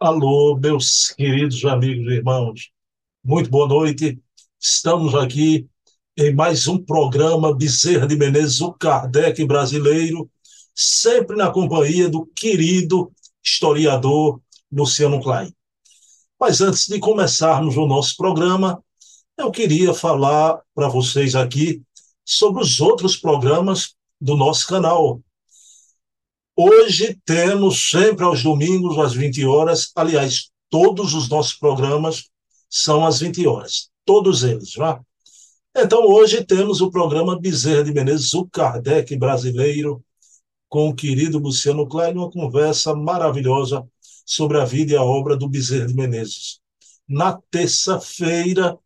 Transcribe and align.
Alô, 0.00 0.56
meus 0.56 1.08
queridos 1.16 1.64
amigos 1.64 2.10
e 2.12 2.16
irmãos, 2.16 2.70
muito 3.24 3.48
boa 3.48 3.66
noite. 3.68 4.20
Estamos 4.60 5.14
aqui 5.14 5.68
em 6.16 6.34
mais 6.34 6.66
um 6.66 6.76
programa 6.76 7.54
Bezerra 7.54 8.06
de 8.06 8.16
Menezes, 8.16 8.60
o 8.60 8.72
Kardec 8.72 9.42
brasileiro, 9.46 10.28
sempre 10.74 11.36
na 11.36 11.50
companhia 11.50 12.08
do 12.08 12.26
querido 12.26 13.12
historiador 13.42 14.40
Luciano 14.70 15.22
Klein. 15.22 15.54
Mas 16.38 16.60
antes 16.60 16.86
de 16.88 16.98
começarmos 16.98 17.76
o 17.76 17.86
nosso 17.86 18.16
programa, 18.16 18.82
eu 19.38 19.50
queria 19.50 19.94
falar 19.94 20.60
para 20.74 20.88
vocês 20.88 21.36
aqui 21.36 21.80
sobre 22.24 22.60
os 22.60 22.80
outros 22.80 23.16
programas 23.16 23.94
do 24.20 24.36
nosso 24.36 24.66
canal. 24.66 25.20
Hoje 26.56 27.18
temos 27.24 27.90
sempre 27.90 28.24
aos 28.24 28.44
domingos 28.44 28.96
às 28.96 29.12
20 29.12 29.44
horas, 29.44 29.90
aliás, 29.96 30.50
todos 30.70 31.12
os 31.12 31.28
nossos 31.28 31.54
programas 31.54 32.28
são 32.70 33.04
às 33.04 33.18
20 33.18 33.44
horas, 33.44 33.90
todos 34.04 34.44
eles, 34.44 34.70
já. 34.70 35.00
Então 35.76 36.06
hoje 36.06 36.44
temos 36.44 36.80
o 36.80 36.92
programa 36.92 37.40
Bezerra 37.40 37.82
de 37.82 37.92
Menezes, 37.92 38.32
o 38.34 38.46
Kardec 38.46 39.16
brasileiro, 39.16 40.00
com 40.68 40.88
o 40.88 40.94
querido 40.94 41.40
Luciano 41.40 41.88
Klein, 41.88 42.14
uma 42.14 42.30
conversa 42.30 42.94
maravilhosa 42.94 43.84
sobre 44.24 44.60
a 44.60 44.64
vida 44.64 44.92
e 44.92 44.96
a 44.96 45.02
obra 45.02 45.36
do 45.36 45.48
Bezerra 45.48 45.88
de 45.88 45.94
Menezes. 45.94 46.60
Na 47.08 47.36
terça-feira 47.50 48.78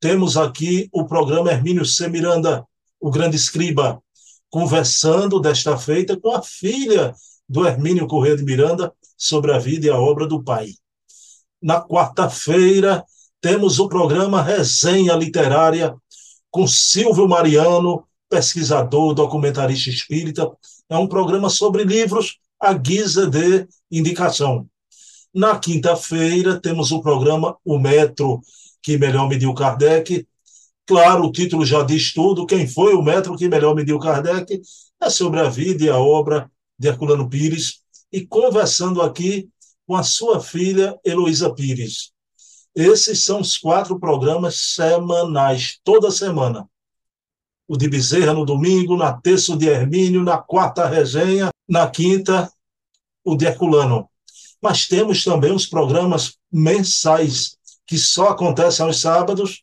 temos 0.00 0.38
aqui 0.38 0.88
o 0.90 1.04
programa 1.04 1.52
Hermínio 1.52 1.84
C. 1.84 2.08
Miranda, 2.08 2.66
o 2.98 3.10
grande 3.10 3.36
escriba, 3.36 4.02
conversando 4.52 5.40
desta 5.40 5.78
feita 5.78 6.14
com 6.14 6.30
a 6.30 6.42
filha 6.42 7.14
do 7.48 7.66
Hermínio 7.66 8.06
Corrêa 8.06 8.36
de 8.36 8.44
Miranda 8.44 8.92
sobre 9.16 9.50
a 9.50 9.58
vida 9.58 9.86
e 9.86 9.90
a 9.90 9.98
obra 9.98 10.26
do 10.26 10.44
pai. 10.44 10.74
Na 11.60 11.80
quarta-feira, 11.80 13.02
temos 13.40 13.78
o 13.78 13.88
programa 13.88 14.42
Resenha 14.42 15.14
Literária 15.14 15.96
com 16.50 16.66
Silvio 16.66 17.26
Mariano, 17.26 18.04
pesquisador, 18.28 19.14
documentarista 19.14 19.88
espírita. 19.88 20.46
É 20.86 20.98
um 20.98 21.06
programa 21.06 21.48
sobre 21.48 21.82
livros 21.82 22.36
à 22.60 22.74
guisa 22.74 23.26
de 23.26 23.66
indicação. 23.90 24.66
Na 25.34 25.58
quinta-feira, 25.58 26.60
temos 26.60 26.92
o 26.92 27.00
programa 27.00 27.56
O 27.64 27.78
Metro, 27.78 28.42
que 28.82 28.98
melhor 28.98 29.30
mediu 29.30 29.54
Kardec, 29.54 30.26
Claro, 30.86 31.24
o 31.24 31.32
título 31.32 31.64
já 31.64 31.82
diz 31.82 32.12
tudo. 32.12 32.46
Quem 32.46 32.66
foi 32.66 32.94
o 32.94 33.02
metro 33.02 33.36
que 33.36 33.48
melhor 33.48 33.74
mediu 33.74 33.98
Kardec? 33.98 34.60
É 35.00 35.10
sobre 35.10 35.40
a 35.40 35.48
vida 35.48 35.84
e 35.84 35.88
a 35.88 35.98
obra 35.98 36.50
de 36.78 36.88
Herculano 36.88 37.28
Pires. 37.28 37.80
E 38.12 38.26
conversando 38.26 39.00
aqui 39.00 39.48
com 39.86 39.94
a 39.94 40.02
sua 40.02 40.40
filha, 40.40 40.98
Heloísa 41.04 41.52
Pires. 41.54 42.12
Esses 42.74 43.24
são 43.24 43.40
os 43.40 43.56
quatro 43.56 43.98
programas 43.98 44.56
semanais, 44.74 45.78
toda 45.84 46.10
semana. 46.10 46.68
O 47.68 47.76
de 47.76 47.88
Bezerra 47.88 48.32
no 48.32 48.44
domingo, 48.44 48.96
na 48.96 49.12
terça 49.12 49.52
o 49.52 49.56
de 49.56 49.68
Hermínio, 49.68 50.22
na 50.22 50.38
quarta 50.38 50.86
resenha, 50.86 51.50
na 51.68 51.88
quinta 51.88 52.50
o 53.24 53.36
de 53.36 53.46
Herculano. 53.46 54.08
Mas 54.60 54.86
temos 54.86 55.22
também 55.22 55.52
os 55.52 55.66
programas 55.66 56.36
mensais, 56.50 57.56
que 57.86 57.98
só 57.98 58.28
acontecem 58.28 58.84
aos 58.84 59.00
sábados, 59.00 59.62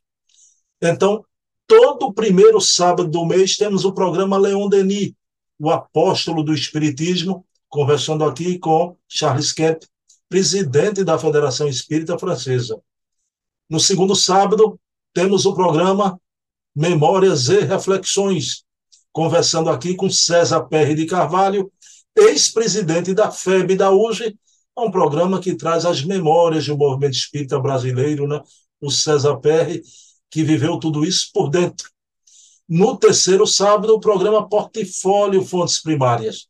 então, 0.82 1.26
todo 1.68 2.14
primeiro 2.14 2.60
sábado 2.62 3.10
do 3.10 3.26
mês 3.26 3.58
temos 3.58 3.86
o 3.86 3.94
programa 3.94 4.38
Leon 4.38 4.68
Denis, 4.70 5.14
o 5.60 5.70
apóstolo 5.70 6.44
do 6.44 6.54
Espiritismo, 6.54 7.46
conversando 7.68 8.24
aqui 8.24 8.58
com 8.58 8.96
Charles 9.08 9.52
Kemp, 9.52 9.84
presidente 10.28 11.04
da 11.04 11.18
Federação 11.18 11.68
Espírita 11.68 12.18
Francesa. 12.18 12.82
No 13.70 13.80
segundo 13.80 14.16
sábado, 14.16 14.80
temos 15.14 15.46
o 15.46 15.54
programa 15.54 16.20
Memórias 16.76 17.50
e 17.50 17.60
Reflexões, 17.62 18.64
conversando 19.12 19.70
aqui 19.70 19.96
com 19.96 20.10
César 20.10 20.62
Perry 20.62 20.96
de 20.96 21.06
Carvalho, 21.06 21.72
ex-presidente 22.16 23.14
da 23.14 23.32
FEB 23.32 23.76
da 23.76 23.92
UGE, 23.92 24.38
é 24.78 24.82
um 24.82 24.92
programa 24.92 25.42
que 25.42 25.56
traz 25.56 25.86
as 25.86 26.04
memórias 26.04 26.66
do 26.66 26.78
movimento 26.78 27.14
espírita 27.14 27.60
brasileiro, 27.60 28.28
né? 28.28 28.42
o 28.80 28.90
César 28.90 29.36
Perry, 29.38 29.84
que 30.30 30.44
viveu 30.44 30.78
tudo 30.78 31.06
isso 31.06 31.30
por 31.34 31.50
dentro. 31.50 31.90
No 32.68 32.98
terceiro 32.98 33.48
sábado, 33.48 33.96
o 33.96 34.00
programa 34.00 34.48
Portfólio 34.48 35.44
Fontes 35.44 35.82
Primárias, 35.82 36.48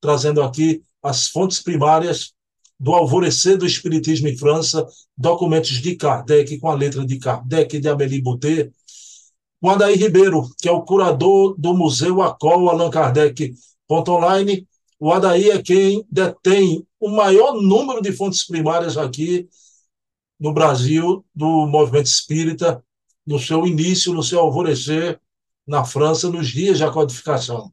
trazendo 0.00 0.42
aqui 0.42 0.82
as 1.02 1.28
fontes 1.28 1.62
primárias 1.62 2.32
do 2.78 2.92
alvorecer 2.92 3.56
do 3.56 3.66
Espiritismo 3.66 4.26
em 4.28 4.36
França, 4.36 4.86
documentos 5.16 5.80
de 5.80 5.94
Kardec, 5.96 6.58
com 6.58 6.68
a 6.68 6.74
letra 6.74 7.06
de 7.06 7.18
Kardec 7.18 7.78
de 7.78 7.88
Amélie 7.88 8.22
Boutet, 8.22 8.72
o 9.60 9.68
Adair 9.68 9.98
Ribeiro, 9.98 10.48
que 10.58 10.68
é 10.68 10.72
o 10.72 10.82
curador 10.82 11.54
do 11.58 11.74
Museu 11.74 12.22
Acol 12.22 12.70
Allan 12.70 12.90
Kardec. 12.90 13.54
Online. 13.90 14.66
O 14.98 15.12
Adair 15.12 15.56
é 15.56 15.62
quem 15.62 16.04
detém 16.10 16.86
o 16.98 17.08
maior 17.08 17.60
número 17.60 18.00
de 18.00 18.12
fontes 18.12 18.46
primárias 18.46 18.96
aqui 18.96 19.48
no 20.38 20.52
Brasil 20.52 21.24
do 21.34 21.66
movimento 21.66 22.06
espírita 22.06 22.82
no 23.30 23.38
seu 23.38 23.64
início, 23.64 24.12
no 24.12 24.24
seu 24.24 24.40
alvorecer 24.40 25.20
na 25.64 25.84
França, 25.84 26.28
nos 26.28 26.48
dias 26.48 26.80
da 26.80 26.90
codificação. 26.90 27.72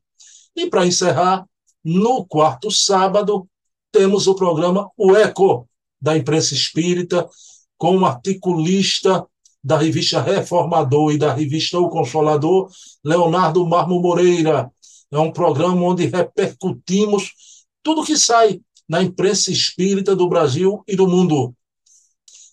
E 0.55 0.69
para 0.69 0.85
encerrar, 0.85 1.47
no 1.83 2.23
quarto 2.23 2.69
sábado, 2.69 3.49
temos 3.91 4.27
o 4.27 4.35
programa 4.35 4.87
O 4.95 5.15
Eco, 5.15 5.67
da 5.99 6.15
imprensa 6.15 6.53
espírita, 6.53 7.27
com 7.75 7.97
um 7.97 8.05
articulista 8.05 9.25
da 9.63 9.79
revista 9.79 10.21
Reformador 10.21 11.13
e 11.13 11.17
da 11.17 11.33
revista 11.33 11.79
O 11.79 11.89
Consolador, 11.89 12.69
Leonardo 13.03 13.65
Marmo 13.65 13.99
Moreira. 13.99 14.71
É 15.09 15.17
um 15.17 15.31
programa 15.31 15.81
onde 15.81 16.05
repercutimos 16.05 17.33
tudo 17.81 18.05
que 18.05 18.15
sai 18.15 18.61
na 18.87 19.01
imprensa 19.01 19.51
espírita 19.51 20.15
do 20.15 20.29
Brasil 20.29 20.83
e 20.87 20.95
do 20.95 21.07
mundo. 21.07 21.51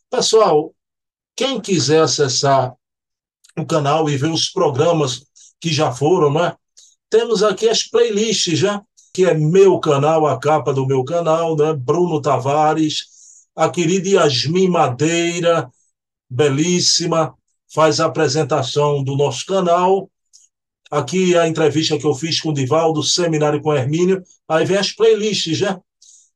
Pessoal, 0.09 0.75
quem 1.37 1.61
quiser 1.61 2.01
acessar 2.01 2.75
o 3.57 3.65
canal 3.65 4.09
e 4.09 4.17
ver 4.17 4.31
os 4.31 4.49
programas 4.49 5.25
que 5.61 5.73
já 5.73 5.93
foram, 5.93 6.33
né? 6.33 6.55
Temos 7.09 7.43
aqui 7.43 7.69
as 7.69 7.83
playlists 7.85 8.59
já, 8.59 8.83
que 9.13 9.25
é 9.25 9.35
meu 9.35 9.79
canal, 9.79 10.27
a 10.27 10.39
capa 10.39 10.73
do 10.73 10.87
meu 10.87 11.05
canal, 11.05 11.57
né? 11.57 11.73
Bruno 11.73 12.21
Tavares, 12.21 13.07
a 13.55 13.69
querida 13.69 14.09
Yasmin 14.09 14.69
Madeira, 14.69 15.71
belíssima, 16.29 17.35
faz 17.73 18.01
a 18.01 18.07
apresentação 18.07 19.03
do 19.03 19.17
nosso 19.17 19.47
canal. 19.47 20.11
Aqui 20.91 21.37
a 21.37 21.49
entrevista 21.49 21.99
que 21.99 22.07
eu 22.07 22.15
fiz 22.15 22.41
com 22.41 22.51
o 22.51 22.55
Divaldo, 22.55 23.03
seminário 23.03 23.61
com 23.63 23.73
Hermínio. 23.73 24.23
Aí 24.49 24.65
vem 24.65 24.77
as 24.77 24.93
playlists, 24.93 25.57
já, 25.57 25.81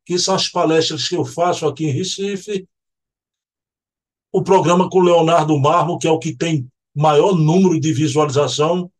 que 0.06 0.18
são 0.18 0.34
as 0.34 0.48
palestras 0.48 1.08
que 1.08 1.16
eu 1.16 1.24
faço 1.24 1.66
aqui 1.66 1.86
em 1.86 1.92
Recife. 1.92 2.66
O 4.32 4.42
programa 4.42 4.88
com 4.88 5.00
Leonardo 5.00 5.58
Marmo, 5.58 5.98
que 5.98 6.06
é 6.06 6.10
o 6.10 6.18
que 6.18 6.36
tem 6.36 6.68
maior 6.98 7.36
número 7.36 7.78
de 7.78 7.92
visualização. 7.92 8.91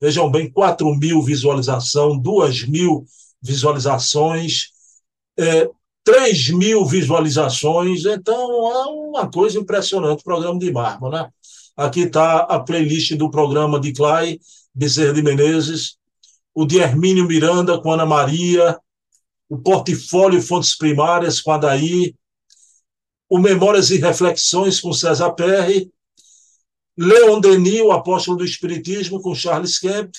Vejam 0.00 0.28
bem, 0.28 0.50
4 0.50 0.92
mil 0.96 1.22
visualização, 1.22 2.18
2 2.18 2.66
mil 2.66 3.06
visualizações, 3.40 4.70
é, 5.38 5.70
3 6.02 6.50
mil 6.50 6.84
visualizações. 6.84 8.04
Então, 8.04 8.72
é 8.72 8.86
uma 8.86 9.30
coisa 9.30 9.58
impressionante 9.58 10.20
o 10.20 10.24
programa 10.24 10.58
de 10.58 10.72
Marmo, 10.72 11.08
né? 11.08 11.28
Aqui 11.76 12.00
está 12.00 12.38
a 12.38 12.58
playlist 12.58 13.14
do 13.14 13.30
programa 13.30 13.78
de 13.78 13.92
Clay, 13.92 14.40
Bezerra 14.74 15.12
de 15.12 15.22
Menezes, 15.22 15.96
o 16.52 16.66
de 16.66 16.78
Hermínio 16.78 17.24
Miranda 17.24 17.80
com 17.80 17.92
Ana 17.92 18.04
Maria, 18.04 18.78
o 19.48 19.58
Portfólio 19.58 20.42
Fontes 20.42 20.76
Primárias 20.76 21.40
com 21.40 21.52
a 21.52 21.58
Daí, 21.58 22.14
o 23.28 23.38
Memórias 23.38 23.90
e 23.90 23.98
Reflexões 23.98 24.80
com 24.80 24.92
César 24.92 25.32
Perry 25.32 25.93
Leon 26.96 27.40
Denis, 27.40 27.80
o 27.80 27.92
apóstolo 27.92 28.38
do 28.38 28.44
Espiritismo, 28.44 29.20
com 29.20 29.34
Charles 29.34 29.78
Kemp, 29.78 30.14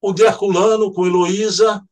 o 0.00 0.12
de 0.12 0.22
Herculano, 0.22 0.92
com 0.92 1.06
Heloísa, 1.06 1.82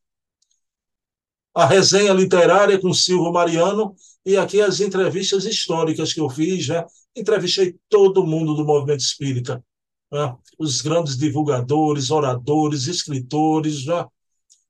a 1.55 1.67
resenha 1.67 2.13
literária 2.13 2.81
com 2.81 2.93
Silvio 2.93 3.33
Mariano, 3.33 3.95
e 4.25 4.37
aqui 4.37 4.61
as 4.61 4.81
entrevistas 4.81 5.45
históricas 5.45 6.13
que 6.13 6.21
eu 6.21 6.29
fiz, 6.29 6.65
já 6.65 6.87
entrevistei 7.17 7.77
todo 7.89 8.27
mundo 8.27 8.55
do 8.55 8.65
movimento 8.65 9.01
espírita, 9.01 9.65
né? 10.11 10.37
os 10.59 10.81
grandes 10.81 11.17
divulgadores, 11.17 12.11
oradores, 12.11 12.87
escritores, 12.87 13.81
já. 13.81 14.09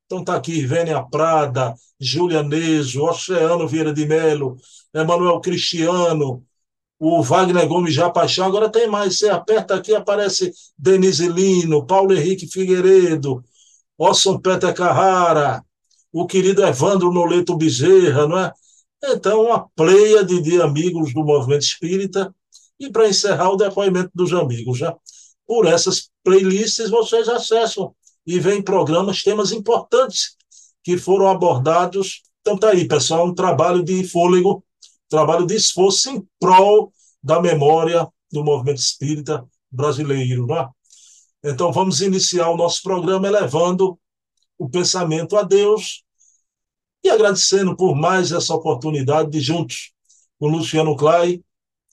Então 0.06 0.20
está 0.20 0.36
aqui 0.36 0.64
Vênia 0.64 1.02
Prada, 1.02 1.74
Júlia 2.00 2.42
Neso, 2.42 3.04
Oceano 3.04 3.68
Vieira 3.68 3.92
de 3.92 4.06
Melo, 4.06 4.56
Emanuel 4.94 5.40
Cristiano, 5.40 6.44
o 6.98 7.22
Wagner 7.22 7.66
Gomes 7.68 7.94
já 7.94 8.10
paixão, 8.10 8.46
agora 8.46 8.68
tem 8.68 8.88
mais. 8.88 9.18
Você 9.18 9.28
aperta 9.28 9.74
aqui, 9.74 9.94
aparece 9.94 10.52
Denise 10.76 11.28
Lino, 11.28 11.86
Paulo 11.86 12.12
Henrique 12.12 12.48
Figueiredo, 12.48 13.42
Orson 13.96 14.38
Peter 14.38 14.74
Carrara, 14.74 15.62
o 16.12 16.26
querido 16.26 16.64
Evandro 16.64 17.12
Noleto 17.12 17.56
Bezerra, 17.56 18.26
não 18.26 18.38
é? 18.38 18.52
Então, 19.04 19.44
uma 19.44 19.68
pleia 19.76 20.24
de, 20.24 20.40
de 20.42 20.60
amigos 20.60 21.14
do 21.14 21.24
movimento 21.24 21.62
espírita 21.62 22.34
e 22.80 22.90
para 22.90 23.08
encerrar 23.08 23.50
o 23.50 23.56
depoimento 23.56 24.10
dos 24.14 24.32
amigos. 24.32 24.78
Já. 24.78 24.96
Por 25.46 25.66
essas 25.66 26.10
playlists 26.22 26.90
vocês 26.90 27.28
acessam 27.28 27.94
e 28.26 28.38
veem 28.38 28.60
programas, 28.60 29.22
temas 29.22 29.52
importantes 29.52 30.36
que 30.82 30.98
foram 30.98 31.28
abordados. 31.28 32.22
Então 32.40 32.58
tá 32.58 32.70
aí, 32.70 32.86
pessoal, 32.86 33.26
um 33.26 33.34
trabalho 33.34 33.82
de 33.82 34.04
fôlego, 34.04 34.64
trabalho 35.08 35.46
de 35.46 35.54
esforço 35.54 36.10
em 36.10 36.26
prol 36.38 36.92
da 37.22 37.40
memória 37.40 38.06
do 38.30 38.44
movimento 38.44 38.78
espírita 38.78 39.46
brasileiro. 39.70 40.46
Né? 40.46 40.68
Então 41.44 41.72
vamos 41.72 42.00
iniciar 42.00 42.50
o 42.50 42.56
nosso 42.56 42.82
programa 42.82 43.26
elevando 43.26 43.98
o 44.58 44.68
pensamento 44.68 45.36
a 45.36 45.42
Deus 45.42 46.02
e 47.02 47.08
agradecendo 47.08 47.76
por 47.76 47.94
mais 47.94 48.32
essa 48.32 48.54
oportunidade 48.54 49.30
de 49.30 49.40
juntos 49.40 49.92
com 50.38 50.48
Luciano 50.48 50.96
Clay 50.96 51.42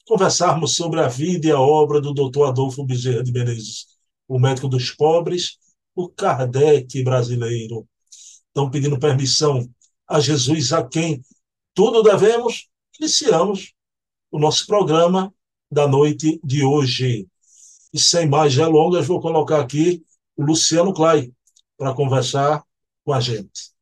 conversarmos 0.06 0.76
sobre 0.76 1.00
a 1.00 1.08
vida 1.08 1.48
e 1.48 1.52
a 1.52 1.60
obra 1.60 2.00
do 2.00 2.14
Dr. 2.14 2.44
Adolfo 2.44 2.86
Bezerra 2.86 3.24
de 3.24 3.32
Menezes, 3.32 3.88
o 4.28 4.40
médico 4.40 4.68
dos 4.68 4.92
pobres, 4.92 5.58
o 5.96 6.08
Kardec 6.08 7.04
brasileiro. 7.04 7.88
Estão 8.48 8.70
pedindo 8.70 9.00
permissão 9.00 9.68
a 10.08 10.20
Jesus, 10.20 10.72
a 10.72 10.88
quem 10.88 11.24
tudo 11.74 12.04
devemos. 12.04 12.68
Iniciamos 13.00 13.74
o 14.32 14.40
nosso 14.40 14.66
programa 14.66 15.34
da 15.72 15.88
noite 15.88 16.40
de 16.44 16.64
hoje. 16.64 17.28
E 17.94 18.00
sem 18.00 18.28
mais 18.28 18.56
delongas, 18.56 19.08
vou 19.08 19.22
colocar 19.22 19.62
aqui 19.62 20.04
o 20.36 20.44
Luciano 20.44 20.94
Clay 20.94 21.34
para 21.78 21.94
conversar 21.94 22.64
com 23.04 23.14
a 23.14 23.20
gente. 23.20 23.74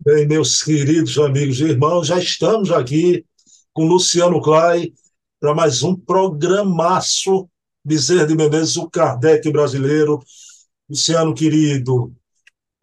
Bem, 0.00 0.26
meus 0.26 0.62
queridos 0.62 1.16
amigos 1.18 1.60
e 1.60 1.64
irmãos, 1.64 2.08
já 2.08 2.18
estamos 2.18 2.70
aqui 2.70 3.24
com 3.72 3.86
Luciano 3.86 4.40
Clay 4.40 4.92
para 5.40 5.54
mais 5.54 5.82
um 5.82 5.96
programaço 5.96 7.48
Bezerra 7.82 8.26
de 8.26 8.34
Menezes, 8.34 8.76
o 8.76 8.88
Kardec 8.88 9.50
brasileiro. 9.50 10.22
Luciano, 10.88 11.34
querido, 11.34 12.14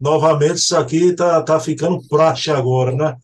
novamente 0.02 0.56
isso 0.56 0.76
aqui 0.76 1.10
está 1.10 1.40
tá 1.42 1.60
ficando 1.60 2.04
praxe 2.08 2.50
agora, 2.50 2.92
né? 2.92 3.16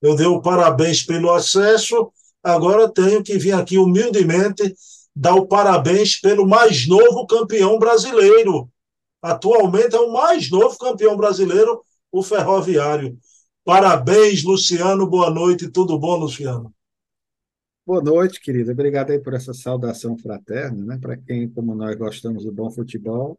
Eu 0.00 0.14
dei 0.14 0.26
o 0.26 0.40
parabéns 0.40 1.02
pelo 1.02 1.32
acesso, 1.32 2.12
agora 2.40 2.88
tenho 2.88 3.20
que 3.20 3.36
vir 3.36 3.52
aqui 3.52 3.76
humildemente 3.76 4.74
dar 5.14 5.34
o 5.34 5.48
parabéns 5.48 6.20
pelo 6.20 6.46
mais 6.46 6.86
novo 6.86 7.26
campeão 7.26 7.80
brasileiro. 7.80 8.70
Atualmente 9.20 9.96
é 9.96 9.98
o 9.98 10.12
mais 10.12 10.48
novo 10.48 10.78
campeão 10.78 11.16
brasileiro, 11.16 11.82
o 12.12 12.22
Ferroviário. 12.22 13.18
Parabéns, 13.64 14.44
Luciano. 14.44 15.06
Boa 15.08 15.30
noite. 15.30 15.68
Tudo 15.68 15.98
bom, 15.98 16.16
Luciano? 16.16 16.72
Boa 17.84 18.00
noite, 18.00 18.40
querido. 18.40 18.70
Obrigado 18.70 19.10
aí 19.10 19.18
por 19.18 19.34
essa 19.34 19.52
saudação 19.52 20.16
fraterna, 20.16 20.84
né? 20.86 20.98
Para 20.98 21.16
quem, 21.16 21.48
como 21.48 21.74
nós, 21.74 21.96
gostamos 21.96 22.44
do 22.44 22.52
bom 22.52 22.70
futebol, 22.70 23.36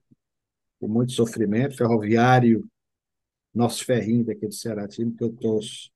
com 0.79 0.89
muito 0.89 1.13
sofrimento, 1.13 1.77
ferroviário, 1.77 2.67
nosso 3.53 3.83
ferrinho 3.85 4.25
daqui 4.25 4.47
do 4.47 4.53
Ceará, 4.53 4.87
time 4.87 5.13
que 5.15 5.23
eu 5.23 5.31
torço 5.31 5.91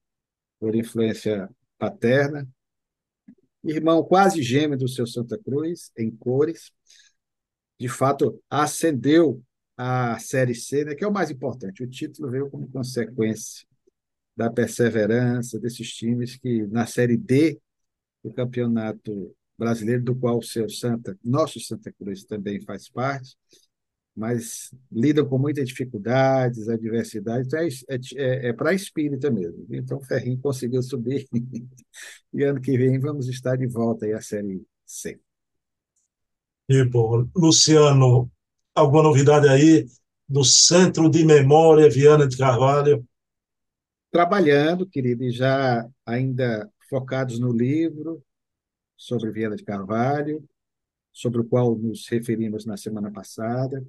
por 0.59 0.75
influência 0.75 1.49
paterna. 1.77 2.47
Irmão 3.63 4.03
quase 4.03 4.41
gêmeo 4.43 4.77
do 4.77 4.87
seu 4.87 5.07
Santa 5.07 5.37
Cruz, 5.37 5.91
em 5.97 6.11
cores. 6.11 6.71
De 7.79 7.89
fato, 7.89 8.41
ascendeu 8.49 9.41
a 9.77 10.17
Série 10.19 10.55
C, 10.55 10.85
né, 10.85 10.95
que 10.95 11.03
é 11.03 11.07
o 11.07 11.11
mais 11.11 11.29
importante. 11.29 11.83
O 11.83 11.89
título 11.89 12.29
veio 12.29 12.49
como 12.49 12.69
consequência 12.69 13.65
da 14.35 14.51
perseverança 14.51 15.59
desses 15.59 15.93
times 15.93 16.35
que 16.35 16.65
na 16.67 16.85
Série 16.85 17.17
D 17.17 17.59
do 18.23 18.31
Campeonato 18.33 19.35
Brasileiro, 19.57 20.03
do 20.03 20.15
qual 20.15 20.37
o 20.37 20.43
seu 20.43 20.69
Santa, 20.69 21.17
nosso 21.23 21.59
Santa 21.59 21.91
Cruz 21.93 22.23
também 22.25 22.59
faz 22.61 22.89
parte, 22.89 23.37
mas 24.15 24.73
lidam 24.91 25.27
com 25.27 25.37
muitas 25.37 25.67
dificuldades, 25.67 26.69
adversidades, 26.69 27.47
então 27.47 27.59
é, 27.59 27.97
é, 28.15 28.49
é, 28.49 28.53
para 28.53 28.69
a 28.69 28.73
espírita 28.73 29.29
mesmo. 29.29 29.65
Então 29.69 29.97
o 29.97 30.03
Ferrinho 30.03 30.39
conseguiu 30.39 30.81
subir 30.81 31.27
e 32.33 32.43
ano 32.43 32.61
que 32.61 32.77
vem 32.77 32.99
vamos 32.99 33.27
estar 33.27 33.57
de 33.57 33.67
volta 33.67 34.05
aí 34.05 34.13
à 34.13 34.21
Série 34.21 34.65
C. 34.85 35.19
E 36.69 36.83
bom, 36.85 37.27
Luciano, 37.35 38.31
alguma 38.73 39.03
novidade 39.03 39.47
aí 39.47 39.85
do 40.27 40.43
Centro 40.43 41.09
de 41.09 41.23
Memória 41.23 41.89
Viana 41.89 42.27
de 42.27 42.37
Carvalho? 42.37 43.05
trabalhando, 44.15 44.87
querido, 44.87 45.25
e 45.25 45.29
já 45.29 45.85
ainda 46.05 46.71
focados 46.89 47.37
no 47.37 47.51
livro 47.51 48.23
sobre 48.95 49.29
Viana 49.29 49.57
de 49.57 49.63
Carvalho, 49.65 50.41
sobre 51.11 51.41
o 51.41 51.43
qual 51.43 51.75
nos 51.75 52.07
referimos 52.07 52.65
na 52.65 52.77
semana 52.77 53.11
passada. 53.11 53.85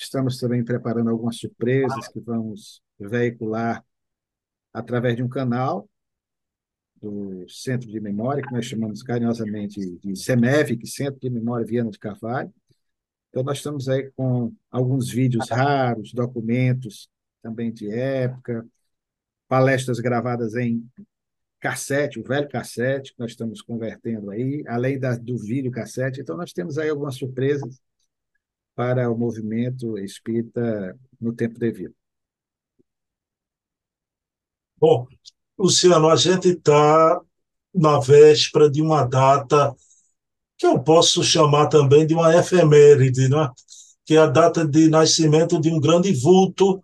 Estamos 0.00 0.38
também 0.38 0.64
preparando 0.64 1.10
algumas 1.10 1.36
surpresas 1.36 2.08
que 2.08 2.18
vamos 2.20 2.82
veicular 2.98 3.84
através 4.72 5.14
de 5.14 5.22
um 5.22 5.28
canal 5.28 5.86
do 6.96 7.46
Centro 7.48 7.86
de 7.86 8.00
Memória, 8.00 8.42
que 8.42 8.52
nós 8.52 8.64
chamamos 8.64 9.02
carinhosamente 9.02 9.78
de 9.98 10.16
CEMEV, 10.16 10.78
Centro 10.86 11.20
de 11.20 11.28
Memória 11.28 11.66
Viana 11.66 11.90
de 11.90 11.98
Carvalho. 11.98 12.52
Então, 13.28 13.42
nós 13.42 13.58
estamos 13.58 13.90
aí 13.90 14.10
com 14.12 14.54
alguns 14.70 15.10
vídeos 15.10 15.50
raros, 15.50 16.14
documentos 16.14 17.10
também 17.42 17.70
de 17.70 17.90
época, 17.90 18.66
palestras 19.46 20.00
gravadas 20.00 20.54
em 20.54 20.82
cassete, 21.60 22.18
o 22.18 22.24
velho 22.24 22.48
cassete, 22.48 23.12
que 23.12 23.20
nós 23.20 23.32
estamos 23.32 23.60
convertendo 23.60 24.30
aí, 24.30 24.64
além 24.66 24.98
da, 24.98 25.14
do 25.14 25.36
vídeo 25.36 25.70
cassete. 25.70 26.22
Então, 26.22 26.38
nós 26.38 26.54
temos 26.54 26.78
aí 26.78 26.88
algumas 26.88 27.16
surpresas 27.16 27.78
para 28.80 29.10
o 29.10 29.18
movimento 29.18 29.98
espírita 29.98 30.98
no 31.20 31.34
tempo 31.34 31.58
devido. 31.58 31.94
Bom, 34.78 35.06
Luciano, 35.58 36.08
a 36.08 36.16
gente 36.16 36.48
está 36.48 37.20
na 37.74 38.00
véspera 38.00 38.70
de 38.70 38.80
uma 38.80 39.04
data 39.04 39.76
que 40.56 40.66
eu 40.66 40.82
posso 40.82 41.22
chamar 41.22 41.66
também 41.66 42.06
de 42.06 42.14
uma 42.14 42.34
efeméride, 42.34 43.28
né? 43.28 43.50
que 44.06 44.14
é 44.14 44.18
a 44.20 44.26
data 44.26 44.66
de 44.66 44.88
nascimento 44.88 45.60
de 45.60 45.68
um 45.68 45.78
grande 45.78 46.14
vulto 46.14 46.82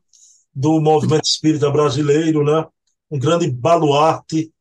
do 0.54 0.78
movimento 0.82 1.24
espírita 1.24 1.70
brasileiro, 1.70 2.44
né? 2.44 2.66
um 3.10 3.18
grande 3.18 3.50
baluarte, 3.50 4.52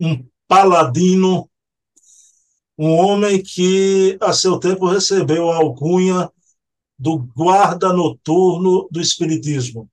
um 0.00 0.26
paladino, 0.48 1.48
um 2.76 2.90
homem 2.96 3.40
que, 3.40 4.18
a 4.20 4.32
seu 4.32 4.58
tempo, 4.58 4.88
recebeu 4.88 5.52
a 5.52 5.58
alcunha 5.58 6.28
do 6.98 7.18
guarda 7.18 7.92
noturno 7.92 8.88
do 8.90 9.00
Espiritismo, 9.00 9.88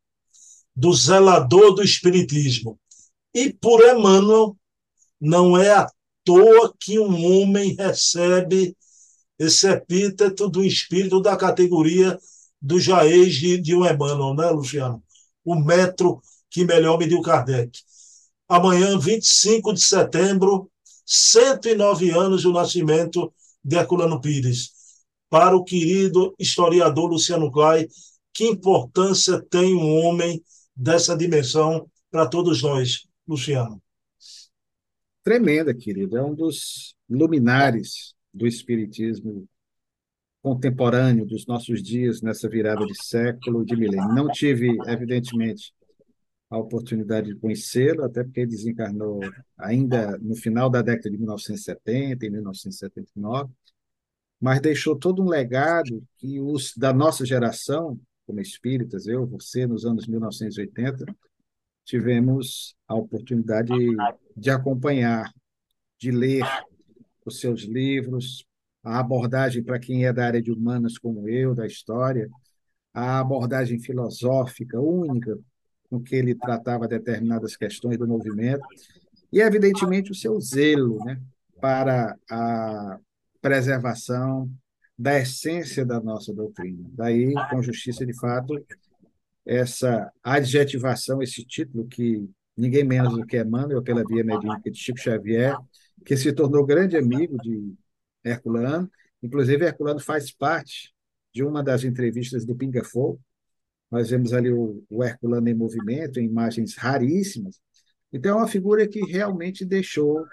do 0.75 0.93
zelador 0.93 1.73
do 1.75 1.83
Espiritismo. 1.83 2.79
E 3.33 3.53
por 3.53 3.81
Emmanuel, 3.83 4.57
não 5.19 5.57
é 5.57 5.71
à 5.71 5.87
toa 6.23 6.73
que 6.79 6.99
um 6.99 7.41
homem 7.41 7.75
recebe 7.75 8.75
esse 9.37 9.67
epíteto 9.67 10.49
do 10.49 10.63
espírito 10.63 11.21
da 11.21 11.35
categoria 11.35 12.17
do 12.61 12.79
Jaez 12.79 13.33
de, 13.35 13.75
um 13.75 13.85
Emmanuel, 13.85 14.33
né, 14.33 14.49
Luciano? 14.49 15.03
o 15.45 15.55
metro 15.55 16.19
que 16.49 16.65
melhor 16.65 16.97
mediu 16.97 17.21
Kardec. 17.21 17.79
Amanhã, 18.49 18.97
25 18.97 19.73
de 19.73 19.81
setembro, 19.81 20.69
109 21.05 22.09
anos 22.09 22.43
do 22.43 22.51
nascimento 22.51 23.31
de 23.63 23.75
Herculano 23.75 24.19
Pires. 24.19 24.71
Para 25.29 25.55
o 25.55 25.63
querido 25.63 26.33
historiador 26.39 27.09
Luciano 27.09 27.51
Clay, 27.51 27.87
que 28.33 28.45
importância 28.45 29.41
tem 29.49 29.75
um 29.75 30.05
homem 30.05 30.43
dessa 30.75 31.15
dimensão 31.15 31.89
para 32.11 32.27
todos 32.27 32.61
nós, 32.61 33.07
Luciano? 33.27 33.81
Tremenda, 35.23 35.73
querido. 35.73 36.17
É 36.17 36.23
um 36.23 36.35
dos 36.35 36.95
luminares 37.09 38.13
do 38.33 38.45
Espiritismo 38.45 39.47
contemporâneo 40.41 41.25
dos 41.25 41.47
nossos 41.47 41.81
dias 41.81 42.21
nessa 42.21 42.47
virada 42.47 42.85
de 42.85 43.03
século, 43.03 43.65
de 43.65 43.75
milênio. 43.75 44.13
Não 44.13 44.27
tive, 44.27 44.77
evidentemente, 44.85 45.73
a 46.49 46.57
oportunidade 46.57 47.33
de 47.33 47.39
conhecê-lo, 47.39 48.03
até 48.03 48.23
porque 48.23 48.41
ele 48.41 48.51
desencarnou 48.51 49.19
ainda 49.57 50.17
no 50.19 50.35
final 50.35 50.69
da 50.69 50.83
década 50.83 51.09
de 51.09 51.17
1970, 51.17 52.25
em 52.25 52.29
1979, 52.29 53.51
mas 54.39 54.59
deixou 54.59 54.95
todo 54.95 55.21
um 55.21 55.29
legado 55.29 56.03
que 56.17 56.39
os 56.39 56.73
da 56.75 56.93
nossa 56.93 57.25
geração, 57.25 57.99
como 58.25 58.39
espíritas, 58.39 59.07
eu, 59.07 59.25
você, 59.25 59.65
nos 59.65 59.85
anos 59.85 60.07
1980, 60.07 61.05
tivemos 61.83 62.75
a 62.87 62.95
oportunidade 62.95 63.73
de 64.35 64.49
acompanhar, 64.49 65.31
de 65.99 66.11
ler 66.11 66.43
os 67.25 67.39
seus 67.39 67.61
livros, 67.63 68.45
a 68.83 68.99
abordagem 68.99 69.63
para 69.63 69.79
quem 69.79 70.05
é 70.05 70.13
da 70.13 70.25
área 70.25 70.41
de 70.41 70.51
humanas 70.51 70.97
como 70.97 71.27
eu, 71.27 71.55
da 71.55 71.65
história, 71.65 72.29
a 72.93 73.19
abordagem 73.19 73.79
filosófica 73.79 74.79
única 74.79 75.37
com 75.89 76.01
que 76.01 76.15
ele 76.15 76.33
tratava 76.35 76.87
determinadas 76.87 77.55
questões 77.55 77.97
do 77.97 78.07
movimento, 78.07 78.65
e, 79.31 79.39
evidentemente, 79.41 80.11
o 80.11 80.15
seu 80.15 80.39
zelo 80.39 81.03
né, 81.03 81.21
para 81.59 82.15
a 82.29 82.99
preservação 83.45 84.49
da 84.97 85.19
essência 85.19 85.85
da 85.85 86.01
nossa 86.01 86.33
doutrina. 86.33 86.89
Daí, 86.93 87.31
com 87.51 87.61
justiça 87.61 88.03
de 88.03 88.17
fato, 88.17 88.55
essa 89.45 90.11
adjetivação, 90.23 91.21
esse 91.21 91.45
título 91.45 91.85
que 91.85 92.27
ninguém 92.57 92.83
menos 92.83 93.15
do 93.15 93.23
que 93.23 93.39
Emmanuel, 93.39 93.83
pela 93.83 94.03
via 94.03 94.23
mediúnica 94.23 94.71
de 94.71 94.79
Chico 94.79 94.99
Xavier, 94.99 95.55
que 96.03 96.17
se 96.17 96.33
tornou 96.33 96.65
grande 96.65 96.97
amigo 96.97 97.37
de 97.37 97.75
Herculano. 98.23 98.89
Inclusive, 99.21 99.63
Herculano 99.63 99.99
faz 99.99 100.31
parte 100.31 100.91
de 101.31 101.43
uma 101.43 101.61
das 101.61 101.83
entrevistas 101.83 102.47
do 102.47 102.55
Pinga 102.55 102.83
Fogo. 102.83 103.21
Nós 103.91 104.09
vemos 104.09 104.33
ali 104.33 104.51
o, 104.51 104.83
o 104.89 105.03
Herculano 105.03 105.47
em 105.47 105.53
movimento, 105.53 106.19
em 106.19 106.25
imagens 106.25 106.75
raríssimas. 106.75 107.59
Então, 108.11 108.39
é 108.39 108.41
uma 108.41 108.47
figura 108.47 108.87
que 108.87 109.01
realmente 109.01 109.63
deixou 109.63 110.25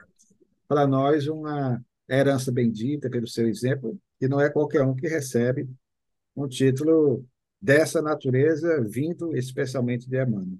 para 0.67 0.87
nós 0.87 1.27
uma 1.27 1.79
herança 2.09 2.53
bendita 2.53 3.09
pelo 3.09 3.27
seu 3.27 3.49
exemplo, 3.49 3.99
e 4.21 4.29
não 4.29 4.41
é 4.41 4.51
qualquer 4.51 4.83
um 4.83 4.95
que 4.95 5.09
recebe 5.09 5.69
um 6.37 6.47
título 6.49 7.25
dessa 7.61 8.03
natureza, 8.03 8.83
vindo 8.89 9.37
especialmente 9.37 10.09
de 10.09 10.17
Emmanuel. 10.17 10.59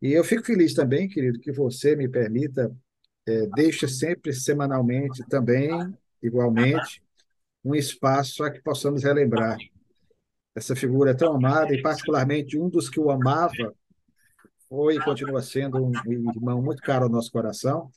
E 0.00 0.12
eu 0.12 0.24
fico 0.24 0.44
feliz 0.44 0.74
também, 0.74 1.08
querido, 1.08 1.40
que 1.40 1.52
você 1.52 1.96
me 1.96 2.08
permita, 2.08 2.74
é, 3.26 3.46
deixe 3.48 3.86
sempre 3.88 4.32
semanalmente 4.32 5.26
também, 5.28 5.70
igualmente, 6.22 7.02
um 7.64 7.74
espaço 7.74 8.38
para 8.38 8.52
que 8.52 8.62
possamos 8.62 9.02
relembrar 9.02 9.58
essa 10.54 10.74
figura 10.74 11.14
tão 11.14 11.34
amada, 11.34 11.74
e 11.74 11.82
particularmente 11.82 12.58
um 12.58 12.68
dos 12.68 12.88
que 12.88 12.98
o 12.98 13.10
amava, 13.10 13.74
foi 14.68 14.96
e 14.96 15.04
continua 15.04 15.42
sendo 15.42 15.84
um 15.84 15.92
irmão 16.10 16.62
muito 16.62 16.82
caro 16.82 17.04
ao 17.04 17.10
nosso 17.10 17.30
coração, 17.30 17.90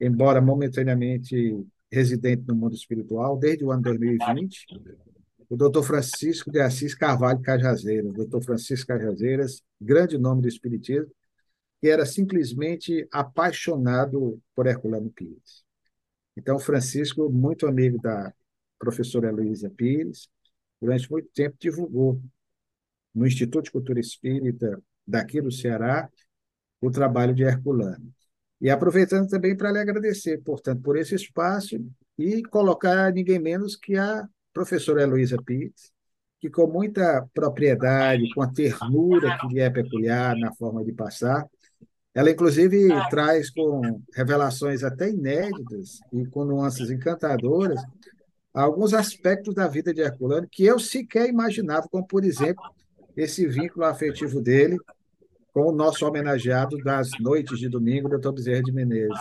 embora 0.00 0.40
momentaneamente 0.40 1.56
residente 1.96 2.44
no 2.46 2.54
mundo 2.54 2.74
espiritual, 2.74 3.38
desde 3.38 3.64
o 3.64 3.72
ano 3.72 3.82
2020, 3.82 4.66
o 5.48 5.56
doutor 5.56 5.82
Francisco 5.82 6.50
de 6.50 6.60
Assis 6.60 6.94
Carvalho 6.94 7.40
Cajazeiras. 7.40 8.12
Doutor 8.12 8.44
Francisco 8.44 8.88
Cajazeiras, 8.88 9.62
grande 9.80 10.18
nome 10.18 10.42
do 10.42 10.48
Espiritismo, 10.48 11.10
que 11.80 11.88
era 11.88 12.04
simplesmente 12.04 13.08
apaixonado 13.10 14.38
por 14.54 14.66
Herculano 14.66 15.10
Pires. 15.10 15.64
Então, 16.36 16.58
Francisco, 16.58 17.30
muito 17.30 17.66
amigo 17.66 17.98
da 17.98 18.32
professora 18.78 19.30
Luísa 19.30 19.70
Pires, 19.70 20.28
durante 20.78 21.10
muito 21.10 21.28
tempo 21.32 21.56
divulgou 21.58 22.20
no 23.14 23.26
Instituto 23.26 23.64
de 23.64 23.70
Cultura 23.70 23.98
Espírita 23.98 24.82
daqui 25.06 25.40
do 25.40 25.50
Ceará 25.50 26.10
o 26.78 26.90
trabalho 26.90 27.34
de 27.34 27.42
Herculano. 27.42 28.12
E 28.60 28.70
aproveitando 28.70 29.28
também 29.28 29.56
para 29.56 29.70
lhe 29.70 29.78
agradecer, 29.78 30.38
portanto, 30.42 30.82
por 30.82 30.96
esse 30.96 31.14
espaço 31.14 31.76
e 32.18 32.42
colocar 32.44 33.12
ninguém 33.12 33.38
menos 33.38 33.76
que 33.76 33.96
a 33.96 34.26
professora 34.52 35.02
Heloísa 35.02 35.36
Pires, 35.44 35.92
que 36.40 36.48
com 36.48 36.66
muita 36.66 37.26
propriedade, 37.34 38.32
com 38.34 38.42
a 38.42 38.50
ternura 38.50 39.36
que 39.38 39.48
lhe 39.48 39.60
é 39.60 39.68
peculiar 39.68 40.36
na 40.36 40.52
forma 40.54 40.82
de 40.84 40.92
passar, 40.92 41.46
ela 42.14 42.30
inclusive 42.30 42.88
traz 43.10 43.50
com 43.50 44.00
revelações 44.14 44.82
até 44.82 45.10
inéditas 45.10 46.00
e 46.10 46.24
com 46.26 46.46
nuances 46.46 46.90
encantadoras 46.90 47.78
alguns 48.54 48.94
aspectos 48.94 49.54
da 49.54 49.68
vida 49.68 49.92
de 49.92 50.00
Herculano 50.00 50.48
que 50.50 50.64
eu 50.64 50.78
sequer 50.78 51.28
imaginava, 51.28 51.86
como, 51.90 52.06
por 52.06 52.24
exemplo, 52.24 52.64
esse 53.14 53.46
vínculo 53.46 53.84
afetivo 53.84 54.40
dele 54.40 54.78
com 55.56 55.70
o 55.70 55.72
nosso 55.72 56.06
homenageado 56.06 56.76
das 56.84 57.08
noites 57.18 57.58
de 57.58 57.66
domingo, 57.66 58.10
doutor 58.10 58.34
Bezerra 58.34 58.62
de 58.62 58.70
Menezes. 58.70 59.18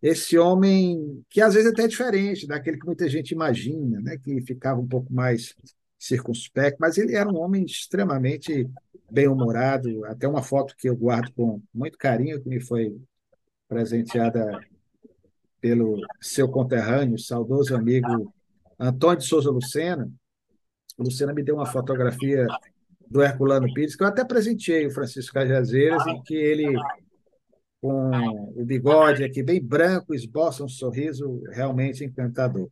Esse 0.00 0.38
homem 0.38 1.20
que 1.28 1.40
às 1.40 1.54
vezes 1.54 1.68
é 1.68 1.72
até 1.72 1.88
diferente 1.88 2.46
daquele 2.46 2.78
que 2.78 2.86
muita 2.86 3.08
gente 3.08 3.32
imagina, 3.32 4.00
né? 4.00 4.16
que 4.16 4.40
ficava 4.42 4.80
um 4.80 4.86
pouco 4.86 5.12
mais 5.12 5.52
circunspecto, 5.98 6.78
mas 6.80 6.96
ele 6.96 7.16
era 7.16 7.28
um 7.28 7.40
homem 7.40 7.64
extremamente 7.64 8.70
bem-humorado, 9.10 10.04
até 10.04 10.28
uma 10.28 10.44
foto 10.44 10.76
que 10.78 10.88
eu 10.88 10.94
guardo 10.94 11.32
com 11.32 11.60
muito 11.74 11.98
carinho, 11.98 12.40
que 12.40 12.48
me 12.48 12.60
foi 12.60 12.96
presenteada 13.66 14.64
pelo 15.60 16.00
seu 16.20 16.48
conterrâneo, 16.48 17.18
saudoso 17.18 17.74
amigo 17.74 18.32
Antônio 18.78 19.18
de 19.18 19.24
Souza 19.24 19.50
Lucena. 19.50 20.08
Lucena 20.96 21.34
me 21.34 21.42
deu 21.42 21.56
uma 21.56 21.66
fotografia 21.66 22.46
do 23.08 23.22
Herculano 23.22 23.72
Pires, 23.72 23.96
que 23.96 24.02
eu 24.02 24.06
até 24.06 24.24
presenteei 24.24 24.86
o 24.86 24.90
Francisco 24.90 25.34
Cajazeiras, 25.34 26.06
em 26.06 26.22
que 26.22 26.34
ele, 26.34 26.66
com 27.80 28.10
o 28.56 28.64
bigode 28.64 29.24
aqui 29.24 29.42
bem 29.42 29.62
branco, 29.62 30.14
esboça 30.14 30.64
um 30.64 30.68
sorriso 30.68 31.42
realmente 31.52 32.04
encantador. 32.04 32.68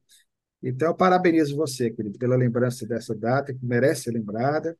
Então, 0.63 0.89
eu 0.89 0.95
parabenizo 0.95 1.57
você, 1.57 1.91
querido, 1.91 2.19
pela 2.19 2.37
lembrança 2.37 2.87
dessa 2.87 3.15
data, 3.15 3.53
que 3.53 3.65
merece 3.65 4.05
ser 4.05 4.13
lembrada, 4.13 4.77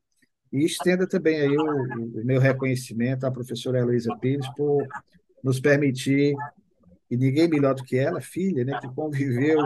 e 0.51 0.63
estenda 0.63 1.07
também 1.07 1.41
aí 1.41 1.57
o, 1.57 2.21
o 2.21 2.25
meu 2.25 2.39
reconhecimento 2.39 3.25
à 3.25 3.31
professora 3.31 3.79
Heloísa 3.79 4.15
Pires 4.19 4.47
por 4.55 4.85
nos 5.43 5.59
permitir, 5.59 6.35
e 7.11 7.17
ninguém 7.17 7.47
melhor 7.47 7.75
do 7.75 7.83
que 7.83 7.97
ela, 7.97 8.21
filha, 8.21 8.63
né, 8.63 8.79
que 8.79 8.87
conviveu 8.93 9.59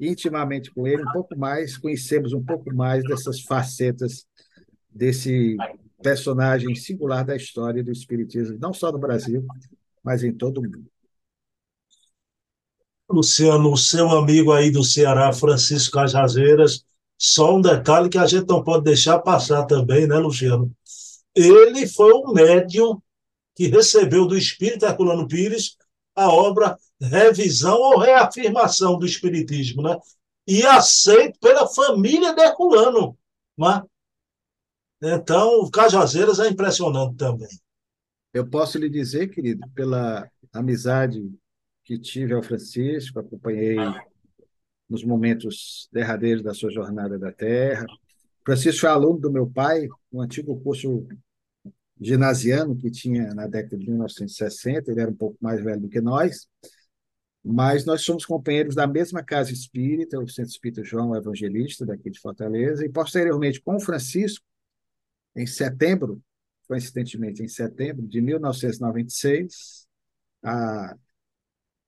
intimamente 0.00 0.72
com 0.72 0.86
ele, 0.86 1.02
um 1.02 1.12
pouco 1.12 1.38
mais, 1.38 1.76
conhecemos 1.76 2.32
um 2.32 2.42
pouco 2.42 2.74
mais 2.74 3.04
dessas 3.04 3.42
facetas 3.42 4.26
desse 4.90 5.56
personagem 6.02 6.74
singular 6.74 7.24
da 7.24 7.36
história 7.36 7.82
do 7.82 7.92
Espiritismo, 7.92 8.58
não 8.58 8.72
só 8.72 8.90
no 8.90 8.98
Brasil, 8.98 9.46
mas 10.02 10.22
em 10.24 10.32
todo 10.32 10.58
o 10.58 10.62
mundo. 10.62 10.86
Luciano, 13.08 13.72
o 13.72 13.76
seu 13.76 14.08
amigo 14.10 14.52
aí 14.52 14.70
do 14.70 14.84
Ceará, 14.84 15.32
Francisco 15.32 15.94
Cajazeiras, 15.94 16.84
só 17.18 17.56
um 17.56 17.60
detalhe 17.60 18.08
que 18.08 18.18
a 18.18 18.26
gente 18.26 18.48
não 18.48 18.62
pode 18.62 18.84
deixar 18.84 19.18
passar 19.18 19.64
também, 19.64 20.06
né, 20.06 20.16
Luciano? 20.16 20.72
Ele 21.34 21.86
foi 21.86 22.12
o 22.12 22.32
médium 22.32 23.00
que 23.54 23.66
recebeu 23.66 24.26
do 24.26 24.38
Espírito 24.38 24.86
Herculano 24.86 25.26
Pires 25.28 25.76
a 26.14 26.28
obra 26.28 26.78
Revisão 27.00 27.76
ou 27.78 27.98
Reafirmação 27.98 28.98
do 28.98 29.06
Espiritismo, 29.06 29.82
né? 29.82 29.96
E 30.46 30.64
aceito 30.64 31.38
pela 31.40 31.66
família 31.68 32.34
de 32.34 32.42
Herculano, 32.42 33.16
né? 33.58 33.82
Então, 35.02 35.60
o 35.60 35.70
Cajazeiras 35.70 36.38
é 36.40 36.48
impressionante 36.48 37.16
também. 37.16 37.48
Eu 38.32 38.46
posso 38.48 38.78
lhe 38.78 38.88
dizer, 38.88 39.28
querido, 39.28 39.68
pela 39.70 40.28
amizade 40.52 41.20
que 41.84 41.98
tive 41.98 42.34
ao 42.34 42.42
Francisco, 42.42 43.18
acompanhei 43.18 43.76
nos 44.88 45.04
momentos 45.04 45.88
derradeiros 45.92 46.42
da 46.42 46.52
sua 46.52 46.70
jornada 46.70 47.18
da 47.18 47.32
Terra. 47.32 47.86
Francisco 48.44 48.80
foi 48.80 48.90
aluno 48.90 49.18
do 49.18 49.32
meu 49.32 49.48
pai, 49.48 49.88
um 50.12 50.20
antigo 50.20 50.60
curso 50.60 51.06
ginasiano 52.00 52.76
que 52.76 52.90
tinha 52.90 53.34
na 53.34 53.46
década 53.46 53.76
de 53.76 53.88
1960, 53.88 54.90
ele 54.90 55.00
era 55.00 55.10
um 55.10 55.16
pouco 55.16 55.36
mais 55.40 55.62
velho 55.62 55.82
do 55.82 55.88
que 55.88 56.00
nós, 56.00 56.48
mas 57.44 57.84
nós 57.84 58.02
somos 58.02 58.24
companheiros 58.24 58.74
da 58.74 58.86
mesma 58.86 59.22
casa 59.22 59.52
espírita, 59.52 60.18
o 60.18 60.28
Centro 60.28 60.50
Espírita 60.50 60.82
João 60.82 61.14
Evangelista, 61.14 61.84
daqui 61.84 62.10
de 62.10 62.18
Fortaleza, 62.18 62.84
e 62.84 62.88
posteriormente 62.88 63.60
com 63.60 63.76
o 63.76 63.80
Francisco, 63.80 64.44
em 65.34 65.46
setembro, 65.46 66.22
coincidentemente 66.66 67.42
em 67.42 67.48
setembro 67.48 68.06
de 68.06 68.20
1996, 68.20 69.86
há 70.42 70.96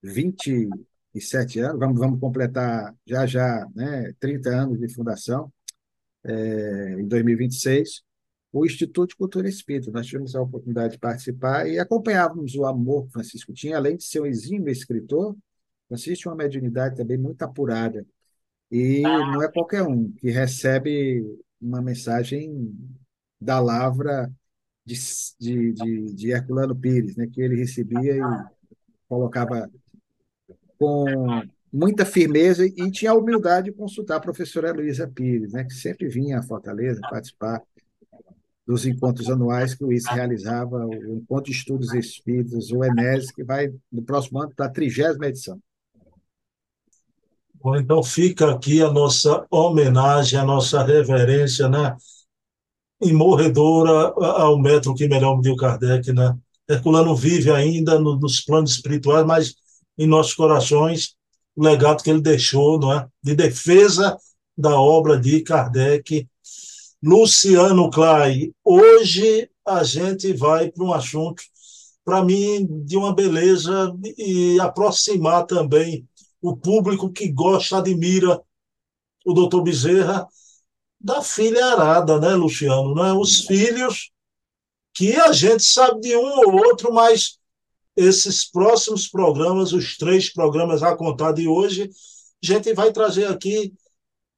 27 0.03 1.61
anos, 1.61 1.79
vamos, 1.79 1.99
vamos 1.99 2.21
completar 2.21 2.95
já 3.07 3.27
já 3.27 3.67
né, 3.75 4.13
30 4.19 4.51
anos 4.51 4.79
de 4.79 4.93
fundação, 4.93 5.53
é, 6.25 7.01
em 7.01 7.07
2026, 7.07 8.03
o 8.53 8.67
Instituto 8.67 9.11
de 9.11 9.17
Cultura 9.17 9.49
Espírita. 9.49 9.91
Nós 9.91 10.07
tivemos 10.07 10.35
a 10.37 10.43
oportunidade 10.43 10.95
de 10.95 10.99
participar 10.99 11.69
e 11.69 11.79
acompanhávamos 11.79 12.55
o 12.55 12.65
amor 12.67 13.07
que 13.07 13.13
Francisco 13.13 13.53
tinha, 13.53 13.77
além 13.77 13.97
de 13.97 14.05
ser 14.05 14.21
um 14.21 14.27
exímio 14.27 14.71
escritor, 14.71 15.37
Francisco 15.89 16.23
tinha 16.23 16.33
uma 16.33 16.39
mediunidade 16.43 16.97
também 16.97 17.19
muito 17.19 17.43
apurada. 17.43 18.07
E 18.71 19.03
não 19.03 19.43
é 19.43 19.51
qualquer 19.51 19.83
um 19.83 20.11
que 20.13 20.31
recebe 20.31 21.23
uma 21.61 21.83
mensagem 21.83 22.75
da 23.43 23.61
lavra 23.61 24.31
de, 24.85 24.95
de, 25.39 25.73
de, 25.73 26.15
de 26.15 26.31
Herculano 26.31 26.75
Pires, 26.75 27.17
né, 27.17 27.27
que 27.27 27.41
ele 27.41 27.57
recebia 27.57 28.17
e 28.17 28.21
colocava 29.09 29.71
com 30.79 31.43
muita 31.73 32.05
firmeza 32.05 32.67
e 32.67 32.91
tinha 32.91 33.13
a 33.13 33.17
humildade 33.17 33.71
de 33.71 33.77
consultar 33.77 34.17
a 34.17 34.21
professora 34.21 34.69
Heloísa 34.69 35.09
Pires, 35.09 35.53
né, 35.53 35.65
que 35.65 35.75
sempre 35.75 36.09
vinha 36.09 36.39
a 36.39 36.43
Fortaleza 36.43 37.01
participar 37.03 37.63
dos 38.67 38.87
encontros 38.87 39.29
anuais 39.29 39.75
que 39.75 39.85
o 39.85 39.93
ICE 39.93 40.09
realizava, 40.13 40.87
o 40.87 41.17
Encontro 41.17 41.51
de 41.51 41.59
Estudos 41.59 41.93
Espíritas, 41.95 42.71
o 42.71 42.85
Enes, 42.85 43.31
que 43.31 43.43
vai 43.43 43.73
no 43.91 44.03
próximo 44.03 44.41
ano 44.41 44.53
para 44.55 44.67
a 44.67 44.71
trigésima 44.71 45.27
edição. 45.27 45.61
Bom, 47.55 47.77
então 47.77 48.03
fica 48.03 48.53
aqui 48.53 48.83
a 48.83 48.91
nossa 48.91 49.47
homenagem, 49.51 50.39
a 50.39 50.45
nossa 50.45 50.83
reverência, 50.85 51.69
né? 51.69 51.97
E 53.03 53.13
morredora 53.13 54.13
ao 54.17 54.59
metro 54.59 54.95
que 54.95 55.09
melhor 55.09 55.37
mediu 55.37 55.57
Kardec, 55.57 56.13
né? 56.13 56.37
Herculano 56.69 57.15
vive 57.17 57.51
ainda 57.51 57.99
no, 57.99 58.17
nos 58.17 58.41
planos 58.41 58.73
espirituais, 58.73 59.27
mas 59.27 59.55
em 59.99 60.07
nossos 60.07 60.35
corações 60.35 61.15
o 61.55 61.63
legado 61.63 62.03
que 62.03 62.11
ele 62.11 62.21
deixou, 62.21 62.79
não 62.79 62.93
é? 62.93 63.07
De 63.23 63.35
defesa 63.35 64.17
da 64.57 64.79
obra 64.81 65.19
de 65.19 65.43
Kardec. 65.43 66.27
Luciano 67.03 67.91
Clay, 67.91 68.53
hoje 68.65 69.51
a 69.67 69.83
gente 69.83 70.33
vai 70.33 70.71
para 70.71 70.85
um 70.85 70.93
assunto, 70.93 71.43
para 72.05 72.25
mim, 72.25 72.67
de 72.85 72.97
uma 72.97 73.15
beleza 73.15 73.93
e 74.17 74.59
aproximar 74.61 75.45
também 75.47 76.07
o 76.41 76.57
público 76.57 77.11
que 77.11 77.29
gosta, 77.29 77.79
admira 77.79 78.41
o 79.25 79.33
doutor 79.33 79.63
Bezerra, 79.63 80.27
da 81.03 81.23
filha 81.23 81.67
arada, 81.67 82.21
né, 82.21 82.35
Luciano? 82.35 82.95
Né? 82.95 83.13
Os 83.13 83.41
filhos 83.45 84.11
que 84.95 85.15
a 85.17 85.33
gente 85.33 85.65
sabe 85.65 86.01
de 86.01 86.17
um 86.17 86.41
ou 86.47 86.55
outro, 86.67 86.93
mas 86.93 87.39
esses 87.97 88.49
próximos 88.49 89.09
programas, 89.09 89.73
os 89.73 89.97
três 89.97 90.33
programas 90.33 90.83
a 90.83 90.97
contar 90.97 91.33
de 91.33 91.49
hoje, 91.49 91.91
a 92.43 92.47
gente 92.47 92.73
vai 92.75 92.93
trazer 92.93 93.27
aqui 93.27 93.75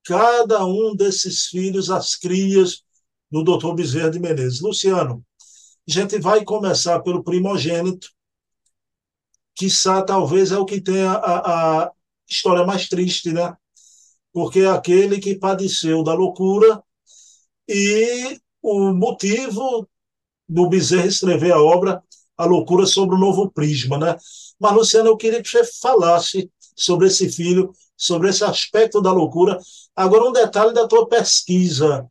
cada 0.05 0.65
um 0.65 0.95
desses 0.95 1.47
filhos, 1.47 1.91
as 1.91 2.15
crias 2.15 2.83
do 3.31 3.43
doutor 3.43 3.75
Bezerra 3.75 4.11
de 4.11 4.21
Menezes. 4.21 4.61
Luciano, 4.61 5.25
a 5.89 5.93
gente 5.93 6.19
vai 6.19 6.45
começar 6.45 7.01
pelo 7.01 7.23
primogênito, 7.23 8.09
que 9.55 9.69
talvez 10.07 10.51
é 10.51 10.59
o 10.59 10.65
que 10.65 10.81
tem 10.81 11.03
a, 11.03 11.15
a 11.15 11.93
história 12.29 12.65
mais 12.65 12.89
triste, 12.89 13.33
né? 13.33 13.57
Porque 14.35 14.61
é 14.61 14.67
aquele 14.69 15.21
que 15.21 15.37
padeceu 15.37 16.03
da 16.03 16.13
loucura 16.13 16.83
e 17.69 18.37
o 18.61 18.93
motivo 18.93 19.89
do 20.49 20.69
Bezerra 20.69 21.07
escrever 21.07 21.53
a 21.53 21.63
obra 21.63 22.03
A 22.37 22.45
Loucura 22.45 22.85
sobre 22.85 23.15
o 23.15 23.19
Novo 23.19 23.49
Prisma, 23.51 23.97
né? 23.97 24.17
Mas, 24.59 24.73
Luciano, 24.73 25.09
eu 25.09 25.17
queria 25.17 25.41
que 25.41 25.49
você 25.49 25.63
falasse 25.81 26.51
sobre 26.77 27.07
esse 27.07 27.31
filho, 27.31 27.73
sobre 27.97 28.29
esse 28.29 28.43
aspecto 28.43 29.01
da 29.01 29.13
loucura. 29.13 29.57
Agora, 29.95 30.29
um 30.29 30.33
detalhe 30.33 30.75
da 30.75 30.89
tua 30.89 31.09
pesquisa. 31.09 32.05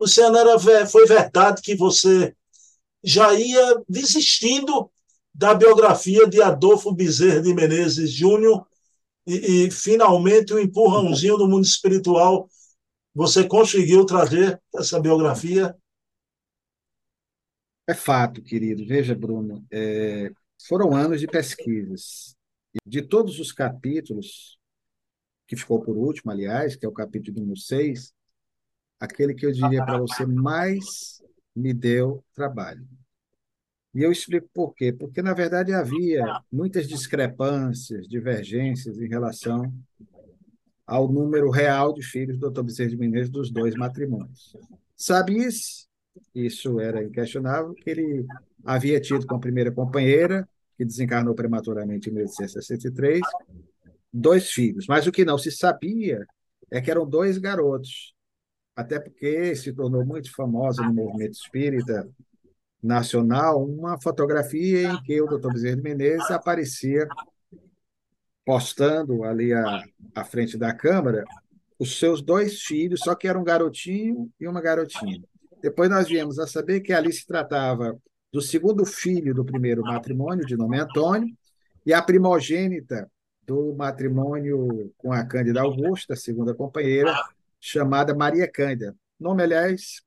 Luciano, 0.00 0.36
era, 0.36 0.58
foi 0.88 1.06
verdade 1.06 1.62
que 1.62 1.76
você 1.76 2.34
já 3.02 3.32
ia 3.32 3.80
desistindo 3.88 4.90
da 5.32 5.54
biografia 5.54 6.26
de 6.26 6.42
Adolfo 6.42 6.92
Bezerra 6.92 7.42
de 7.42 7.54
Menezes 7.54 8.10
Júnior 8.10 8.66
e, 9.26 9.66
e, 9.66 9.70
finalmente 9.70 10.52
o 10.52 10.58
empurrãozinho 10.58 11.36
do 11.36 11.48
mundo 11.48 11.64
espiritual 11.64 12.48
você 13.14 13.46
conseguiu 13.46 14.04
trazer 14.04 14.60
essa 14.74 15.00
biografia 15.00 15.74
é 17.86 17.94
fato, 17.94 18.42
querido. 18.42 18.86
Veja, 18.86 19.14
Bruno, 19.14 19.64
é, 19.70 20.30
foram 20.66 20.94
anos 20.94 21.20
de 21.20 21.26
pesquisas. 21.26 22.34
De 22.84 23.02
todos 23.02 23.38
os 23.38 23.52
capítulos, 23.52 24.58
que 25.46 25.56
ficou 25.56 25.82
por 25.82 25.96
último, 25.96 26.32
aliás, 26.32 26.76
que 26.76 26.86
é 26.86 26.88
o 26.88 26.92
capítulo 26.92 27.40
número 27.40 27.58
6, 27.58 28.12
aquele 28.98 29.34
que 29.34 29.44
eu 29.44 29.52
diria 29.52 29.84
para 29.84 29.98
você 29.98 30.24
mais 30.24 31.22
me 31.54 31.74
deu 31.74 32.24
trabalho. 32.32 32.88
E 33.94 34.02
eu 34.02 34.10
explico 34.10 34.48
por 34.52 34.74
quê. 34.74 34.92
Porque, 34.92 35.22
na 35.22 35.32
verdade, 35.32 35.72
havia 35.72 36.24
muitas 36.50 36.88
discrepâncias, 36.88 38.08
divergências 38.08 38.98
em 38.98 39.08
relação 39.08 39.72
ao 40.86 41.10
número 41.10 41.48
real 41.50 41.94
de 41.94 42.02
filhos 42.02 42.38
do 42.38 42.50
Dr. 42.50 42.62
Bezerra 42.62 42.90
de 42.90 42.96
Menezes 42.96 43.30
dos 43.30 43.50
dois 43.50 43.74
matrimônios. 43.74 44.56
Sabia-se 44.96 45.86
isso 46.34 46.80
era 46.80 47.02
inquestionável, 47.02 47.74
que 47.74 47.88
ele 47.88 48.26
havia 48.64 49.00
tido 49.00 49.26
com 49.26 49.36
a 49.36 49.40
primeira 49.40 49.70
companheira, 49.70 50.48
que 50.76 50.84
desencarnou 50.84 51.34
prematuramente 51.34 52.10
em 52.10 52.12
1863, 52.12 53.20
dois 54.12 54.50
filhos. 54.50 54.86
Mas 54.86 55.06
o 55.06 55.12
que 55.12 55.24
não 55.24 55.38
se 55.38 55.50
sabia 55.50 56.26
é 56.70 56.80
que 56.80 56.90
eram 56.90 57.08
dois 57.08 57.38
garotos, 57.38 58.14
até 58.76 58.98
porque 58.98 59.54
se 59.54 59.72
tornou 59.72 60.04
muito 60.04 60.32
famosa 60.32 60.82
no 60.82 60.92
movimento 60.92 61.34
espírita 61.34 62.08
nacional 62.84 63.64
uma 63.64 63.98
fotografia 64.00 64.88
em 64.88 65.02
que 65.02 65.20
o 65.20 65.26
Dr. 65.26 65.52
Bezerra 65.52 65.76
de 65.76 65.82
Menezes 65.82 66.30
aparecia 66.30 67.08
postando 68.44 69.24
ali 69.24 69.54
à, 69.54 69.82
à 70.14 70.24
frente 70.24 70.58
da 70.58 70.74
câmara 70.74 71.24
os 71.78 71.98
seus 71.98 72.20
dois 72.20 72.60
filhos, 72.60 73.00
só 73.00 73.14
que 73.14 73.26
era 73.26 73.38
um 73.38 73.44
garotinho 73.44 74.30
e 74.38 74.46
uma 74.46 74.60
garotinha. 74.60 75.22
Depois 75.62 75.88
nós 75.88 76.06
viemos 76.06 76.38
a 76.38 76.46
saber 76.46 76.80
que 76.80 76.92
ali 76.92 77.12
se 77.12 77.26
tratava 77.26 77.98
do 78.30 78.42
segundo 78.42 78.84
filho 78.84 79.34
do 79.34 79.44
primeiro 79.44 79.82
matrimônio, 79.82 80.44
de 80.44 80.56
nome 80.56 80.78
Antônio, 80.78 81.34
e 81.86 81.92
a 81.92 82.02
primogênita 82.02 83.10
do 83.46 83.74
matrimônio 83.74 84.92
com 84.96 85.12
a 85.12 85.24
Cândida 85.24 85.62
Augusta, 85.62 86.14
a 86.14 86.16
segunda 86.16 86.54
companheira, 86.54 87.14
chamada 87.58 88.14
Maria 88.14 88.46
Cândida. 88.46 88.94
Nome, 89.18 89.42
aliás, 89.42 90.02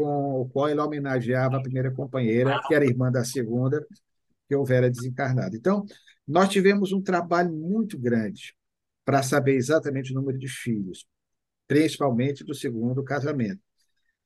com 0.00 0.40
o 0.40 0.48
qual 0.48 0.70
ele 0.70 0.80
homenageava 0.80 1.58
a 1.58 1.62
primeira 1.62 1.90
companheira, 1.90 2.58
que 2.66 2.74
era 2.74 2.86
irmã 2.86 3.12
da 3.12 3.22
segunda, 3.22 3.86
que 4.48 4.54
houvera 4.54 4.90
desencarnado. 4.90 5.54
Então, 5.54 5.84
nós 6.26 6.48
tivemos 6.48 6.90
um 6.90 7.02
trabalho 7.02 7.52
muito 7.52 7.98
grande 7.98 8.54
para 9.04 9.22
saber 9.22 9.56
exatamente 9.56 10.12
o 10.12 10.14
número 10.14 10.38
de 10.38 10.48
filhos, 10.48 11.04
principalmente 11.68 12.42
do 12.42 12.54
segundo 12.54 13.04
casamento. 13.04 13.60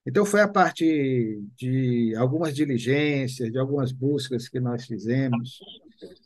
Então, 0.07 0.25
foi 0.25 0.43
a 0.43 0.49
partir 0.49 1.43
de 1.57 2.15
algumas 2.17 2.55
diligências, 2.55 3.51
de 3.51 3.59
algumas 3.59 3.91
buscas 3.91 4.49
que 4.49 4.61
nós 4.61 4.87
fizemos, 4.87 5.59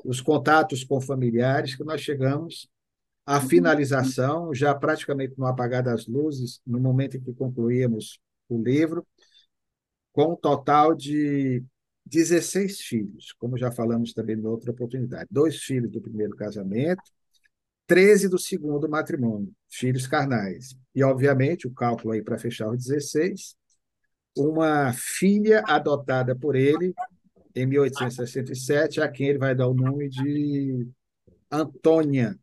os 0.04 0.20
contatos 0.20 0.84
com 0.84 1.00
familiares, 1.00 1.74
que 1.74 1.84
nós 1.84 2.02
chegamos 2.02 2.68
à 3.24 3.40
finalização, 3.40 4.52
já 4.52 4.74
praticamente 4.74 5.38
no 5.38 5.46
apagar 5.46 5.82
das 5.82 6.06
luzes, 6.06 6.60
no 6.66 6.78
momento 6.78 7.16
em 7.16 7.20
que 7.20 7.32
concluímos 7.32 8.18
o 8.48 8.62
livro, 8.62 9.06
com 10.18 10.32
um 10.32 10.36
total 10.36 10.96
de 10.96 11.62
16 12.04 12.80
filhos, 12.80 13.32
como 13.38 13.56
já 13.56 13.70
falamos 13.70 14.12
também 14.12 14.34
em 14.34 14.44
outra 14.44 14.72
oportunidade. 14.72 15.28
Dois 15.30 15.58
filhos 15.58 15.92
do 15.92 16.00
primeiro 16.00 16.34
casamento, 16.34 17.04
13 17.86 18.28
do 18.28 18.36
segundo 18.36 18.88
matrimônio, 18.88 19.52
filhos 19.70 20.08
carnais. 20.08 20.76
E, 20.92 21.04
obviamente, 21.04 21.68
o 21.68 21.72
cálculo 21.72 22.14
aí 22.14 22.20
para 22.20 22.36
fechar 22.36 22.68
os 22.68 22.84
16, 22.84 23.54
uma 24.36 24.92
filha 24.92 25.62
adotada 25.68 26.34
por 26.34 26.56
ele 26.56 26.92
em 27.54 27.64
1867, 27.64 29.00
a 29.00 29.06
quem 29.06 29.28
ele 29.28 29.38
vai 29.38 29.54
dar 29.54 29.68
o 29.68 29.74
nome 29.74 30.08
de 30.08 30.88
Antônia, 31.48 32.36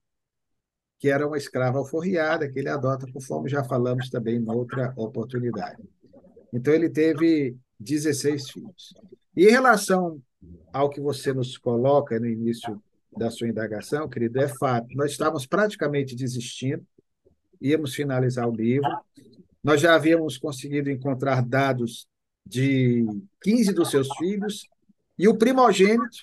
que 0.98 1.10
era 1.10 1.28
uma 1.28 1.38
escrava 1.38 1.80
alforriada 1.80 2.50
que 2.50 2.58
ele 2.58 2.70
adota, 2.70 3.06
conforme 3.12 3.50
já 3.50 3.66
falamos 3.66 4.10
também 4.10 4.38
em 4.38 4.50
outra 4.50 4.94
oportunidade. 4.96 5.84
Então, 6.54 6.74
ele 6.74 6.90
teve 6.90 7.58
16 7.80 8.52
filhos. 8.52 8.94
E 9.36 9.46
em 9.46 9.52
relação 9.52 10.22
ao 10.72 10.90
que 10.90 11.00
você 11.00 11.34
nos 11.34 11.58
coloca 11.58 12.20
no 12.20 12.28
início 12.28 12.82
da 13.18 13.30
sua 13.30 13.48
indagação, 13.48 14.10
querido, 14.10 14.40
é 14.40 14.48
fato, 14.48 14.88
nós 14.96 15.12
estávamos 15.12 15.46
praticamente 15.46 16.16
desistindo, 16.16 16.86
íamos 17.62 17.96
finalizar 17.96 18.48
o 18.48 18.56
livro, 18.56 18.90
nós 19.64 19.82
já 19.82 19.96
havíamos 19.96 20.38
conseguido 20.38 20.90
encontrar 20.90 21.42
dados 21.42 22.08
de 22.46 23.06
15 23.42 23.74
dos 23.74 23.90
seus 23.90 24.08
filhos, 24.18 24.68
e 25.18 25.28
o 25.28 25.38
primogênito, 25.38 26.18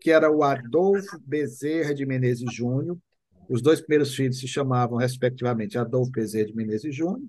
que 0.00 0.10
era 0.10 0.30
o 0.30 0.42
Adolfo 0.42 1.18
Bezerra 1.20 1.94
de 1.94 2.06
Menezes 2.06 2.52
Júnior, 2.52 2.98
os 3.48 3.60
dois 3.60 3.80
primeiros 3.80 4.14
filhos 4.14 4.38
se 4.38 4.48
chamavam, 4.48 4.96
respectivamente, 4.96 5.76
Adolfo 5.76 6.10
Bezerra 6.10 6.46
de 6.46 6.56
Menezes 6.56 6.94
Júnior 6.94 7.28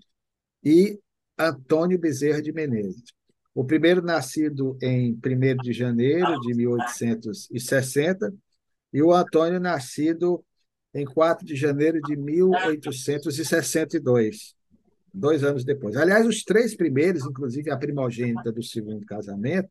e 0.64 1.00
Antônio 1.38 2.00
Bezerra 2.00 2.42
de 2.42 2.54
Menezes. 2.54 3.04
O 3.54 3.66
primeiro 3.66 4.02
nascido 4.02 4.78
em 4.82 5.14
1 5.14 5.20
de 5.62 5.74
janeiro 5.74 6.40
de 6.40 6.54
1860 6.54 8.34
e 8.94 9.02
o 9.02 9.14
Antônio 9.14 9.60
nascido 9.60 10.42
em 10.94 11.06
4 11.06 11.46
de 11.46 11.56
janeiro 11.56 12.00
de 12.02 12.16
1862 12.16 14.56
dois 15.14 15.44
anos 15.44 15.64
depois. 15.64 15.98
Aliás, 15.98 16.26
os 16.26 16.44
três 16.44 16.76
primeiros, 16.76 17.26
inclusive 17.26 17.70
a 17.70 17.78
primogênita 17.78 18.52
do 18.52 18.64
segundo 18.64 19.06
casamento, 19.06 19.70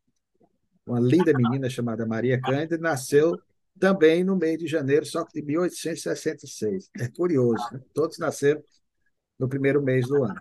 uma 0.87 1.01
linda 1.01 1.33
menina 1.33 1.69
chamada 1.69 2.07
Maria 2.07 2.40
Cândida, 2.40 2.79
nasceu 2.79 3.38
também 3.79 4.23
no 4.23 4.37
mês 4.37 4.59
de 4.59 4.66
janeiro, 4.66 5.07
só 5.07 5.25
que 5.25 5.40
de 5.40 5.47
1866. 5.47 6.90
É 6.99 7.09
curioso, 7.09 7.62
né? 7.73 7.81
todos 7.95 8.19
nasceram 8.19 8.62
no 9.38 9.49
primeiro 9.49 9.83
mês 9.83 10.07
do 10.07 10.25
ano. 10.25 10.40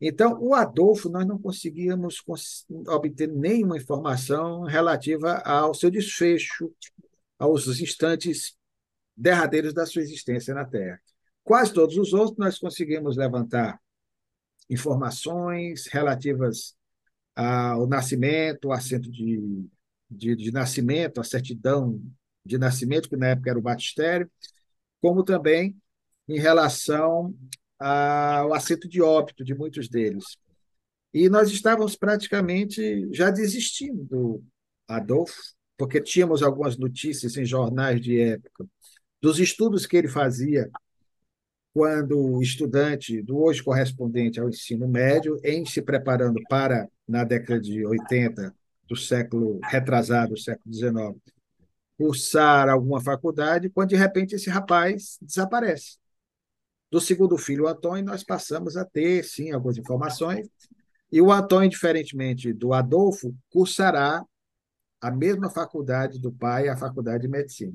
Então, 0.00 0.38
o 0.40 0.54
Adolfo, 0.54 1.10
nós 1.10 1.26
não 1.26 1.38
conseguíamos 1.38 2.24
obter 2.88 3.28
nenhuma 3.28 3.76
informação 3.76 4.62
relativa 4.62 5.38
ao 5.44 5.74
seu 5.74 5.90
desfecho, 5.90 6.72
aos 7.38 7.66
instantes 7.80 8.56
derradeiros 9.14 9.74
da 9.74 9.84
sua 9.84 10.00
existência 10.00 10.54
na 10.54 10.64
Terra. 10.64 11.00
Quase 11.44 11.74
todos 11.74 11.96
os 11.96 12.14
outros 12.14 12.38
nós 12.38 12.58
conseguimos 12.58 13.16
levantar 13.16 13.78
informações 14.70 15.86
relativas 15.88 16.74
a, 17.36 17.76
o 17.76 17.86
nascimento, 17.86 18.68
o 18.68 18.72
assento 18.72 19.10
de, 19.10 19.68
de, 20.10 20.36
de 20.36 20.52
nascimento, 20.52 21.20
a 21.20 21.24
certidão 21.24 22.00
de 22.44 22.56
nascimento, 22.56 23.08
que 23.08 23.16
na 23.16 23.28
época 23.28 23.50
era 23.50 23.58
o 23.58 23.62
batistério, 23.62 24.30
como 25.00 25.22
também 25.22 25.76
em 26.28 26.38
relação 26.38 27.34
ao 27.80 28.52
assento 28.52 28.86
de 28.86 29.00
óbito 29.00 29.42
de 29.42 29.54
muitos 29.54 29.88
deles. 29.88 30.36
E 31.12 31.28
nós 31.28 31.50
estávamos 31.50 31.96
praticamente 31.96 33.08
já 33.12 33.30
desistindo 33.30 34.04
do 34.04 34.44
Adolfo, 34.86 35.34
porque 35.76 36.00
tínhamos 36.00 36.42
algumas 36.42 36.76
notícias 36.76 37.36
em 37.36 37.44
jornais 37.44 38.00
de 38.00 38.20
época 38.20 38.66
dos 39.20 39.38
estudos 39.38 39.86
que 39.86 39.96
ele 39.96 40.08
fazia 40.08 40.70
quando 41.72 42.42
estudante 42.42 43.22
do 43.22 43.38
hoje 43.38 43.62
correspondente 43.62 44.40
ao 44.40 44.48
ensino 44.48 44.88
médio, 44.88 45.38
em 45.44 45.64
se 45.64 45.80
preparando 45.80 46.40
para, 46.48 46.88
na 47.06 47.22
década 47.22 47.60
de 47.60 47.86
80 47.86 48.54
do 48.88 48.96
século 48.96 49.60
retrasado, 49.62 50.36
século 50.36 50.74
XIX, 50.74 51.16
cursar 51.96 52.68
alguma 52.68 53.00
faculdade, 53.00 53.70
quando 53.70 53.90
de 53.90 53.96
repente 53.96 54.34
esse 54.34 54.50
rapaz 54.50 55.16
desaparece. 55.22 55.99
Do 56.90 57.00
segundo 57.00 57.38
filho, 57.38 57.64
o 57.64 57.68
Antônio, 57.68 58.04
nós 58.04 58.24
passamos 58.24 58.76
a 58.76 58.84
ter, 58.84 59.24
sim, 59.24 59.52
algumas 59.52 59.78
informações, 59.78 60.48
e 61.12 61.20
o 61.20 61.32
Antônio, 61.32 61.70
diferentemente 61.70 62.52
do 62.52 62.72
Adolfo, 62.72 63.34
cursará 63.48 64.24
a 65.00 65.10
mesma 65.10 65.48
faculdade 65.50 66.20
do 66.20 66.32
pai, 66.32 66.68
a 66.68 66.76
faculdade 66.76 67.22
de 67.22 67.28
medicina. 67.28 67.72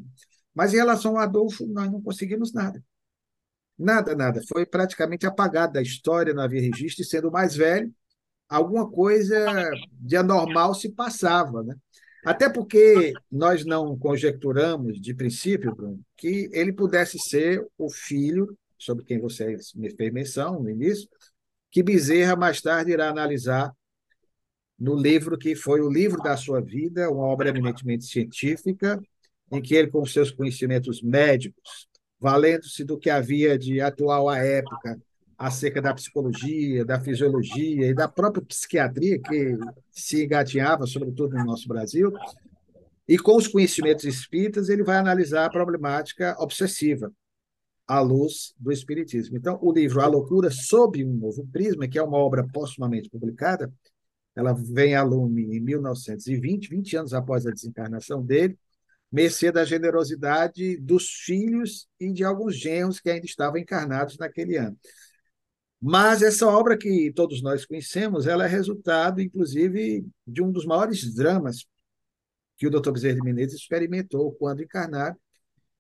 Mas 0.54 0.74
em 0.74 0.78
relação 0.78 1.14
ao 1.14 1.24
Adolfo, 1.24 1.66
nós 1.68 1.92
não 1.92 2.02
conseguimos 2.02 2.54
nada. 2.54 2.84
Nada, 3.78 4.16
nada. 4.16 4.42
Foi 4.48 4.66
praticamente 4.66 5.26
apagado 5.26 5.74
da 5.74 5.82
história, 5.82 6.34
não 6.34 6.44
havia 6.44 6.62
registro, 6.62 7.04
e 7.04 7.06
sendo 7.06 7.32
mais 7.32 7.56
velho, 7.56 7.94
alguma 8.48 8.90
coisa 8.90 9.70
de 9.92 10.16
anormal 10.16 10.74
se 10.74 10.90
passava. 10.90 11.62
Né? 11.64 11.76
Até 12.24 12.50
porque 12.50 13.14
nós 13.30 13.66
não 13.66 13.98
conjecturamos, 13.98 15.00
de 15.00 15.14
princípio, 15.14 15.76
Bruno, 15.76 16.00
que 16.16 16.50
ele 16.54 16.72
pudesse 16.72 17.20
ser 17.20 17.66
o 17.78 17.90
filho, 17.90 18.58
sobre 18.78 19.06
quem 19.06 19.20
você 19.20 19.58
me 19.76 19.90
fez 19.90 20.12
menção 20.12 20.62
no 20.62 20.70
início, 20.70 21.08
que 21.72 21.84
Bezerra 21.84 22.36
mais 22.36 22.62
tarde 22.62 22.92
irá 22.92 23.10
analisar 23.10 23.74
no 24.78 24.96
livro 24.96 25.38
que 25.38 25.56
foi 25.56 25.82
o 25.82 25.90
livro 25.90 26.22
da 26.22 26.36
sua 26.38 26.62
vida, 26.62 27.10
uma 27.10 27.26
obra 27.26 27.50
eminentemente 27.50 28.06
científica, 28.06 29.02
em 29.52 29.62
que 29.62 29.76
ele, 29.76 29.90
com 29.90 30.06
seus 30.06 30.32
conhecimentos 30.32 31.02
médicos, 31.02 31.88
valendo-se 32.20 32.84
do 32.84 32.98
que 32.98 33.10
havia 33.10 33.58
de 33.58 33.80
atual 33.80 34.30
à 34.30 34.38
época 34.38 35.00
acerca 35.38 35.82
da 35.82 35.94
psicologia, 35.94 36.86
da 36.86 37.00
fisiologia 37.00 37.88
e 37.88 37.94
da 37.94 38.08
própria 38.08 38.44
psiquiatria 38.44 39.20
que 39.20 39.58
se 39.92 40.24
engatinhava, 40.24 40.88
sobretudo 40.88 41.36
no 41.36 41.44
nosso 41.44 41.68
Brasil, 41.68 42.12
e 43.08 43.18
com 43.18 43.36
os 43.36 43.48
conhecimentos 43.48 44.06
espíritas 44.06 44.70
ele 44.70 44.84
vai 44.84 44.98
analisar 44.98 45.46
a 45.46 45.50
problemática 45.50 46.36
obsessiva 46.40 47.12
à 47.88 48.00
luz 48.00 48.54
do 48.58 48.72
espiritismo. 48.72 49.38
Então, 49.38 49.60
o 49.62 49.72
livro 49.72 50.02
A 50.02 50.08
Loucura 50.08 50.50
sob 50.50 51.04
um 51.04 51.14
novo 51.14 51.48
prisma, 51.52 51.88
que 51.88 51.98
é 51.98 52.04
uma 52.04 52.18
obra 52.18 52.46
postumamente 52.52 53.10
publicada, 53.10 53.72
ela 54.36 54.54
vem 54.54 54.96
a 54.96 55.04
lume 55.04 55.44
em 55.56 55.62
1920, 55.62 56.70
20 56.70 56.98
anos 56.98 57.14
após 57.14 57.46
a 57.46 57.52
desencarnação 57.52 58.22
dele, 58.22 58.58
mercê 59.12 59.52
da 59.52 59.64
generosidade 59.64 60.78
dos 60.78 61.08
filhos 61.08 61.88
e 62.00 62.12
de 62.12 62.24
alguns 62.24 62.58
genros 62.58 63.00
que 63.00 63.10
ainda 63.10 63.26
estavam 63.26 63.58
encarnados 63.58 64.18
naquele 64.18 64.58
ano. 64.58 64.78
Mas 65.82 66.22
essa 66.22 66.48
obra 66.48 66.78
que 66.78 67.12
todos 67.14 67.42
nós 67.42 67.66
conhecemos, 67.66 68.28
ela 68.28 68.46
é 68.46 68.48
resultado, 68.48 69.22
inclusive, 69.22 70.06
de 70.28 70.42
um 70.42 70.52
dos 70.52 70.66
maiores 70.66 71.14
dramas 71.14 71.66
que 72.58 72.68
o 72.68 72.70
Dr. 72.70 72.92
Bezerra 72.92 73.16
de 73.16 73.22
Menezes 73.22 73.62
experimentou 73.62 74.34
quando 74.34 74.64
encarnado, 74.64 75.18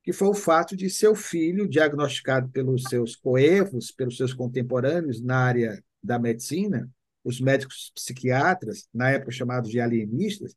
que 0.05 0.13
foi 0.13 0.27
o 0.27 0.35
fato 0.35 0.77
de 0.77 0.87
seu 0.87 1.15
filho, 1.15 1.67
diagnosticado 1.67 2.47
pelos 2.49 2.83
seus 2.83 3.15
coevos, 3.15 3.91
pelos 3.91 4.15
seus 4.15 4.33
contemporâneos 4.33 5.19
na 5.19 5.39
área 5.39 5.83
da 6.01 6.19
medicina, 6.19 6.87
os 7.23 7.41
médicos 7.41 7.91
psiquiatras, 7.95 8.87
na 8.93 9.09
época 9.09 9.31
chamados 9.31 9.71
de 9.71 9.79
alienistas, 9.79 10.55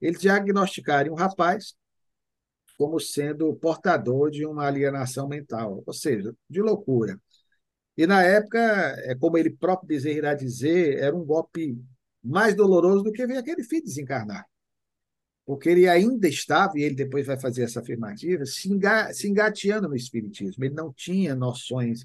eles 0.00 0.20
diagnosticarem 0.20 1.12
um 1.12 1.14
rapaz 1.14 1.76
como 2.76 2.98
sendo 2.98 3.54
portador 3.54 4.32
de 4.32 4.44
uma 4.44 4.66
alienação 4.66 5.28
mental, 5.28 5.82
ou 5.86 5.92
seja, 5.92 6.34
de 6.50 6.60
loucura. 6.60 7.20
E 7.96 8.04
na 8.04 8.22
época, 8.24 8.58
é 9.04 9.14
como 9.14 9.38
ele 9.38 9.50
próprio 9.50 9.88
Bezerra 9.88 10.18
irá 10.18 10.34
dizer, 10.34 10.98
era 10.98 11.14
um 11.14 11.24
golpe 11.24 11.80
mais 12.22 12.54
doloroso 12.54 13.04
do 13.04 13.12
que 13.12 13.26
ver 13.26 13.36
aquele 13.36 13.62
filho 13.62 13.84
desencarnar. 13.84 14.44
Porque 15.48 15.70
ele 15.70 15.88
ainda 15.88 16.28
estava, 16.28 16.74
e 16.76 16.82
ele 16.82 16.94
depois 16.94 17.26
vai 17.26 17.40
fazer 17.40 17.62
essa 17.62 17.80
afirmativa, 17.80 18.44
se, 18.44 18.68
engateando 19.26 19.88
no 19.88 19.96
espiritismo. 19.96 20.62
Ele 20.62 20.74
não 20.74 20.92
tinha 20.92 21.34
noções 21.34 22.04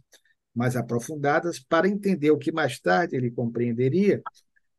mais 0.56 0.78
aprofundadas 0.78 1.60
para 1.60 1.90
entender 1.90 2.32
o 2.32 2.38
que 2.38 2.54
mais 2.54 2.80
tarde 2.80 3.18
ele 3.18 3.30
compreenderia, 3.30 4.22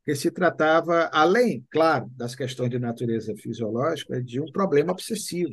que 0.02 0.14
se 0.14 0.30
tratava, 0.30 1.10
além, 1.12 1.62
claro, 1.70 2.10
das 2.16 2.34
questões 2.34 2.70
de 2.70 2.78
natureza 2.78 3.36
fisiológica, 3.36 4.22
de 4.22 4.40
um 4.40 4.50
problema 4.50 4.92
obsessivo, 4.92 5.52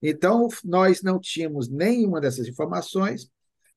então, 0.00 0.46
nós 0.64 1.02
não 1.02 1.18
tínhamos 1.18 1.68
nenhuma 1.68 2.20
dessas 2.20 2.46
informações. 2.46 3.28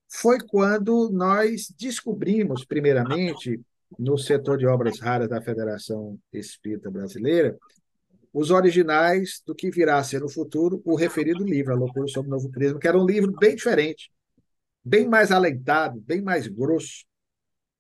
Foi 0.08 0.38
quando 0.40 1.10
nós 1.10 1.74
descobrimos, 1.76 2.64
primeiramente, 2.64 3.60
no 3.98 4.16
setor 4.18 4.60
de 4.60 4.68
obras 4.68 5.00
raras 5.00 5.28
da 5.28 5.42
Federação 5.42 6.20
Espírita 6.32 6.92
Brasileira, 6.92 7.58
os 8.34 8.52
originais 8.52 9.42
do 9.46 9.54
que 9.54 9.70
virá 9.70 9.98
a 9.98 10.04
ser 10.04 10.22
no 10.22 10.30
futuro 10.30 10.82
o 10.86 10.96
referido 10.96 11.44
livro, 11.44 11.74
A 11.74 11.76
Loucura 11.76 12.08
sobre 12.08 12.30
o 12.30 12.32
Novo 12.32 12.50
Prisma, 12.50 12.80
que 12.80 12.88
era 12.88 12.98
um 12.98 13.06
livro 13.06 13.32
bem 13.38 13.56
diferente, 13.56 14.12
bem 14.84 15.08
mais 15.08 15.32
alentado, 15.32 16.00
bem 16.02 16.22
mais 16.22 16.48
grosso, 16.48 17.06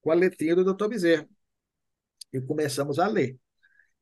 com 0.02 0.12
a 0.12 0.16
letrinha 0.16 0.56
do 0.56 0.74
Dr. 0.74 0.88
Bezerra. 0.88 1.28
E 2.34 2.42
começamos 2.42 3.00
a 3.00 3.08
ler. 3.08 3.38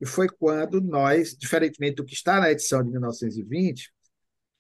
E 0.02 0.06
foi 0.06 0.28
quando 0.30 0.82
nós, 0.82 1.36
diferentemente 1.38 1.96
do 1.96 2.06
que 2.06 2.14
está 2.14 2.40
na 2.40 2.52
edição 2.52 2.84
de 2.84 2.90
1920, 2.90 3.92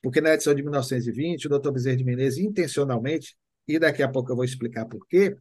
porque 0.02 0.22
na 0.22 0.34
edição 0.34 0.54
de 0.54 0.62
1920, 0.62 1.48
o 1.48 1.50
doutor 1.50 1.72
Bezerra 1.72 1.98
de 1.98 2.04
Menezes, 2.04 2.40
intencionalmente, 2.40 3.38
e 3.68 3.80
daqui 3.80 4.02
a 4.04 4.10
pouco 4.10 4.32
eu 4.32 4.36
vou 4.36 4.46
explicar 4.46 4.86
por 4.86 5.06
quê, 5.08 5.36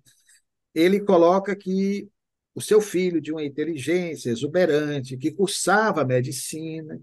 ele 0.75 1.01
coloca 1.01 1.55
que 1.57 2.09
o 2.55 2.61
seu 2.61 2.81
filho, 2.81 3.21
de 3.21 3.33
uma 3.33 3.45
inteligência 3.45 4.31
exuberante, 4.31 5.17
que 5.17 5.33
cursava 5.33 6.05
medicina, 6.05 7.01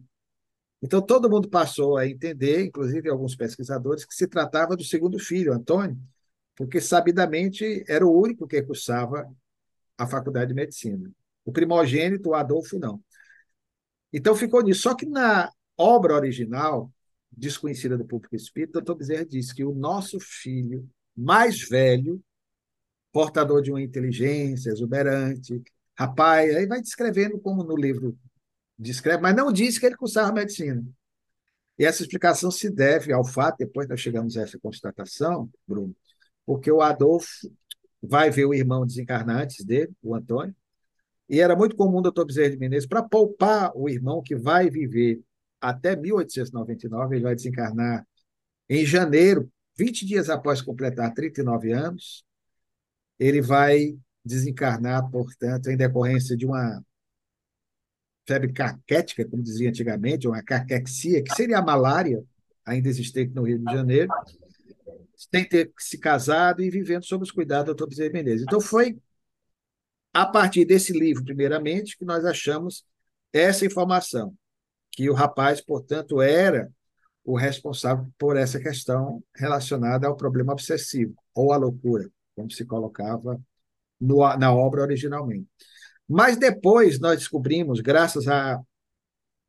então 0.81 1.01
todo 1.01 1.29
mundo 1.29 1.49
passou 1.49 1.97
a 1.97 2.07
entender, 2.07 2.63
inclusive 2.65 3.09
alguns 3.09 3.35
pesquisadores, 3.35 4.05
que 4.05 4.13
se 4.13 4.27
tratava 4.27 4.75
do 4.75 4.83
segundo 4.83 5.17
filho, 5.17 5.53
Antônio, 5.53 5.97
porque 6.55 6.79
sabidamente 6.79 7.83
era 7.87 8.05
o 8.05 8.15
único 8.15 8.47
que 8.47 8.61
cursava 8.61 9.27
a 9.97 10.05
faculdade 10.05 10.49
de 10.49 10.53
medicina. 10.53 11.11
O 11.43 11.51
primogênito, 11.51 12.29
o 12.29 12.33
Adolfo, 12.35 12.77
não. 12.77 13.01
Então 14.13 14.35
ficou 14.35 14.61
nisso. 14.61 14.81
Só 14.81 14.95
que 14.95 15.05
na 15.05 15.51
obra 15.77 16.15
original, 16.15 16.91
desconhecida 17.31 17.97
do 17.97 18.05
público 18.05 18.35
espírita, 18.35 18.79
o 18.79 18.95
Bezerra 18.95 19.25
disse 19.25 19.53
que 19.53 19.63
o 19.63 19.73
nosso 19.73 20.19
filho 20.19 20.87
mais 21.15 21.67
velho, 21.67 22.21
portador 23.15 23.61
de 23.61 23.71
uma 23.71 23.81
inteligência 23.81 24.69
exuberante, 24.69 25.63
rapaz, 25.97 26.53
aí 26.53 26.67
vai 26.67 26.81
descrevendo 26.81 27.39
como 27.39 27.63
no 27.63 27.77
livro 27.77 28.19
descreve, 28.77 29.21
mas 29.21 29.33
não 29.33 29.53
disse 29.53 29.79
que 29.79 29.85
ele 29.85 29.95
cursava 29.95 30.33
medicina. 30.33 30.85
E 31.79 31.85
essa 31.85 32.01
explicação 32.01 32.51
se 32.51 32.69
deve 32.69 33.13
ao 33.13 33.23
fato, 33.23 33.59
depois 33.59 33.87
nós 33.87 34.01
chegamos 34.01 34.35
a 34.35 34.41
essa 34.41 34.59
constatação, 34.59 35.49
Bruno, 35.65 35.95
porque 36.45 36.69
o 36.69 36.81
Adolfo 36.81 37.49
vai 38.03 38.29
ver 38.29 38.47
o 38.47 38.53
irmão 38.53 38.85
desencarnante 38.85 39.65
dele, 39.65 39.93
o 40.03 40.13
Antônio, 40.13 40.53
e 41.29 41.39
era 41.39 41.55
muito 41.55 41.77
comum 41.77 41.99
o 41.99 42.01
doutor 42.01 42.25
Bezerra 42.25 42.49
de 42.49 42.57
Menezes, 42.57 42.85
para 42.85 43.01
poupar 43.01 43.71
o 43.75 43.87
irmão 43.87 44.21
que 44.21 44.35
vai 44.35 44.69
viver 44.69 45.21
até 45.61 45.95
1899, 45.95 47.15
ele 47.15 47.23
vai 47.23 47.33
desencarnar 47.33 48.05
em 48.69 48.85
janeiro, 48.85 49.49
20 49.77 50.05
dias 50.05 50.29
após 50.29 50.61
completar 50.61 51.13
39 51.13 51.71
anos. 51.71 52.25
Ele 53.19 53.41
vai 53.41 53.97
desencarnar, 54.23 55.09
portanto, 55.09 55.69
em 55.69 55.77
decorrência 55.77 56.35
de 56.35 56.45
uma 56.45 56.83
febre 58.27 58.51
caquética, 58.51 59.27
como 59.27 59.43
dizia 59.43 59.69
antigamente, 59.69 60.27
uma 60.27 60.41
caquexia, 60.41 61.23
que 61.23 61.33
seria 61.35 61.59
a 61.59 61.61
malária, 61.61 62.23
ainda 62.65 62.89
existente 62.89 63.33
no 63.33 63.43
Rio 63.43 63.59
de 63.59 63.71
Janeiro, 63.71 64.11
sem 65.15 65.47
ter 65.47 65.71
se 65.77 65.97
casado 65.97 66.61
e 66.63 66.69
vivendo 66.69 67.05
sob 67.05 67.23
os 67.23 67.31
cuidados 67.31 67.73
do 67.73 67.75
Dr. 67.75 67.89
Bezerra 67.89 68.13
Menezes. 68.13 68.43
Então, 68.43 68.59
foi 68.59 68.97
a 70.13 70.25
partir 70.25 70.65
desse 70.65 70.91
livro, 70.91 71.23
primeiramente, 71.23 71.97
que 71.97 72.05
nós 72.05 72.25
achamos 72.25 72.85
essa 73.31 73.65
informação 73.65 74.35
que 74.91 75.09
o 75.09 75.13
rapaz, 75.13 75.59
portanto, 75.61 76.21
era 76.21 76.71
o 77.23 77.35
responsável 77.35 78.07
por 78.17 78.37
essa 78.37 78.59
questão 78.59 79.21
relacionada 79.35 80.07
ao 80.07 80.15
problema 80.15 80.53
obsessivo, 80.53 81.13
ou 81.33 81.51
à 81.51 81.57
loucura, 81.57 82.09
como 82.35 82.51
se 82.51 82.65
colocava 82.65 83.41
no, 83.99 84.17
na 84.37 84.53
obra 84.53 84.81
originalmente. 84.81 85.47
Mas 86.07 86.37
depois 86.37 86.99
nós 86.99 87.17
descobrimos, 87.19 87.79
graças 87.79 88.27
à 88.27 88.61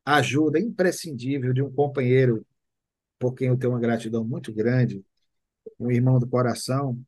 ajuda 0.05 0.59
imprescindível 0.59 1.53
de 1.53 1.63
um 1.63 1.71
companheiro 1.71 2.47
por 3.19 3.35
quem 3.35 3.49
eu 3.49 3.57
tenho 3.57 3.73
uma 3.73 3.81
gratidão 3.81 4.25
muito 4.25 4.53
grande, 4.53 5.05
um 5.79 5.91
irmão 5.91 6.19
do 6.19 6.29
coração, 6.29 6.99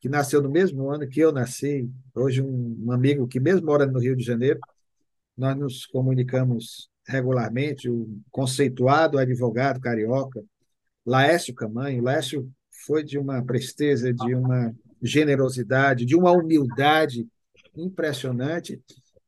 que 0.00 0.08
nasceu 0.08 0.42
no 0.42 0.50
mesmo 0.50 0.90
ano 0.90 1.08
que 1.08 1.20
eu 1.20 1.32
nasci, 1.32 1.88
hoje 2.14 2.42
um, 2.42 2.90
amigo 2.90 3.26
que, 3.28 3.38
mesmo 3.38 3.66
morando 3.66 3.92
no 3.92 4.00
Rio 4.00 4.16
de 4.16 4.24
Janeiro, 4.24 4.58
nós 5.36 5.56
nos 5.56 5.86
comunicamos 5.86 6.90
regularmente, 7.06 7.88
o 7.88 8.20
conceituado 8.30 9.18
advogado 9.18 9.80
carioca, 9.80 10.42
Laércio 11.06 11.54
Camanho. 11.54 12.02
Laércio 12.02 12.50
foi 12.84 13.04
de 13.04 13.18
uma 13.18 13.44
presteza, 13.44 14.12
de 14.12 14.34
uma 14.34 14.74
generosidade, 15.02 16.04
de 16.04 16.16
uma 16.16 16.32
humildade 16.32 17.26
impressionante 17.76 18.80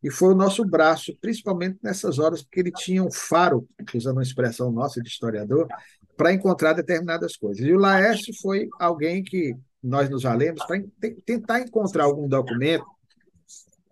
e 0.04 0.10
foi 0.10 0.34
o 0.34 0.36
nosso 0.36 0.62
braço, 0.66 1.16
principalmente 1.18 1.78
nessas 1.82 2.18
horas, 2.18 2.42
porque 2.42 2.60
ele 2.60 2.70
tinha 2.70 3.02
um 3.02 3.10
faro, 3.10 3.66
usando 3.94 4.18
uma 4.18 4.22
expressão 4.22 4.70
nossa 4.70 5.00
de 5.00 5.08
historiador, 5.08 5.66
para 6.14 6.30
encontrar 6.30 6.74
determinadas 6.74 7.36
coisas. 7.36 7.64
E 7.64 7.72
o 7.72 7.78
Laércio 7.78 8.34
foi 8.42 8.68
alguém 8.78 9.24
que 9.24 9.56
nós 9.82 10.10
nos 10.10 10.22
valemos 10.22 10.62
para 10.66 10.82
tentar 11.24 11.60
encontrar 11.60 12.04
algum 12.04 12.28
documento 12.28 12.84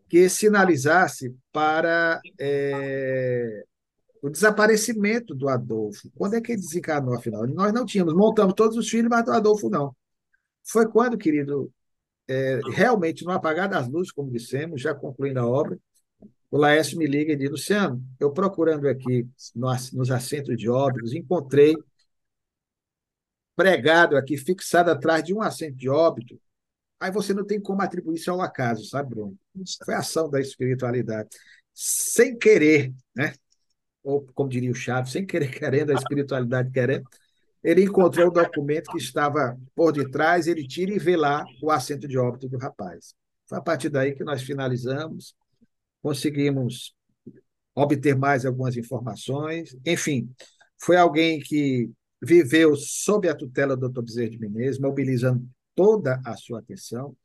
que 0.07 0.29
sinalizasse 0.29 1.35
para 1.51 2.21
é, 2.39 3.65
o 4.21 4.29
desaparecimento 4.29 5.35
do 5.35 5.49
Adolfo. 5.49 6.11
Quando 6.15 6.35
é 6.35 6.43
que 6.43 6.53
ele 6.53 6.61
desencarnou, 6.61 7.15
afinal? 7.15 7.47
Nós 7.47 7.73
não 7.73 7.87
tínhamos, 7.87 8.13
montamos 8.13 8.53
todos 8.53 8.77
os 8.77 8.87
filhos, 8.87 9.09
mas 9.09 9.25
do 9.25 9.33
Adolfo 9.33 9.71
não. 9.71 9.97
Foi 10.73 10.89
quando, 10.89 11.19
querido, 11.19 11.71
é, 12.27 12.59
realmente, 12.71 13.25
no 13.25 13.31
apagar 13.31 13.69
das 13.69 13.87
luzes, 13.89 14.11
como 14.11 14.31
dissemos, 14.31 14.81
já 14.81 14.95
concluindo 14.95 15.39
a 15.39 15.47
obra, 15.47 15.79
o 16.51 16.57
Laércio 16.57 16.99
me 16.99 17.07
liga 17.07 17.33
e 17.33 17.37
diz, 17.37 17.51
Luciano, 17.51 18.03
eu 18.19 18.33
procurando 18.33 18.89
aqui 18.89 19.29
nos 19.55 20.11
assentos 20.11 20.57
de 20.57 20.69
óbitos, 20.69 21.13
encontrei 21.13 21.75
pregado 23.55 24.17
aqui, 24.17 24.37
fixado 24.37 24.91
atrás 24.91 25.23
de 25.23 25.35
um 25.35 25.43
assento 25.43 25.77
de 25.77 25.89
óbito, 25.89 26.41
aí 26.99 27.11
você 27.11 27.35
não 27.35 27.45
tem 27.45 27.61
como 27.61 27.83
atribuir 27.83 28.17
isso 28.17 28.31
ao 28.31 28.41
acaso, 28.41 28.85
sabe, 28.87 29.11
Bruno? 29.11 29.37
Foi 29.85 29.95
ação 29.95 30.31
da 30.31 30.41
espiritualidade. 30.41 31.29
Sem 31.75 32.39
querer, 32.39 32.93
né? 33.15 33.35
ou 34.03 34.27
como 34.35 34.49
diria 34.49 34.71
o 34.71 34.75
Chaves, 34.75 35.13
sem 35.13 35.25
querer 35.25 35.51
querendo, 35.59 35.91
a 35.91 35.95
espiritualidade 35.95 36.71
querendo, 36.71 37.09
ele 37.63 37.85
encontrou 37.85 38.29
o 38.29 38.33
documento 38.33 38.91
que 38.91 38.99
estava 38.99 39.59
por 39.75 39.93
detrás, 39.93 40.47
ele 40.47 40.67
tira 40.67 40.93
e 40.93 40.99
vê 40.99 41.17
lá 41.17 41.45
o 41.63 41.71
assento 41.71 42.09
de 42.09 42.19
óbito 42.19 42.49
do 42.49 42.59
rapaz. 42.59 43.15
Foi 43.47 43.59
a 43.59 43.61
partir 43.61 43.89
daí 43.89 44.15
que 44.15 44.25
nós 44.25 44.43
finalizamos, 44.43 45.35
conseguimos 46.03 46.95
obter 47.75 48.17
mais 48.17 48.45
algumas 48.45 48.77
informações. 48.77 49.77
Enfim, 49.87 50.29
foi 50.81 50.97
alguém 50.97 51.41
que 51.41 51.91
viveu 52.21 52.75
sob 52.77 53.29
a 53.29 53.35
tutela 53.35 53.77
do 53.77 53.89
Dr. 53.89 54.03
Bezerra 54.03 54.31
de 54.31 54.39
Menezes, 54.39 54.81
mobilizando 54.81 55.47
toda 55.75 56.21
a 56.25 56.37
sua 56.37 56.59
atenção 56.59 57.17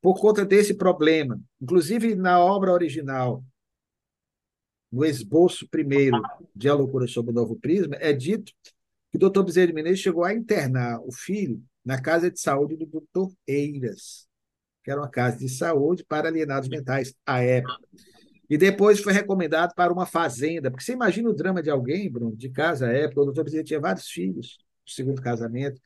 por 0.00 0.18
conta 0.18 0.44
desse 0.44 0.74
problema. 0.74 1.40
Inclusive, 1.60 2.14
na 2.14 2.38
obra 2.38 2.72
original, 2.72 3.44
no 4.90 5.04
esboço 5.04 5.68
primeiro 5.68 6.20
de 6.54 6.68
A 6.68 6.74
Loucura 6.74 7.06
sob 7.06 7.30
o 7.30 7.34
Novo 7.34 7.56
Prisma, 7.56 7.96
é 8.00 8.12
dito 8.12 8.52
que 9.10 9.16
o 9.16 9.20
doutor 9.20 9.44
Bezerra 9.44 9.68
de 9.68 9.72
Menezes 9.72 10.00
chegou 10.00 10.24
a 10.24 10.32
internar 10.34 11.00
o 11.00 11.12
filho 11.12 11.62
na 11.84 12.00
casa 12.00 12.30
de 12.30 12.40
saúde 12.40 12.76
do 12.76 12.86
doutor 12.86 13.32
Eiras, 13.46 14.28
que 14.84 14.90
era 14.90 15.00
uma 15.00 15.10
casa 15.10 15.38
de 15.38 15.48
saúde 15.48 16.04
para 16.04 16.28
alienados 16.28 16.68
mentais 16.68 17.14
à 17.26 17.40
época. 17.40 17.78
E 18.48 18.58
depois 18.58 19.00
foi 19.00 19.12
recomendado 19.12 19.74
para 19.74 19.92
uma 19.92 20.06
fazenda, 20.06 20.70
porque 20.70 20.84
você 20.84 20.92
imagina 20.92 21.30
o 21.30 21.34
drama 21.34 21.62
de 21.62 21.70
alguém, 21.70 22.10
Bruno, 22.10 22.36
de 22.36 22.50
casa 22.50 22.88
à 22.88 22.92
época, 22.92 23.22
o 23.22 23.24
doutor 23.26 23.44
Bezerra 23.44 23.64
tinha 23.64 23.80
vários 23.80 24.08
filhos, 24.08 24.58
segundo 24.86 25.22
casamento, 25.22 25.80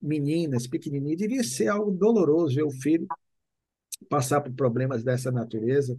meninas, 0.00 0.66
pequenininhas, 0.66 1.18
devia 1.18 1.42
ser 1.42 1.68
algo 1.68 1.90
doloroso 1.90 2.54
ver 2.54 2.64
o 2.64 2.70
filho 2.70 3.06
passar 4.08 4.40
por 4.40 4.52
problemas 4.52 5.02
dessa 5.02 5.30
natureza. 5.30 5.98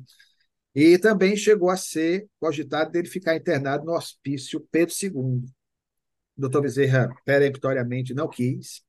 E 0.76 0.98
também 1.00 1.36
chegou 1.36 1.70
a 1.70 1.78
ser 1.78 2.28
cogitado 2.40 2.92
dele 2.92 3.08
ficar 3.08 3.36
internado 3.36 3.86
no 3.86 3.94
hospício 3.94 4.66
Pedro 4.72 4.94
II. 5.02 5.44
Doutor 6.38 6.62
Bezerra 6.62 7.10
peremptoriamente 7.26 8.14
não 8.14 8.28
quis, 8.28 8.84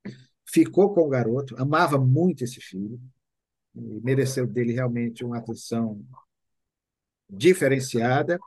ficou 0.45 0.93
com 0.93 1.03
o 1.03 1.09
garoto, 1.09 1.55
amava 1.59 1.99
muito 1.99 2.45
esse 2.45 2.61
filho, 2.61 3.01
mereceu 3.75 4.47
dele 4.47 4.73
realmente 4.73 5.25
uma 5.25 5.39
atenção 5.39 6.01
diferenciada, 7.29 8.39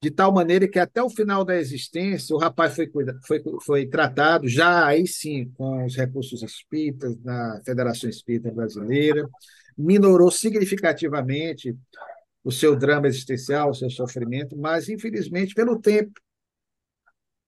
de 0.00 0.10
tal 0.10 0.32
maneira 0.32 0.68
que 0.68 0.78
até 0.78 1.02
o 1.02 1.10
final 1.10 1.44
da 1.44 1.56
existência 1.56 2.34
o 2.34 2.38
rapaz 2.38 2.76
foi, 2.76 2.88
foi, 3.26 3.42
foi 3.62 3.86
tratado 3.86 4.48
já 4.48 4.86
aí 4.86 5.06
sim 5.06 5.50
com 5.54 5.84
os 5.84 5.96
recursos 5.96 6.42
espíritas 6.42 7.18
na 7.22 7.60
Federação 7.64 8.08
Espírita 8.08 8.52
Brasileira, 8.52 9.28
minorou 9.76 10.30
significativamente 10.30 11.76
o 12.44 12.52
seu 12.52 12.76
drama 12.76 13.08
existencial, 13.08 13.70
o 13.70 13.74
seu 13.74 13.90
sofrimento, 13.90 14.56
mas, 14.56 14.88
infelizmente, 14.88 15.54
pelo 15.54 15.78
tempo, 15.78 16.12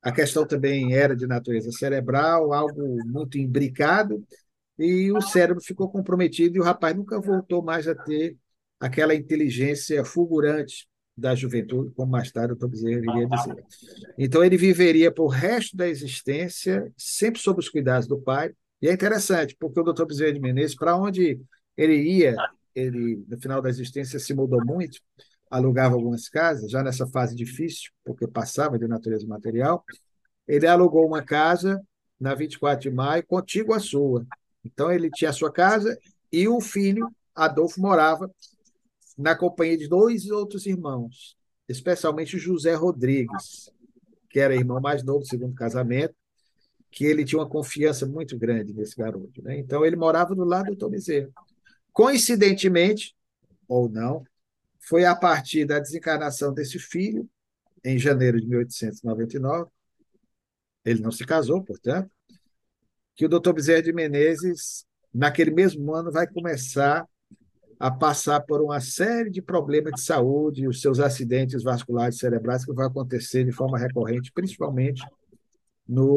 a 0.03 0.11
questão 0.11 0.47
também 0.47 0.95
era 0.95 1.15
de 1.15 1.27
natureza 1.27 1.71
cerebral, 1.73 2.53
algo 2.53 2.99
muito 3.07 3.39
imbricado, 3.39 4.25
e 4.79 5.13
o 5.13 5.21
cérebro 5.21 5.63
ficou 5.63 5.91
comprometido 5.91 6.57
e 6.57 6.61
o 6.61 6.65
rapaz 6.65 6.97
nunca 6.97 7.21
voltou 7.21 7.63
mais 7.63 7.87
a 7.87 7.95
ter 7.95 8.37
aquela 8.79 9.15
inteligência 9.15 10.03
fulgurante 10.05 10.89
da 11.15 11.35
juventude, 11.35 11.93
como 11.95 12.11
mais 12.11 12.33
tarde 12.33 12.55
o 12.55 12.57
Dr. 12.57 12.69
Bezerra 12.69 12.99
iria 12.99 13.29
dizer. 13.29 13.65
Então, 14.17 14.43
ele 14.43 14.57
viveria 14.57 15.13
por 15.13 15.29
resto 15.29 15.77
da 15.77 15.87
existência 15.87 16.91
sempre 16.97 17.39
sob 17.39 17.61
os 17.61 17.69
cuidados 17.69 18.09
do 18.09 18.19
pai, 18.19 18.53
e 18.81 18.89
é 18.89 18.93
interessante, 18.93 19.55
porque 19.61 19.81
o 19.81 19.83
Dr. 19.83 20.07
Bezerra 20.07 20.33
de 20.33 20.41
Menezes, 20.41 20.75
para 20.75 20.97
onde 20.97 21.39
ele 21.77 21.97
ia, 21.97 22.35
ele, 22.75 23.23
no 23.29 23.39
final 23.39 23.61
da 23.61 23.69
existência, 23.69 24.19
se 24.19 24.33
mudou 24.33 24.65
muito, 24.65 24.99
alugava 25.51 25.97
algumas 25.97 26.29
casas, 26.29 26.71
já 26.71 26.83
nessa 26.83 27.07
fase 27.09 27.35
difícil, 27.35 27.91
porque 28.05 28.27
passava 28.27 28.79
de 28.79 28.87
natureza 28.87 29.27
material. 29.27 29.85
Ele 30.47 30.67
alugou 30.67 31.07
uma 31.07 31.23
casa 31.23 31.83
na 32.19 32.35
24 32.35 32.89
de 32.89 32.95
maio, 32.95 33.27
contígua 33.27 33.77
à 33.77 33.81
sua. 33.81 34.25
Então, 34.65 34.93
ele 34.93 35.11
tinha 35.11 35.31
a 35.31 35.33
sua 35.35 35.51
casa 35.51 35.99
e 36.33 36.47
o 36.47 36.61
filho, 36.61 37.11
Adolfo, 37.35 37.81
morava 37.81 38.31
na 39.19 39.35
companhia 39.35 39.77
de 39.77 39.89
dois 39.89 40.31
outros 40.31 40.67
irmãos, 40.67 41.37
especialmente 41.69 42.39
José 42.39 42.75
Rodrigues, 42.75 43.71
que 44.29 44.39
era 44.39 44.55
irmão 44.55 44.81
mais 44.81 45.03
novo 45.03 45.21
do 45.21 45.27
segundo 45.27 45.55
casamento, 45.55 46.15
que 46.91 47.05
ele 47.05 47.25
tinha 47.25 47.41
uma 47.41 47.49
confiança 47.49 48.07
muito 48.07 48.39
grande 48.39 48.73
nesse 48.73 48.97
garoto. 48.97 49.43
Né? 49.43 49.59
Então, 49.59 49.85
ele 49.85 49.97
morava 49.97 50.35
do 50.35 50.45
lado 50.45 50.71
do 50.71 50.77
Tom 50.77 50.91
Bezerra. 50.91 51.31
Coincidentemente, 51.93 53.15
ou 53.69 53.89
não, 53.89 54.25
foi 54.81 55.05
a 55.05 55.15
partir 55.15 55.65
da 55.65 55.79
desencarnação 55.79 56.53
desse 56.53 56.79
filho, 56.79 57.29
em 57.85 57.99
janeiro 57.99 58.41
de 58.41 58.47
1899, 58.47 59.71
ele 60.85 61.01
não 61.01 61.13
se 61.13 61.25
casou, 61.25 61.63
portanto, 61.63 62.11
que 63.15 63.25
o 63.25 63.29
doutor 63.29 63.53
Bezerra 63.53 63.83
de 63.83 63.93
Menezes, 63.93 64.87
naquele 65.13 65.51
mesmo 65.51 65.95
ano, 65.95 66.11
vai 66.11 66.27
começar 66.27 67.07
a 67.79 67.91
passar 67.91 68.41
por 68.41 68.61
uma 68.61 68.81
série 68.81 69.31
de 69.31 69.41
problemas 69.41 69.95
de 69.95 70.03
saúde, 70.03 70.69
os 70.69 70.81
seus 70.81 71.01
acidentes 71.01 71.63
vasculares 71.63 72.19
cerebrais 72.19 72.65
que 72.65 72.73
vão 72.73 72.87
acontecer 72.87 73.45
de 73.45 73.53
forma 73.53 73.79
recorrente, 73.79 74.33
principalmente 74.33 75.03
no 75.89 76.17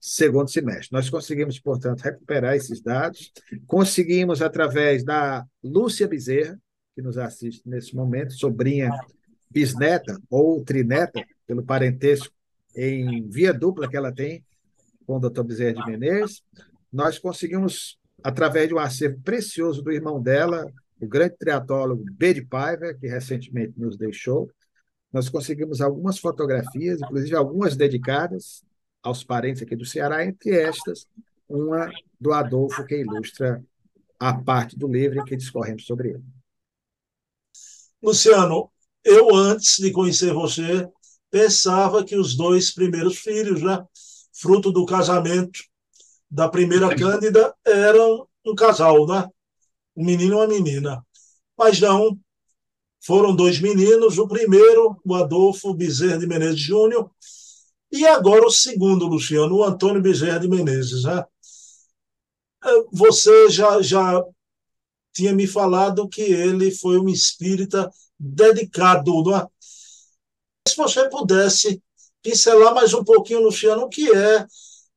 segundo 0.00 0.50
semestre. 0.50 0.88
Nós 0.92 1.08
conseguimos, 1.08 1.58
portanto, 1.58 2.00
recuperar 2.00 2.54
esses 2.54 2.80
dados, 2.80 3.32
conseguimos, 3.66 4.42
através 4.42 5.04
da 5.04 5.46
Lúcia 5.62 6.08
Bezerra, 6.08 6.58
que 6.94 7.02
nos 7.02 7.18
assiste 7.18 7.68
nesse 7.68 7.94
momento, 7.94 8.32
sobrinha 8.32 8.90
bisneta 9.50 10.20
ou 10.30 10.62
trineta, 10.64 11.24
pelo 11.46 11.62
parentesco 11.62 12.32
em 12.76 13.28
via 13.28 13.52
dupla 13.52 13.88
que 13.88 13.96
ela 13.96 14.12
tem 14.12 14.44
com 15.06 15.16
o 15.16 15.20
doutor 15.20 15.44
Bezerra 15.44 15.74
de 15.74 15.90
Menezes, 15.90 16.42
nós 16.92 17.18
conseguimos, 17.18 17.98
através 18.22 18.68
de 18.68 18.74
um 18.74 18.78
acervo 18.78 19.20
precioso 19.22 19.82
do 19.82 19.92
irmão 19.92 20.20
dela, 20.20 20.66
o 21.00 21.06
grande 21.06 21.36
triatólogo 21.36 22.04
B. 22.12 22.34
de 22.34 22.42
Paiva, 22.42 22.94
que 22.94 23.06
recentemente 23.06 23.78
nos 23.78 23.96
deixou, 23.96 24.50
nós 25.12 25.28
conseguimos 25.28 25.80
algumas 25.80 26.18
fotografias, 26.18 27.00
inclusive 27.00 27.36
algumas 27.36 27.76
dedicadas 27.76 28.64
aos 29.02 29.22
parentes 29.22 29.62
aqui 29.62 29.76
do 29.76 29.84
Ceará, 29.84 30.24
entre 30.24 30.50
estas, 30.58 31.06
uma 31.48 31.90
do 32.18 32.32
Adolfo, 32.32 32.84
que 32.84 32.96
ilustra 32.96 33.62
a 34.18 34.32
parte 34.32 34.76
do 34.76 34.88
livro 34.88 35.20
em 35.20 35.24
que 35.24 35.36
discorremos 35.36 35.84
sobre 35.84 36.10
ele. 36.10 36.24
Luciano, 38.04 38.70
eu 39.02 39.34
antes 39.34 39.78
de 39.78 39.90
conhecer 39.90 40.32
você, 40.32 40.86
pensava 41.30 42.04
que 42.04 42.16
os 42.16 42.36
dois 42.36 42.70
primeiros 42.70 43.18
filhos, 43.18 43.62
né, 43.62 43.84
fruto 44.32 44.70
do 44.70 44.84
casamento 44.84 45.60
da 46.30 46.48
primeira 46.48 46.94
Cândida, 46.94 47.54
eram 47.64 48.28
um 48.44 48.54
casal, 48.54 49.06
né? 49.06 49.28
Um 49.96 50.04
menino 50.04 50.34
e 50.34 50.36
uma 50.36 50.48
menina. 50.48 51.04
Mas 51.56 51.80
não, 51.80 52.18
Foram 53.06 53.36
dois 53.36 53.60
meninos, 53.60 54.16
o 54.18 54.26
primeiro, 54.26 54.96
o 55.04 55.14
Adolfo 55.14 55.74
Bezerra 55.74 56.18
de 56.18 56.26
Menezes 56.26 56.60
Júnior, 56.60 57.10
e 57.92 58.06
agora 58.06 58.46
o 58.46 58.50
segundo, 58.50 59.06
Luciano, 59.06 59.56
o 59.56 59.62
Antônio 59.64 60.00
Bezerra 60.00 60.40
de 60.40 60.48
Menezes. 60.48 61.04
Né? 61.04 61.22
É, 62.64 62.68
você 62.90 63.50
já, 63.50 63.82
já 63.82 64.24
tinha 65.14 65.32
me 65.32 65.46
falado 65.46 66.08
que 66.08 66.20
ele 66.20 66.70
foi 66.72 66.98
um 66.98 67.08
espírita 67.08 67.90
dedicado. 68.18 69.22
Não 69.22 69.36
é? 69.36 69.46
Se 70.68 70.76
você 70.76 71.08
pudesse 71.08 71.82
pincelar 72.22 72.74
mais 72.74 72.92
um 72.92 73.04
pouquinho, 73.04 73.42
Luciano, 73.42 73.82
o 73.82 73.88
que 73.88 74.10
é 74.14 74.46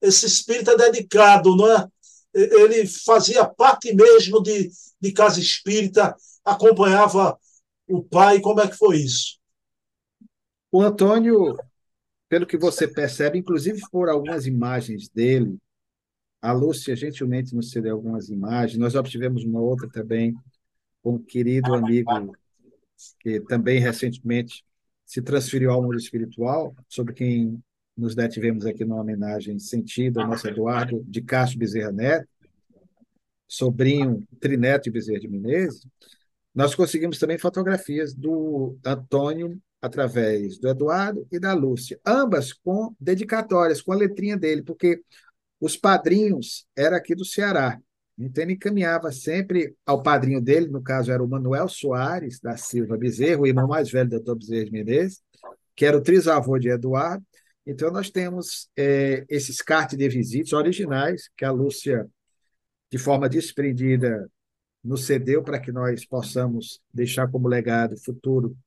esse 0.02 0.26
espírita 0.26 0.76
dedicado, 0.76 1.56
não 1.56 1.72
é? 1.72 1.88
Ele 2.34 2.88
fazia 2.88 3.46
parte 3.46 3.94
mesmo 3.94 4.42
de, 4.42 4.70
de 5.00 5.12
casa 5.12 5.40
espírita, 5.40 6.16
acompanhava 6.44 7.38
o 7.88 8.04
pai, 8.04 8.40
como 8.40 8.62
é 8.62 8.68
que 8.68 8.76
foi 8.76 8.98
isso? 8.98 9.38
O 10.72 10.82
Antônio, 10.82 11.58
pelo 12.30 12.46
que 12.46 12.58
você 12.58 12.88
percebe, 12.88 13.40
inclusive 13.40 13.82
por 13.92 14.10
algumas 14.10 14.46
imagens 14.46 15.10
dele, 15.10 15.58
a 16.42 16.52
Lúcia 16.52 16.96
gentilmente 16.96 17.56
nos 17.56 17.72
cedeu 17.72 17.96
algumas 17.96 18.30
imagens, 18.30 18.78
nós 18.78 18.96
obtivemos 18.96 19.44
uma 19.44 19.60
outra 19.60 19.90
também 19.90 20.36
com 21.02 21.16
um 21.16 21.20
querido 21.20 21.74
amigo 21.74 22.36
que 23.20 23.40
também 23.42 23.80
recentemente 23.80 24.64
se 25.06 25.22
transferiu 25.22 25.72
ao 25.72 25.82
mundo 25.82 25.98
espiritual, 25.98 26.76
sobre 26.90 27.14
quem 27.14 27.62
nos 27.96 28.14
detivemos 28.14 28.66
aqui 28.66 28.84
numa 28.84 29.02
homenagem 29.02 29.58
sentida 29.58 30.22
ao 30.22 30.28
nosso 30.28 30.48
Eduardo 30.48 31.04
de 31.08 31.22
Castro 31.22 31.60
Bezerra 31.60 31.92
Neto, 31.92 32.28
sobrinho 33.48 34.24
trineto 34.40 34.86
de 34.86 34.92
Bezerra 34.92 35.20
de 35.20 35.28
Menezes, 35.28 35.88
nós 36.54 36.76
conseguimos 36.76 37.20
também 37.20 37.38
fotografias 37.38 38.14
do 38.14 38.78
Antônio 38.86 39.62
através 39.82 40.58
do 40.58 40.68
Eduardo 40.68 41.26
e 41.32 41.40
da 41.40 41.54
Lúcia, 41.54 42.00
ambas 42.06 42.52
com 42.52 42.94
dedicatórias, 43.00 43.82
com 43.82 43.94
a 43.94 43.96
letrinha 43.96 44.36
dele, 44.36 44.64
porque 44.64 45.02
os 45.60 45.76
padrinhos 45.76 46.66
eram 46.76 46.98
aqui 46.98 47.16
do 47.16 47.26
Ceará. 47.26 47.80
Então 48.18 48.44
ele 48.44 48.54
encaminhava 48.54 49.12
sempre 49.12 49.76
ao 49.86 50.02
padrinho 50.02 50.42
dele, 50.42 50.68
no 50.68 50.82
caso 50.82 51.12
era 51.12 51.24
o 51.24 51.28
Manuel 51.28 51.68
Soares 51.70 52.40
da 52.40 52.58
Silva 52.58 52.98
Bezerra, 52.98 53.42
o 53.42 53.48
irmão 53.48 53.68
mais 53.68 53.92
velho 53.92 54.10
do 54.10 54.16
doutor 54.18 54.38
Bezerra 54.38 54.66
de 54.66 54.72
Menezes, 54.72 55.22
que 55.76 55.86
era 55.86 55.96
o 55.96 56.02
trisavô 56.02 56.58
de 56.58 56.70
Eduardo. 56.70 57.24
Então 57.66 57.92
nós 57.92 58.10
temos 58.10 58.70
é, 58.76 59.26
esses 59.30 59.62
cartas 59.62 59.98
de 59.98 60.10
visitas 60.10 60.54
originais 60.54 61.30
que 61.38 61.46
a 61.46 61.52
Lúcia, 61.52 62.08
de 62.92 62.98
forma 62.98 63.30
desprendida, 63.30 64.28
nos 64.84 65.06
cedeu 65.06 65.44
para 65.44 65.60
que 65.60 65.72
nós 65.72 66.06
possamos 66.06 66.80
deixar 66.92 67.30
como 67.30 67.48
legado 67.48 67.98
futuro 68.04 68.58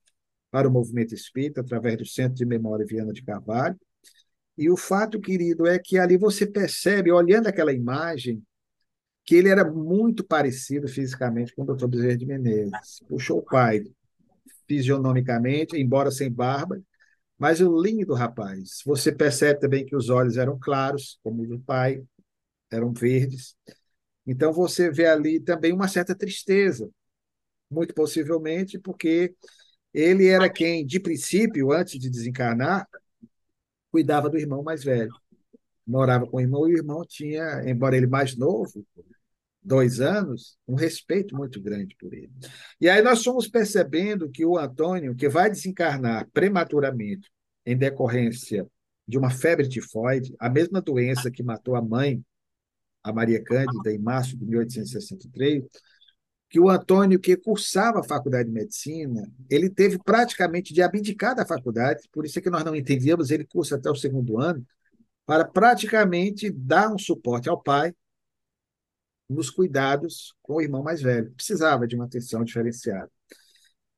para 0.51 0.69
o 0.69 0.71
movimento 0.71 1.15
espírita, 1.15 1.61
através 1.61 1.97
do 1.97 2.07
Centro 2.07 2.35
de 2.35 2.45
Memória 2.45 2.85
Viana 2.87 3.13
de 3.13 3.23
Carvalho. 3.23 3.79
E 4.57 4.69
o 4.69 4.77
fato, 4.77 5.21
querido, 5.21 5.67
é 5.67 5.79
que 5.79 5.99
ali 5.99 6.17
você 6.17 6.47
percebe, 6.47 7.11
olhando 7.11 7.47
aquela 7.47 7.73
imagem, 7.73 8.43
que 9.25 9.35
ele 9.37 9.49
era 9.49 9.65
muito 9.65 10.25
parecido 10.25 10.89
fisicamente 10.89 11.55
com 11.55 11.63
o 11.63 11.75
Dr. 11.75 11.87
Bezerra 11.87 12.17
de 12.17 12.27
Menezes. 12.27 13.01
Puxou 13.09 13.39
o 13.39 13.43
pai 13.43 13.85
fisionomicamente, 14.67 15.77
embora 15.77 16.11
sem 16.11 16.31
barba, 16.31 16.81
mas 17.39 17.61
o 17.61 17.81
lindo 17.81 18.15
rapaz. 18.15 18.83
Você 18.85 19.11
percebe 19.11 19.59
também 19.59 19.85
que 19.85 19.97
os 19.97 20.11
olhos 20.11 20.37
eram 20.37 20.59
claros, 20.59 21.19
como 21.23 21.43
o 21.43 21.47
do 21.47 21.59
pai, 21.59 22.03
eram 22.71 22.93
verdes. 22.93 23.57
Então 24.27 24.53
você 24.53 24.91
vê 24.91 25.07
ali 25.07 25.41
também 25.41 25.73
uma 25.73 25.89
certa 25.89 26.15
tristeza, 26.15 26.89
muito 27.71 27.95
possivelmente 27.95 28.79
porque 28.79 29.35
ele 29.93 30.29
era 30.29 30.49
quem, 30.49 30.87
de 30.87 31.01
princípio, 31.01 31.73
antes 31.73 31.99
de 31.99 32.09
desencarnar, 32.09 32.87
cuidava 33.91 34.29
do 34.29 34.39
irmão 34.39 34.63
mais 34.63 34.83
velho. 34.85 35.13
Morava 35.87 36.27
com 36.27 36.37
o 36.37 36.41
irmão 36.41 36.69
e 36.69 36.75
o 36.75 36.77
irmão 36.79 37.05
tinha, 37.07 37.63
embora 37.67 37.97
ele 37.97 38.07
mais 38.07 38.37
novo, 38.37 38.87
dois 39.63 40.01
anos, 40.01 40.57
um 40.67 40.75
respeito 40.75 41.37
muito 41.37 41.61
grande 41.61 41.97
por 41.99 42.13
ele. 42.13 42.31
E 42.81 42.89
aí 42.89 43.03
nós 43.03 43.23
fomos 43.23 43.49
percebendo 43.49 44.31
que 44.31 44.45
o 44.45 44.57
Antônio, 44.57 45.15
que 45.15 45.29
vai 45.29 45.51
desencarnar 45.51 46.29
prematuramente 46.33 47.31
em 47.67 47.77
decorrência 47.77 48.67
de 49.07 49.19
uma 49.19 49.31
febre 49.31 49.69
tifoide, 49.69 50.35
a 50.39 50.49
mesma 50.49 50.81
doença 50.81 51.31
que 51.31 51.43
matou 51.43 51.75
a 51.75 51.83
mãe 51.83 52.23
a 53.03 53.13
Maria 53.13 53.43
Cândida, 53.43 53.93
em 53.93 53.99
março 53.99 54.37
de 54.37 54.45
1863, 54.45 55.65
que 56.51 56.59
o 56.59 56.69
Antônio, 56.69 57.21
que 57.21 57.37
cursava 57.37 58.01
a 58.01 58.05
faculdade 58.05 58.49
de 58.49 58.55
medicina, 58.55 59.23
ele 59.49 59.71
teve 59.71 59.99
praticamente 59.99 60.75
de 60.75 60.83
abdicar 60.83 61.35
da 61.35 61.47
faculdade, 61.47 62.09
por 62.13 62.27
isso 62.27 62.41
é 62.41 62.43
que 62.43 62.51
nós 62.51 62.65
não 62.65 62.75
entendíamos, 62.75 63.31
ele 63.31 63.47
cursa 63.47 63.77
até 63.77 63.89
o 63.89 63.95
segundo 63.95 64.41
ano, 64.41 64.67
para 65.25 65.45
praticamente 65.45 66.51
dar 66.51 66.93
um 66.93 66.99
suporte 66.99 67.49
ao 67.49 67.63
pai 67.63 67.95
nos 69.29 69.49
cuidados 69.49 70.35
com 70.43 70.55
o 70.55 70.61
irmão 70.61 70.83
mais 70.83 71.01
velho. 71.01 71.31
Precisava 71.37 71.87
de 71.87 71.95
uma 71.95 72.07
atenção 72.07 72.43
diferenciada. 72.43 73.09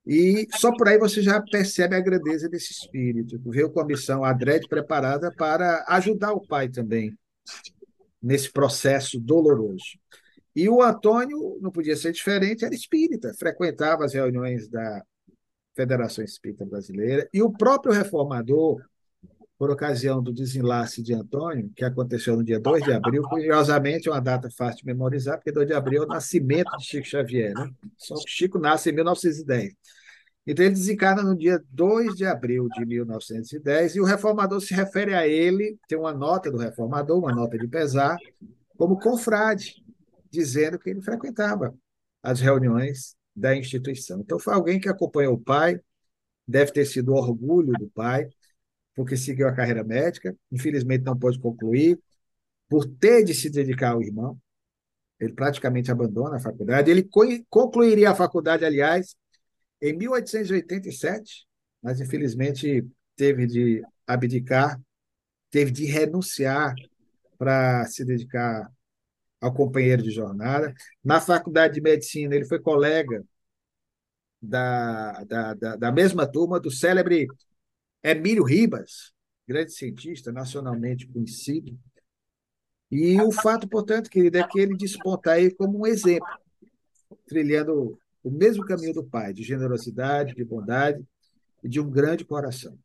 E 0.04 0.46
só 0.56 0.70
por 0.76 0.88
aí 0.88 0.98
você 0.98 1.22
já 1.22 1.40
percebe 1.40 1.96
a 1.96 2.00
grandeza 2.00 2.50
desse 2.50 2.72
espírito. 2.72 3.40
Veio 3.46 3.70
com 3.70 3.80
a 3.80 3.86
missão 3.86 4.24
adrede 4.24 4.68
preparada 4.68 5.32
para 5.34 5.86
ajudar 5.88 6.32
o 6.32 6.46
pai 6.46 6.68
também 6.68 7.16
nesse 8.22 8.52
processo 8.52 9.18
doloroso. 9.18 9.98
E 10.54 10.68
o 10.68 10.82
Antônio 10.82 11.58
não 11.60 11.70
podia 11.70 11.96
ser 11.96 12.12
diferente, 12.12 12.64
era 12.64 12.74
espírita, 12.74 13.32
frequentava 13.34 14.04
as 14.04 14.12
reuniões 14.12 14.68
da 14.68 15.02
Federação 15.74 16.22
Espírita 16.22 16.66
Brasileira, 16.66 17.28
e 17.32 17.42
o 17.42 17.50
próprio 17.50 17.92
reformador, 17.92 18.82
por 19.58 19.70
ocasião 19.70 20.22
do 20.22 20.32
desenlace 20.32 21.02
de 21.02 21.14
Antônio, 21.14 21.70
que 21.74 21.84
aconteceu 21.84 22.36
no 22.36 22.44
dia 22.44 22.58
2 22.58 22.82
de 22.82 22.92
abril, 22.92 23.22
curiosamente 23.22 24.08
é 24.08 24.10
uma 24.10 24.20
data 24.20 24.50
fácil 24.50 24.80
de 24.80 24.86
memorizar, 24.86 25.38
porque 25.38 25.52
2 25.52 25.68
de 25.68 25.72
abril 25.72 26.02
é 26.02 26.04
o 26.04 26.08
nascimento 26.08 26.76
de 26.76 26.84
Chico 26.84 27.06
Xavier. 27.06 27.54
Né? 27.54 27.70
Só 27.96 28.16
Chico 28.26 28.58
nasce 28.58 28.90
em 28.90 28.92
1910. 28.92 29.72
Então, 30.44 30.64
ele 30.64 30.74
desencarna 30.74 31.22
no 31.22 31.36
dia 31.36 31.62
2 31.70 32.16
de 32.16 32.26
abril 32.26 32.68
de 32.76 32.84
1910, 32.84 33.94
e 33.94 34.00
o 34.00 34.04
reformador 34.04 34.60
se 34.60 34.74
refere 34.74 35.14
a 35.14 35.26
ele, 35.26 35.78
tem 35.86 35.96
uma 35.96 36.12
nota 36.12 36.50
do 36.50 36.58
reformador, 36.58 37.16
uma 37.16 37.32
nota 37.32 37.56
de 37.56 37.68
pesar, 37.68 38.16
como 38.76 38.98
confrade, 38.98 39.81
dizendo 40.32 40.78
que 40.78 40.90
ele 40.90 41.02
frequentava 41.02 41.74
as 42.22 42.40
reuniões 42.40 43.14
da 43.36 43.54
instituição. 43.56 44.20
Então, 44.20 44.38
foi 44.38 44.54
alguém 44.54 44.80
que 44.80 44.88
acompanhou 44.88 45.34
o 45.34 45.40
pai, 45.40 45.78
deve 46.46 46.72
ter 46.72 46.84
sido 46.86 47.14
orgulho 47.14 47.72
do 47.74 47.88
pai, 47.90 48.28
porque 48.94 49.16
seguiu 49.16 49.48
a 49.48 49.54
carreira 49.54 49.84
médica, 49.84 50.36
infelizmente 50.50 51.04
não 51.04 51.18
pôde 51.18 51.38
concluir, 51.38 52.00
por 52.68 52.86
ter 52.86 53.24
de 53.24 53.34
se 53.34 53.50
dedicar 53.50 53.92
ao 53.92 54.02
irmão, 54.02 54.38
ele 55.20 55.34
praticamente 55.34 55.90
abandona 55.90 56.36
a 56.36 56.40
faculdade. 56.40 56.90
Ele 56.90 57.08
concluiria 57.48 58.10
a 58.10 58.14
faculdade, 58.14 58.64
aliás, 58.64 59.14
em 59.80 59.92
1887, 59.96 61.46
mas 61.82 62.00
infelizmente 62.00 62.86
teve 63.14 63.46
de 63.46 63.82
abdicar, 64.06 64.80
teve 65.50 65.70
de 65.70 65.84
renunciar 65.84 66.74
para 67.38 67.84
se 67.86 68.04
dedicar 68.04 68.70
ao 69.42 69.52
companheiro 69.52 70.02
de 70.02 70.10
jornada. 70.10 70.72
Na 71.04 71.20
faculdade 71.20 71.74
de 71.74 71.80
medicina, 71.80 72.34
ele 72.36 72.44
foi 72.44 72.60
colega 72.60 73.24
da, 74.40 75.24
da, 75.24 75.54
da, 75.54 75.76
da 75.76 75.92
mesma 75.92 76.26
turma 76.30 76.60
do 76.60 76.70
célebre 76.70 77.26
Emílio 78.02 78.44
Ribas, 78.44 79.12
grande 79.46 79.72
cientista 79.72 80.30
nacionalmente 80.30 81.08
conhecido. 81.08 81.76
E 82.88 83.20
o 83.20 83.32
fato, 83.32 83.68
portanto, 83.68 84.08
querido, 84.08 84.38
é 84.38 84.46
que 84.46 84.60
ele 84.60 84.76
desponta 84.76 85.32
aí 85.32 85.52
como 85.52 85.80
um 85.80 85.86
exemplo, 85.86 86.28
trilhando 87.26 87.98
o 88.22 88.30
mesmo 88.30 88.64
caminho 88.64 88.94
do 88.94 89.04
Pai, 89.04 89.32
de 89.32 89.42
generosidade, 89.42 90.34
de 90.34 90.44
bondade 90.44 91.04
e 91.64 91.68
de 91.68 91.80
um 91.80 91.90
grande 91.90 92.24
coração. 92.24 92.78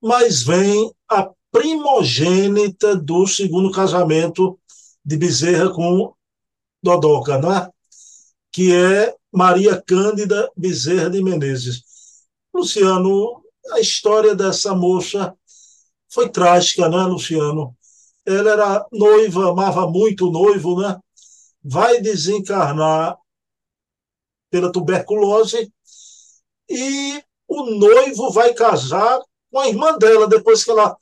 Mas 0.00 0.42
vem 0.42 0.92
a 1.08 1.30
primogênita 1.50 2.94
do 2.94 3.26
segundo 3.26 3.72
casamento 3.72 4.60
de 5.06 5.16
Bezerra 5.16 5.72
com 5.72 6.12
Dodoca, 6.82 7.34
é? 7.34 7.70
que 8.50 8.74
é 8.74 9.14
Maria 9.32 9.80
Cândida 9.80 10.50
Bezerra 10.56 11.08
de 11.08 11.22
Menezes. 11.22 11.84
Luciano, 12.52 13.44
a 13.70 13.78
história 13.78 14.34
dessa 14.34 14.74
moça 14.74 15.32
foi 16.08 16.28
trágica, 16.28 16.88
né, 16.88 17.04
Luciano? 17.04 17.76
Ela 18.24 18.50
era 18.50 18.86
noiva, 18.90 19.50
amava 19.50 19.88
muito 19.88 20.28
o 20.28 20.32
noivo, 20.32 20.80
né? 20.80 20.98
Vai 21.62 22.00
desencarnar 22.00 23.16
pela 24.50 24.72
tuberculose 24.72 25.72
e 26.68 27.22
o 27.46 27.70
noivo 27.78 28.32
vai 28.32 28.52
casar 28.54 29.20
com 29.52 29.60
a 29.60 29.68
irmã 29.68 29.96
dela 29.98 30.26
depois 30.26 30.64
que 30.64 30.70
ela 30.70 30.96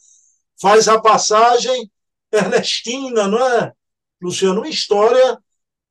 faz 0.61 0.89
a 0.89 1.01
passagem 1.01 1.91
Ernestina, 2.31 3.29
não 3.29 3.39
é, 3.39 3.73
Luciano? 4.21 4.61
Uma 4.61 4.69
história 4.69 5.39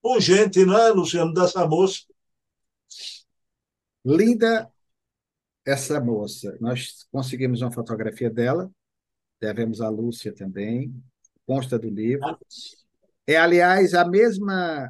pungente, 0.01 0.65
não 0.65 0.77
é, 0.77 0.89
Luciano, 0.89 1.33
dessa 1.33 1.65
moça. 1.67 2.01
Linda 4.05 4.69
essa 5.65 5.99
moça, 6.01 6.57
nós 6.59 7.07
conseguimos 7.09 7.61
uma 7.61 7.71
fotografia 7.71 8.29
dela, 8.29 8.69
devemos 9.39 9.79
a 9.79 9.87
Lúcia 9.87 10.33
também, 10.33 10.93
consta 11.45 11.79
do 11.79 11.89
livro. 11.89 12.37
É, 13.25 13.37
aliás, 13.37 13.93
a 13.93 14.05
mesma 14.05 14.89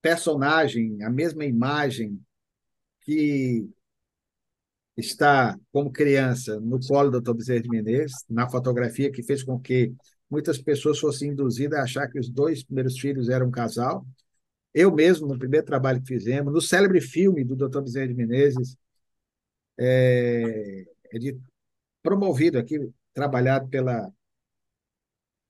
personagem, 0.00 1.02
a 1.02 1.10
mesma 1.10 1.44
imagem 1.44 2.18
que 3.02 3.68
está 4.96 5.58
como 5.70 5.92
criança 5.92 6.58
no 6.60 6.80
colo 6.80 7.10
do 7.10 7.20
Dr. 7.20 7.34
Bezerra 7.34 7.62
de 7.62 7.68
Menezes, 7.68 8.24
na 8.28 8.48
fotografia 8.48 9.10
que 9.10 9.22
fez 9.22 9.42
com 9.42 9.60
que 9.60 9.94
muitas 10.32 10.56
pessoas 10.56 10.98
fossem 10.98 11.30
induzidas 11.30 11.78
a 11.78 11.82
achar 11.82 12.08
que 12.08 12.18
os 12.18 12.30
dois 12.30 12.64
primeiros 12.64 12.98
filhos 12.98 13.28
eram 13.28 13.48
um 13.48 13.50
casal. 13.50 14.06
Eu 14.72 14.90
mesmo, 14.90 15.26
no 15.26 15.38
primeiro 15.38 15.66
trabalho 15.66 16.00
que 16.00 16.08
fizemos, 16.08 16.54
no 16.54 16.60
célebre 16.60 17.02
filme 17.02 17.44
do 17.44 17.54
Dr. 17.54 17.82
Bezerra 17.82 18.08
de 18.08 18.14
Menezes, 18.14 18.74
é, 19.78 20.86
é 21.12 21.18
de, 21.18 21.38
promovido 22.02 22.58
aqui, 22.58 22.78
trabalhado 23.12 23.68
pela, 23.68 24.10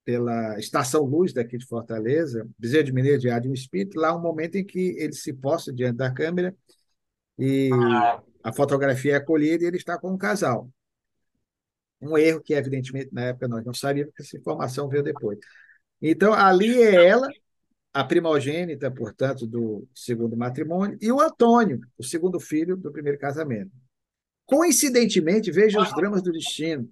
pela 0.04 0.58
Estação 0.58 1.04
Luz 1.04 1.32
daqui 1.32 1.56
de 1.56 1.64
Fortaleza, 1.64 2.44
Bezerra 2.58 2.82
de 2.82 2.92
Menezes 2.92 3.20
de 3.20 3.48
um 3.48 3.54
Espírito, 3.54 4.00
lá 4.00 4.16
um 4.16 4.20
momento 4.20 4.56
em 4.56 4.64
que 4.64 4.96
ele 4.98 5.12
se 5.12 5.32
posta 5.32 5.72
diante 5.72 5.98
da 5.98 6.12
câmera 6.12 6.56
e 7.38 7.70
a 8.42 8.52
fotografia 8.52 9.12
é 9.12 9.16
acolhida 9.16 9.62
e 9.62 9.66
ele 9.68 9.76
está 9.76 9.96
com 9.96 10.12
um 10.12 10.18
casal. 10.18 10.68
Um 12.02 12.18
erro 12.18 12.40
que, 12.40 12.54
evidentemente, 12.54 13.10
na 13.12 13.26
época 13.26 13.46
nós 13.46 13.64
não 13.64 13.72
sabíamos, 13.72 14.12
porque 14.12 14.22
essa 14.22 14.36
informação 14.36 14.88
veio 14.88 15.02
depois. 15.02 15.38
Então, 16.00 16.34
ali 16.34 16.82
é 16.82 17.06
ela, 17.06 17.28
a 17.92 18.02
primogênita, 18.02 18.90
portanto, 18.90 19.46
do 19.46 19.86
segundo 19.94 20.36
matrimônio, 20.36 20.98
e 21.00 21.12
o 21.12 21.20
Antônio, 21.20 21.80
o 21.96 22.02
segundo 22.02 22.40
filho 22.40 22.76
do 22.76 22.90
primeiro 22.90 23.18
casamento. 23.18 23.70
Coincidentemente, 24.44 25.52
veja 25.52 25.80
os 25.80 25.94
dramas 25.94 26.22
do 26.22 26.32
destino. 26.32 26.88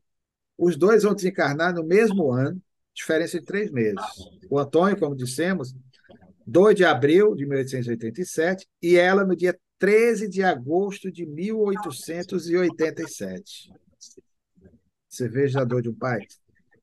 Os 0.57 0.77
dois 0.77 1.03
vão 1.03 1.15
desencarnar 1.15 1.75
no 1.75 1.85
mesmo 1.85 2.31
ano, 2.31 2.63
diferença 2.95 3.41
de 3.41 3.45
três 3.45 3.71
meses. 3.71 4.01
O 4.49 4.59
Antônio, 4.59 4.99
como 4.99 5.17
dissemos, 5.17 5.75
2 6.47 6.75
de 6.75 6.85
abril 6.85 7.35
de 7.35 7.47
1887, 7.47 8.67
e 8.83 8.97
ela 8.97 9.25
no 9.25 9.37
dia 9.37 9.59
13 9.79 10.29
de 10.29 10.43
agosto 10.43 11.11
de 11.11 11.25
1887. 11.25 13.73
Você 15.11 15.29
veja 15.29 15.61
a 15.61 15.65
dor 15.65 15.83
de 15.83 15.89
um 15.89 15.95
pai. 15.95 16.21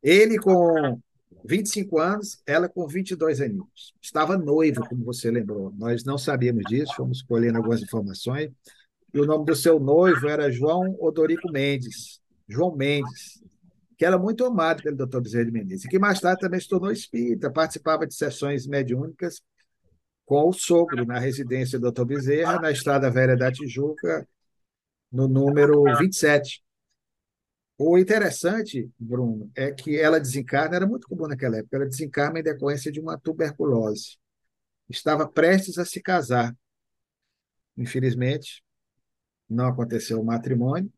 Ele 0.04 0.38
com 0.38 1.00
25 1.46 1.98
anos, 1.98 2.42
ela 2.46 2.68
com 2.68 2.86
22 2.86 3.40
aninhos. 3.40 3.96
Estava 4.02 4.38
noivo, 4.38 4.88
como 4.88 5.06
você 5.06 5.32
lembrou. 5.32 5.74
Nós 5.78 6.04
não 6.04 6.18
sabíamos 6.18 6.64
disso, 6.68 6.94
fomos 6.96 7.22
colhendo 7.22 7.58
algumas 7.58 7.82
informações. 7.82 8.52
E 9.14 9.20
o 9.20 9.26
nome 9.26 9.46
do 9.46 9.56
seu 9.56 9.80
noivo 9.80 10.28
era 10.28 10.52
João 10.52 10.98
Odorico 11.00 11.50
Mendes. 11.50 12.20
João 12.48 12.76
Mendes, 12.76 13.42
que 13.98 14.06
era 14.06 14.18
muito 14.18 14.46
amado 14.46 14.84
pelo 14.84 14.98
Dr. 14.98 15.22
Bezerra 15.22 15.46
de 15.46 15.52
Menezes, 15.52 15.86
e 15.86 15.90
que 15.90 15.98
mais 15.98 16.20
tarde 16.20 16.42
também 16.42 16.60
se 16.60 16.68
tornou 16.68 16.92
espírita, 16.92 17.52
participava 17.52 18.06
de 18.06 18.14
sessões 18.14 18.68
mediúnicas 18.68 19.42
com 20.26 20.50
o 20.50 20.54
sogro 20.54 21.06
na 21.06 21.18
residência 21.18 21.80
do 21.80 21.90
Dr. 21.90 22.04
Bezerra, 22.04 22.60
na 22.60 22.72
Estrada 22.72 23.10
Velha 23.10 23.38
da 23.38 23.50
Tijuca, 23.52 24.28
no 25.12 25.28
número 25.28 25.84
27. 25.98 26.62
O 27.78 27.98
interessante, 27.98 28.90
Bruno, 28.98 29.52
é 29.56 29.72
que 29.72 30.00
ela 30.00 30.20
desencarna, 30.20 30.76
era 30.76 30.88
muito 30.88 31.08
comum 31.08 31.28
naquela 31.28 31.58
época, 31.58 31.78
ela 31.78 31.86
desencarna 31.86 32.40
em 32.40 32.44
decorrência 32.44 32.92
de 32.92 33.00
uma 33.00 33.20
tuberculose. 33.20 34.18
Estava 34.90 35.28
prestes 35.28 35.78
a 35.78 35.86
se 35.86 36.02
casar. 36.02 36.56
Infelizmente, 37.78 38.64
não 39.50 39.68
aconteceu 39.68 40.20
o 40.20 40.26
matrimônio, 40.26 40.92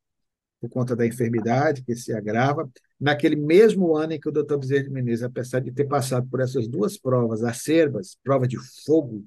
por 0.60 0.70
conta 0.70 0.96
da 0.96 1.06
enfermidade 1.06 1.84
que 1.84 1.96
se 1.96 2.14
agrava. 2.14 2.70
Naquele 3.00 3.36
mesmo 3.36 3.96
ano 3.96 4.14
em 4.14 4.20
que 4.20 4.30
o 4.30 4.32
doutor 4.32 4.60
Bezerra 4.60 4.84
de 4.84 4.90
Menezes, 4.90 5.24
apesar 5.24 5.60
de 5.62 5.72
ter 5.72 5.86
passado 5.86 6.28
por 6.30 6.42
essas 6.42 6.68
duas 6.68 6.98
provas 6.98 7.44
acerbas, 7.44 8.18
prova 8.24 8.48
de 8.48 8.58
fogo, 8.86 9.26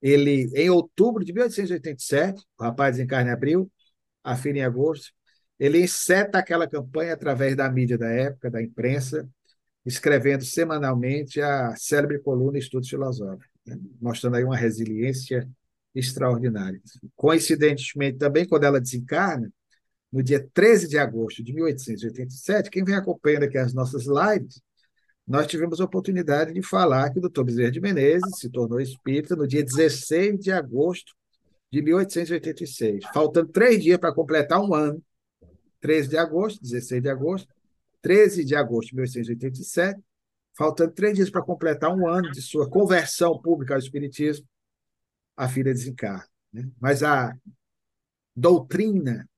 ele, 0.00 0.50
em 0.54 0.70
outubro 0.70 1.24
de 1.24 1.32
1887, 1.32 2.42
o 2.58 2.62
rapaz 2.62 2.96
desencarna 2.96 3.30
em 3.30 3.32
abril, 3.32 3.70
a 4.24 4.36
filha 4.36 4.60
em 4.60 4.64
agosto, 4.64 5.12
ele 5.60 5.82
enceta 5.82 6.38
aquela 6.38 6.66
campanha 6.66 7.12
através 7.12 7.54
da 7.54 7.70
mídia 7.70 7.98
da 7.98 8.08
época, 8.08 8.50
da 8.50 8.62
imprensa, 8.62 9.28
escrevendo 9.84 10.42
semanalmente 10.42 11.40
a 11.40 11.76
célebre 11.76 12.18
coluna 12.18 12.58
Estudos 12.58 12.88
Filosóficos, 12.88 13.46
né? 13.66 13.78
mostrando 14.00 14.36
aí 14.36 14.44
uma 14.44 14.56
resiliência 14.56 15.46
extraordinária. 15.94 16.80
Coincidentemente, 17.14 18.16
também, 18.16 18.48
quando 18.48 18.64
ela 18.64 18.80
desencarna, 18.80 19.52
no 20.10 20.22
dia 20.22 20.48
13 20.54 20.88
de 20.88 20.98
agosto 20.98 21.44
de 21.44 21.52
1887, 21.52 22.70
quem 22.70 22.82
vem 22.82 22.94
acompanhando 22.94 23.44
aqui 23.44 23.58
as 23.58 23.74
nossas 23.74 24.06
lives, 24.06 24.60
nós 25.26 25.46
tivemos 25.46 25.80
a 25.80 25.84
oportunidade 25.84 26.52
de 26.52 26.62
falar 26.62 27.10
que 27.10 27.18
o 27.18 27.22
doutor 27.22 27.44
Bezerra 27.44 27.70
de 27.70 27.80
Menezes 27.80 28.38
se 28.38 28.48
tornou 28.48 28.80
espírita 28.80 29.36
no 29.36 29.46
dia 29.46 29.62
16 29.62 30.40
de 30.40 30.50
agosto 30.50 31.12
de 31.70 31.82
1886, 31.82 33.04
faltando 33.12 33.48
três 33.50 33.82
dias 33.82 33.98
para 33.98 34.12
completar 34.12 34.60
um 34.60 34.74
ano. 34.74 35.00
13 35.80 36.08
de 36.08 36.16
agosto, 36.18 36.60
16 36.62 37.02
de 37.02 37.08
agosto, 37.08 37.48
13 38.02 38.44
de 38.44 38.54
agosto 38.54 38.90
de 38.90 38.96
1887, 38.96 40.00
faltando 40.56 40.92
três 40.92 41.14
dias 41.14 41.30
para 41.30 41.42
completar 41.42 41.94
um 41.94 42.08
ano 42.08 42.30
de 42.30 42.42
sua 42.42 42.68
conversão 42.68 43.40
pública 43.40 43.74
ao 43.74 43.80
Espiritismo, 43.80 44.46
a 45.36 45.48
filha 45.48 45.72
desencarna. 45.72 46.26
Né? 46.52 46.68
Mas 46.80 47.02
a 47.02 47.34
doutrina 48.34 49.28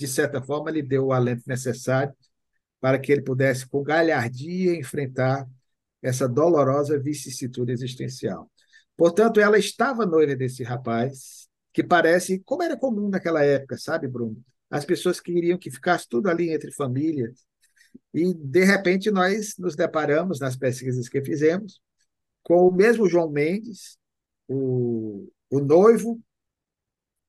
de 0.00 0.08
certa 0.08 0.40
forma, 0.40 0.70
lhe 0.70 0.82
deu 0.82 1.06
o 1.06 1.12
alento 1.12 1.42
necessário 1.46 2.14
para 2.80 2.98
que 2.98 3.12
ele 3.12 3.20
pudesse, 3.20 3.68
com 3.68 3.82
galhardia, 3.82 4.74
enfrentar 4.74 5.46
essa 6.00 6.26
dolorosa 6.26 6.98
vicissitude 6.98 7.70
existencial. 7.70 8.50
Portanto, 8.96 9.38
ela 9.38 9.58
estava 9.58 10.06
noiva 10.06 10.34
desse 10.34 10.62
rapaz, 10.62 11.46
que 11.70 11.84
parece, 11.84 12.40
como 12.46 12.62
era 12.62 12.78
comum 12.78 13.10
naquela 13.10 13.44
época, 13.44 13.76
sabe, 13.76 14.08
Bruno? 14.08 14.42
As 14.70 14.84
pessoas 14.84 15.20
queriam 15.20 15.58
que 15.58 15.70
ficasse 15.70 16.08
tudo 16.08 16.28
ali 16.28 16.50
entre 16.50 16.72
famílias. 16.72 17.44
E, 18.14 18.32
de 18.32 18.64
repente, 18.64 19.10
nós 19.10 19.56
nos 19.58 19.74
deparamos, 19.74 20.38
nas 20.38 20.56
pesquisas 20.56 21.08
que 21.08 21.22
fizemos, 21.22 21.80
com 22.42 22.68
o 22.68 22.72
mesmo 22.72 23.08
João 23.08 23.30
Mendes, 23.30 23.98
o, 24.48 25.28
o 25.50 25.60
noivo, 25.60 26.20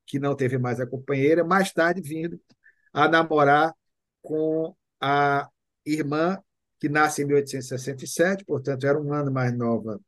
que 0.06 0.20
não 0.20 0.36
teve 0.36 0.58
mais 0.58 0.80
a 0.80 0.88
companheira, 0.88 1.44
mais 1.44 1.72
tarde 1.72 2.02
vindo 2.02 2.40
a 2.94 3.08
namorar 3.08 3.74
com 4.22 4.76
a 5.00 5.50
irmã 5.86 6.38
que 6.80 6.90
nasce 6.90 7.22
em 7.22 7.26
1867, 7.26 8.44
portanto, 8.44 8.86
era 8.86 9.00
um 9.00 9.14
ano 9.14 9.32
mais 9.32 9.56
nova 9.56 10.00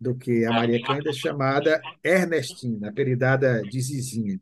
do 0.00 0.14
que 0.14 0.44
a 0.44 0.50
Maria 0.50 0.82
Cândida, 0.82 1.12
chamada 1.12 1.80
Ernestina, 2.02 2.88
apelidada 2.88 3.60
de 3.62 3.80
Zizinha. 3.80 4.40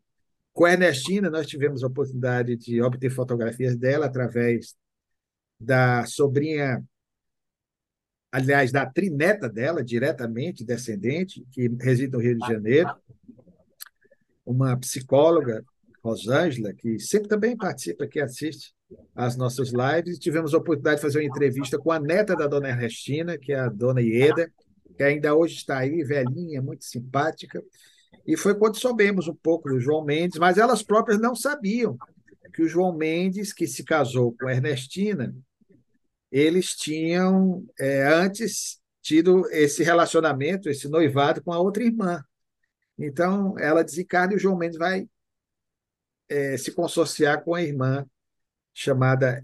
Com 0.53 0.65
a 0.65 0.73
Ernestina, 0.73 1.29
nós 1.29 1.47
tivemos 1.47 1.83
a 1.83 1.87
oportunidade 1.87 2.57
de 2.57 2.81
obter 2.81 3.09
fotografias 3.09 3.75
dela 3.75 4.05
através 4.05 4.75
da 5.59 6.05
sobrinha, 6.05 6.83
aliás, 8.31 8.71
da 8.71 8.85
trineta 8.85 9.47
dela, 9.47 9.83
diretamente 9.83 10.65
descendente, 10.65 11.45
que 11.51 11.69
reside 11.79 12.11
no 12.11 12.19
Rio 12.19 12.37
de 12.37 12.47
Janeiro, 12.47 12.89
uma 14.45 14.77
psicóloga 14.77 15.63
Rosângela, 16.03 16.73
que 16.73 16.99
sempre 16.99 17.29
também 17.29 17.55
participa 17.55 18.05
aqui, 18.05 18.19
assiste 18.19 18.73
às 19.15 19.37
nossas 19.37 19.71
lives. 19.71 20.17
Tivemos 20.17 20.53
a 20.53 20.57
oportunidade 20.57 20.97
de 20.97 21.01
fazer 21.03 21.19
uma 21.19 21.25
entrevista 21.25 21.77
com 21.77 21.91
a 21.91 21.99
neta 21.99 22.35
da 22.35 22.47
dona 22.47 22.69
Ernestina, 22.69 23.37
que 23.37 23.53
é 23.53 23.59
a 23.59 23.69
dona 23.69 24.01
Ieda, 24.01 24.51
que 24.97 25.03
ainda 25.03 25.35
hoje 25.35 25.55
está 25.55 25.77
aí, 25.77 26.03
velhinha, 26.03 26.61
muito 26.61 26.83
simpática. 26.83 27.63
E 28.25 28.37
foi 28.37 28.55
quando 28.55 28.77
soubemos 28.77 29.27
um 29.27 29.35
pouco 29.35 29.69
do 29.69 29.79
João 29.79 30.03
Mendes, 30.03 30.39
mas 30.39 30.57
elas 30.57 30.83
próprias 30.83 31.19
não 31.19 31.35
sabiam 31.35 31.97
que 32.53 32.61
o 32.61 32.67
João 32.67 32.95
Mendes, 32.95 33.53
que 33.53 33.65
se 33.65 33.83
casou 33.83 34.35
com 34.37 34.49
Ernestina, 34.49 35.33
eles 36.31 36.75
tinham 36.75 37.65
é, 37.79 38.07
antes 38.07 38.79
tido 39.01 39.49
esse 39.49 39.83
relacionamento, 39.83 40.69
esse 40.69 40.87
noivado 40.87 41.41
com 41.41 41.51
a 41.51 41.59
outra 41.59 41.83
irmã. 41.83 42.23
Então, 42.97 43.57
ela 43.57 43.83
desencarna 43.83 44.33
e 44.33 44.35
o 44.35 44.39
João 44.39 44.57
Mendes 44.57 44.77
vai 44.77 45.07
é, 46.29 46.55
se 46.57 46.71
consorciar 46.71 47.43
com 47.43 47.55
a 47.55 47.63
irmã 47.63 48.05
chamada 48.73 49.43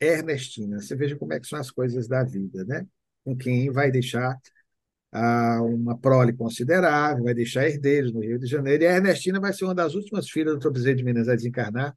Ernestina. 0.00 0.80
Você 0.80 0.94
veja 0.94 1.16
como 1.16 1.32
é 1.32 1.40
que 1.40 1.46
são 1.46 1.58
as 1.58 1.70
coisas 1.70 2.06
da 2.06 2.22
vida, 2.22 2.64
né? 2.64 2.86
Com 3.24 3.36
quem 3.36 3.70
vai 3.70 3.90
deixar 3.90 4.38
uma 5.12 5.98
prole 5.98 6.32
considerável, 6.32 7.24
vai 7.24 7.34
deixar 7.34 7.66
herdeiros 7.66 8.12
no 8.12 8.20
Rio 8.20 8.38
de 8.38 8.46
Janeiro. 8.46 8.84
E 8.84 8.86
a 8.86 8.96
Ernestina 8.96 9.40
vai 9.40 9.52
ser 9.52 9.64
uma 9.64 9.74
das 9.74 9.94
últimas 9.94 10.28
filhas 10.28 10.58
do 10.58 10.70
Bezerra 10.70 10.96
de 10.96 11.04
Minas 11.04 11.28
a 11.28 11.34
desencarnar 11.34 11.96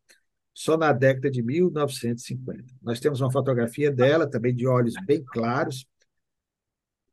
só 0.53 0.77
na 0.77 0.91
década 0.93 1.31
de 1.31 1.41
1950. 1.41 2.65
Nós 2.81 2.99
temos 2.99 3.21
uma 3.21 3.31
fotografia 3.31 3.91
dela, 3.91 4.29
também 4.29 4.55
de 4.55 4.67
olhos 4.67 4.93
bem 5.05 5.23
claros, 5.23 5.85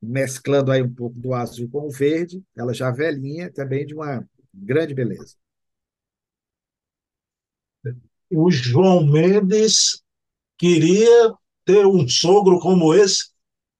mesclando 0.00 0.72
aí 0.72 0.82
um 0.82 0.92
pouco 0.92 1.18
do 1.18 1.34
azul 1.34 1.68
com 1.70 1.86
o 1.86 1.90
verde, 1.90 2.42
ela 2.56 2.72
já 2.72 2.90
velhinha, 2.90 3.50
também 3.52 3.86
de 3.86 3.94
uma 3.94 4.26
grande 4.54 4.94
beleza. 4.94 5.36
o 8.30 8.50
João 8.50 9.04
Mendes 9.04 10.02
queria 10.58 11.32
ter 11.64 11.86
um 11.86 12.08
sogro 12.08 12.58
como 12.60 12.94
esse 12.94 13.30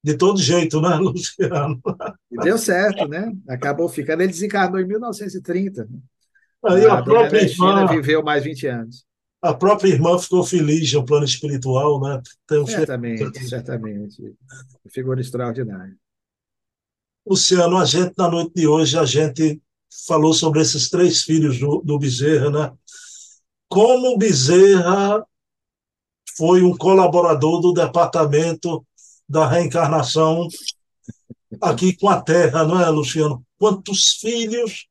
de 0.03 0.16
todo 0.16 0.41
jeito, 0.41 0.81
né, 0.81 0.97
Luciano? 0.99 1.81
E 2.31 2.37
deu 2.37 2.57
certo, 2.57 3.09
né? 3.09 3.33
Acabou 3.49 3.89
ficando. 3.89 4.22
Ele 4.22 4.33
desencarnou 4.33 4.81
em 4.81 4.87
1930. 4.87 5.89
Aí 6.64 6.87
a, 6.87 6.99
a 6.99 7.03
própria 7.03 7.43
irmã 7.43 7.87
viveu 7.87 8.22
mais 8.22 8.45
20 8.45 8.66
anos. 8.66 9.05
A 9.43 9.55
própria 9.55 9.89
irmã 9.89 10.18
ficou 10.18 10.45
feliz 10.45 10.93
no 10.93 11.05
plano 11.05 11.24
espiritual, 11.24 12.01
né? 12.01 12.20
Um 12.53 12.66
certamente, 12.66 13.49
certamente. 13.49 14.35
Figura 14.91 15.20
extraordinária. 15.20 15.97
Luciano, 17.26 17.78
a 17.78 17.85
gente, 17.85 18.12
na 18.18 18.28
noite 18.28 18.53
de 18.55 18.66
hoje, 18.66 18.99
a 18.99 19.05
gente 19.05 19.61
falou 20.07 20.35
sobre 20.35 20.61
esses 20.61 20.91
três 20.91 21.22
filhos 21.22 21.59
do, 21.59 21.81
do 21.81 21.99
Bezerra, 21.99 22.51
né? 22.51 22.72
Como 23.68 24.14
o 24.14 24.18
Bezerra 24.18 25.24
foi 26.37 26.62
um 26.62 26.76
colaborador 26.76 27.61
do 27.61 27.72
Departamento 27.72 28.85
da 29.28 29.49
Reencarnação 29.49 30.49
aqui 31.61 31.96
com 31.96 32.09
a 32.09 32.20
Terra, 32.20 32.64
não 32.64 32.80
é, 32.80 32.88
Luciano? 32.88 33.44
Quantos 33.59 34.14
filhos? 34.20 34.86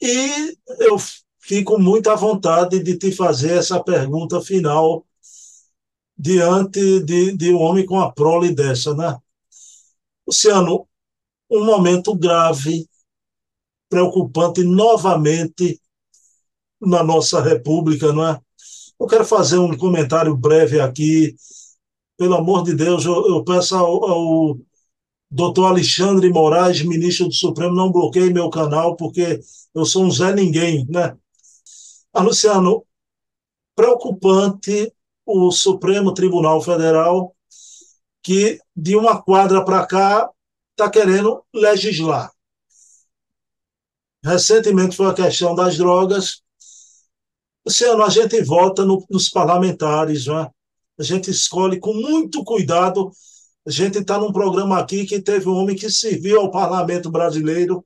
E 0.00 0.56
eu 0.80 0.96
fico 1.40 1.78
muito 1.78 2.10
à 2.10 2.16
vontade 2.16 2.82
de 2.82 2.98
te 2.98 3.12
fazer 3.12 3.58
essa 3.58 3.82
pergunta 3.82 4.40
final 4.40 5.06
diante 6.18 7.00
de, 7.04 7.36
de 7.36 7.52
um 7.52 7.58
homem 7.58 7.86
com 7.86 8.00
a 8.00 8.10
prole 8.12 8.54
dessa, 8.54 8.94
né? 8.94 9.16
Luciano, 10.26 10.88
um 11.50 11.64
momento 11.64 12.14
grave, 12.14 12.88
preocupante 13.88 14.64
novamente 14.64 15.80
na 16.80 17.02
nossa 17.02 17.40
República, 17.40 18.12
não 18.12 18.26
é? 18.26 18.40
Eu 18.98 19.06
quero 19.06 19.24
fazer 19.24 19.58
um 19.58 19.76
comentário 19.76 20.36
breve 20.36 20.80
aqui. 20.80 21.36
Pelo 22.16 22.34
amor 22.34 22.64
de 22.64 22.74
Deus, 22.74 23.04
eu, 23.04 23.26
eu 23.28 23.44
peço 23.44 23.76
ao, 23.76 24.04
ao 24.04 24.58
doutor 25.30 25.66
Alexandre 25.66 26.28
Moraes, 26.30 26.82
ministro 26.82 27.26
do 27.26 27.34
Supremo, 27.34 27.74
não 27.74 27.92
bloqueie 27.92 28.32
meu 28.32 28.48
canal, 28.50 28.96
porque 28.96 29.40
eu 29.74 29.84
sou 29.84 30.04
um 30.04 30.10
Zé 30.10 30.34
Ninguém, 30.34 30.86
né? 30.88 31.16
Ah, 32.12 32.22
Luciano, 32.22 32.84
preocupante 33.74 34.92
o 35.24 35.50
Supremo 35.50 36.14
Tribunal 36.14 36.62
Federal, 36.62 37.34
que 38.22 38.58
de 38.74 38.96
uma 38.96 39.20
quadra 39.20 39.64
para 39.64 39.86
cá 39.86 40.30
está 40.72 40.90
querendo 40.90 41.44
legislar. 41.54 42.30
Recentemente 44.24 44.96
foi 44.96 45.06
a 45.06 45.14
questão 45.14 45.54
das 45.54 45.76
drogas. 45.76 46.42
Luciano, 47.64 48.02
a 48.02 48.08
gente 48.08 48.42
vota 48.42 48.84
no, 48.84 49.04
nos 49.10 49.28
parlamentares, 49.28 50.26
né? 50.26 50.50
a 50.98 51.02
gente 51.02 51.30
escolhe 51.30 51.78
com 51.78 51.92
muito 51.94 52.42
cuidado. 52.44 53.10
A 53.66 53.70
gente 53.70 53.98
está 53.98 54.16
num 54.16 54.30
programa 54.30 54.78
aqui 54.78 55.04
que 55.04 55.20
teve 55.20 55.48
um 55.48 55.54
homem 55.56 55.74
que 55.74 55.90
serviu 55.90 56.40
ao 56.40 56.52
parlamento 56.52 57.10
brasileiro, 57.10 57.84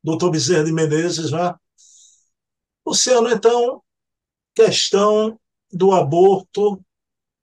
doutor 0.00 0.30
Bezerra 0.30 0.62
de 0.62 0.72
Menezes. 0.72 1.32
Né? 1.32 1.52
Luciano, 2.86 3.28
então, 3.28 3.82
questão 4.54 5.36
do 5.72 5.90
aborto, 5.90 6.80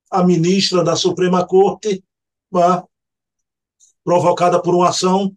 a 0.10 0.24
ministra 0.24 0.82
da 0.82 0.96
Suprema 0.96 1.46
Corte, 1.46 2.02
né? 2.54 2.84
provocada 4.02 4.62
por 4.62 4.74
uma 4.74 4.88
ação, 4.88 5.36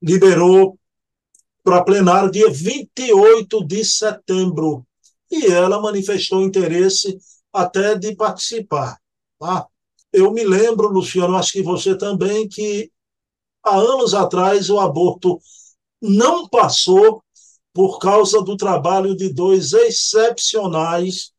liberou 0.00 0.78
para 1.64 1.82
plenário 1.82 2.30
dia 2.30 2.48
28 2.48 3.66
de 3.66 3.84
setembro. 3.84 4.86
E 5.28 5.46
ela 5.46 5.82
manifestou 5.82 6.42
interesse 6.42 7.18
até 7.52 7.98
de 7.98 8.14
participar. 8.14 9.00
Tá? 9.36 9.69
Eu 10.12 10.32
me 10.32 10.44
lembro, 10.44 10.88
Luciano, 10.88 11.36
acho 11.36 11.52
que 11.52 11.62
você 11.62 11.96
também, 11.96 12.48
que 12.48 12.90
há 13.64 13.76
anos 13.76 14.14
atrás 14.14 14.70
o 14.70 14.80
aborto 14.80 15.40
não 16.00 16.48
passou 16.48 17.22
por 17.72 17.98
causa 17.98 18.42
do 18.42 18.56
trabalho 18.56 19.14
de 19.14 19.32
dois 19.32 19.72
excepcionais 19.72 21.32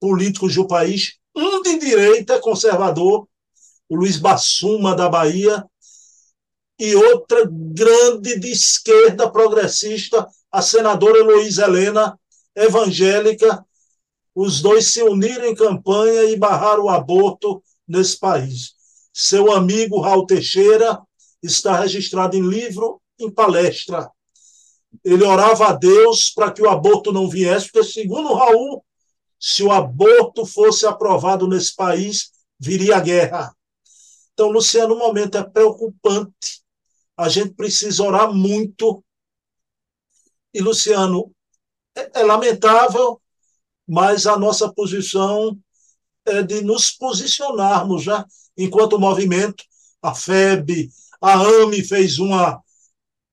políticos 0.00 0.54
do 0.54 0.66
país, 0.66 1.18
um 1.36 1.62
de 1.62 1.78
direita 1.78 2.40
conservador 2.40 3.26
o 3.92 3.96
Luiz 3.96 4.16
Bassuma, 4.16 4.96
da 4.96 5.06
Bahia, 5.06 5.62
e 6.78 6.96
outra 6.96 7.44
grande 7.46 8.40
de 8.40 8.50
esquerda 8.50 9.30
progressista, 9.30 10.26
a 10.50 10.62
senadora 10.62 11.18
Heloísa 11.18 11.64
Helena, 11.64 12.18
evangélica. 12.56 13.62
Os 14.34 14.62
dois 14.62 14.86
se 14.86 15.02
uniram 15.02 15.44
em 15.44 15.54
campanha 15.54 16.24
e 16.24 16.36
barraram 16.36 16.84
o 16.84 16.88
aborto 16.88 17.62
nesse 17.92 18.18
país. 18.18 18.74
Seu 19.12 19.52
amigo 19.52 20.00
Raul 20.00 20.26
Teixeira 20.26 21.00
está 21.42 21.78
registrado 21.78 22.36
em 22.36 22.42
livro, 22.42 23.00
em 23.18 23.30
palestra. 23.30 24.10
Ele 25.04 25.24
orava 25.24 25.68
a 25.68 25.72
Deus 25.72 26.30
para 26.30 26.50
que 26.50 26.62
o 26.62 26.68
aborto 26.68 27.12
não 27.12 27.28
viesse, 27.28 27.70
porque, 27.70 27.86
segundo 27.86 28.32
Raul, 28.32 28.84
se 29.38 29.62
o 29.62 29.70
aborto 29.70 30.46
fosse 30.46 30.86
aprovado 30.86 31.46
nesse 31.46 31.74
país, 31.74 32.30
viria 32.58 32.96
a 32.96 33.00
guerra. 33.00 33.54
Então, 34.32 34.50
Luciano, 34.50 34.94
o 34.94 34.98
momento 34.98 35.36
é 35.36 35.42
preocupante. 35.42 36.62
A 37.16 37.28
gente 37.28 37.54
precisa 37.54 38.02
orar 38.02 38.32
muito. 38.32 39.04
E, 40.54 40.60
Luciano, 40.60 41.30
é, 41.94 42.20
é 42.20 42.22
lamentável, 42.22 43.20
mas 43.86 44.26
a 44.26 44.38
nossa 44.38 44.72
posição 44.72 45.58
de 46.46 46.62
nos 46.62 46.90
posicionarmos 46.90 48.02
já, 48.02 48.26
enquanto 48.56 48.98
movimento. 48.98 49.64
A 50.00 50.14
FEB, 50.14 50.90
a 51.20 51.34
AME 51.34 51.84
fez 51.84 52.18
uma, 52.18 52.60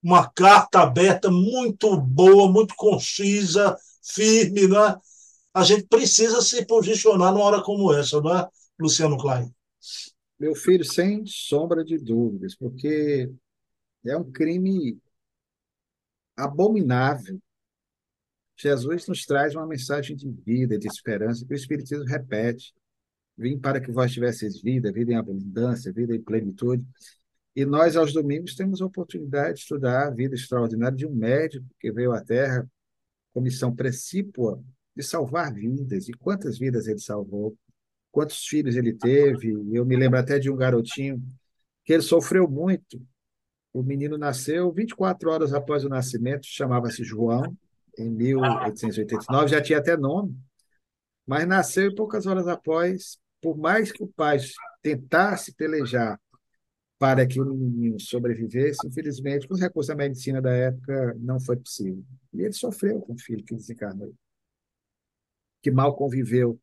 uma 0.03 0.29
carta 0.29 0.81
aberta 0.81 1.31
muito 1.31 1.99
boa, 1.99 2.51
muito 2.51 2.75
concisa, 2.75 3.75
firme, 4.03 4.67
né? 4.67 4.95
A 5.53 5.63
gente 5.63 5.83
precisa 5.83 6.41
se 6.41 6.65
posicionar 6.65 7.33
numa 7.33 7.43
hora 7.43 7.61
como 7.61 7.91
essa, 7.93 8.21
não 8.21 8.37
é, 8.37 8.47
Luciano 8.79 9.17
Klein? 9.17 9.53
Meu 10.39 10.55
filho, 10.55 10.85
sem 10.85 11.25
sombra 11.25 11.83
de 11.83 11.97
dúvidas, 11.97 12.55
porque 12.55 13.29
é 14.05 14.15
um 14.15 14.31
crime 14.31 14.97
abominável. 16.37 17.39
Jesus 18.59 19.07
nos 19.07 19.25
traz 19.25 19.55
uma 19.55 19.65
mensagem 19.65 20.15
de 20.15 20.29
vida, 20.29 20.77
de 20.77 20.87
esperança, 20.87 21.45
que 21.45 21.53
o 21.53 21.55
Espiritismo 21.55 22.05
repete. 22.05 22.73
Vim 23.37 23.57
para 23.57 23.79
que 23.79 23.91
vós 23.91 24.11
tivesseis 24.11 24.61
vida, 24.61 24.91
vida 24.91 25.13
em 25.13 25.15
abundância, 25.15 25.93
vida 25.93 26.15
em 26.15 26.21
plenitude. 26.21 26.85
E 27.55 27.65
nós, 27.65 27.95
aos 27.95 28.13
domingos, 28.13 28.55
temos 28.55 28.81
a 28.81 28.85
oportunidade 28.85 29.55
de 29.55 29.59
estudar 29.61 30.07
a 30.07 30.11
vida 30.11 30.35
extraordinária 30.35 30.97
de 30.97 31.05
um 31.05 31.13
médico 31.13 31.65
que 31.79 31.91
veio 31.91 32.11
à 32.11 32.21
Terra 32.21 32.69
com 33.33 33.41
missão 33.41 33.73
precípua 33.73 34.61
de 34.95 35.03
salvar 35.03 35.53
vidas. 35.53 36.09
E 36.09 36.13
quantas 36.13 36.59
vidas 36.59 36.87
ele 36.87 36.99
salvou? 36.99 37.57
quantos 38.11 38.45
filhos 38.45 38.75
ele 38.75 38.93
teve. 38.93 39.51
Eu 39.71 39.85
me 39.85 39.95
lembro 39.95 40.19
até 40.19 40.39
de 40.39 40.49
um 40.49 40.55
garotinho 40.55 41.21
que 41.83 41.93
ele 41.93 42.01
sofreu 42.01 42.49
muito. 42.49 43.01
O 43.71 43.83
menino 43.83 44.17
nasceu 44.17 44.71
24 44.71 45.29
horas 45.29 45.53
após 45.53 45.85
o 45.85 45.89
nascimento, 45.89 46.45
chamava-se 46.45 47.03
João, 47.03 47.55
em 48.01 48.09
1889, 48.09 49.47
já 49.47 49.61
tinha 49.61 49.79
até 49.79 49.95
nome, 49.97 50.35
mas 51.25 51.47
nasceu 51.47 51.89
e 51.89 51.95
poucas 51.95 52.25
horas 52.25 52.47
após, 52.47 53.17
por 53.41 53.57
mais 53.57 53.91
que 53.91 54.03
o 54.03 54.07
pai 54.07 54.37
tentasse 54.81 55.53
pelejar 55.53 56.19
para 56.97 57.25
que 57.25 57.39
o 57.39 57.45
menino 57.45 57.99
sobrevivesse, 57.99 58.85
infelizmente, 58.85 59.47
com 59.47 59.53
os 59.53 59.61
recursos 59.61 59.87
da 59.87 59.95
medicina 59.95 60.41
da 60.41 60.51
época, 60.51 61.15
não 61.19 61.39
foi 61.39 61.55
possível. 61.55 62.03
E 62.33 62.41
ele 62.41 62.51
sofreu 62.51 62.99
com 62.99 63.13
o 63.13 63.17
filho 63.17 63.43
que 63.43 63.55
desencarnou, 63.55 64.13
que 65.61 65.71
mal 65.71 65.95
conviveu 65.95 66.59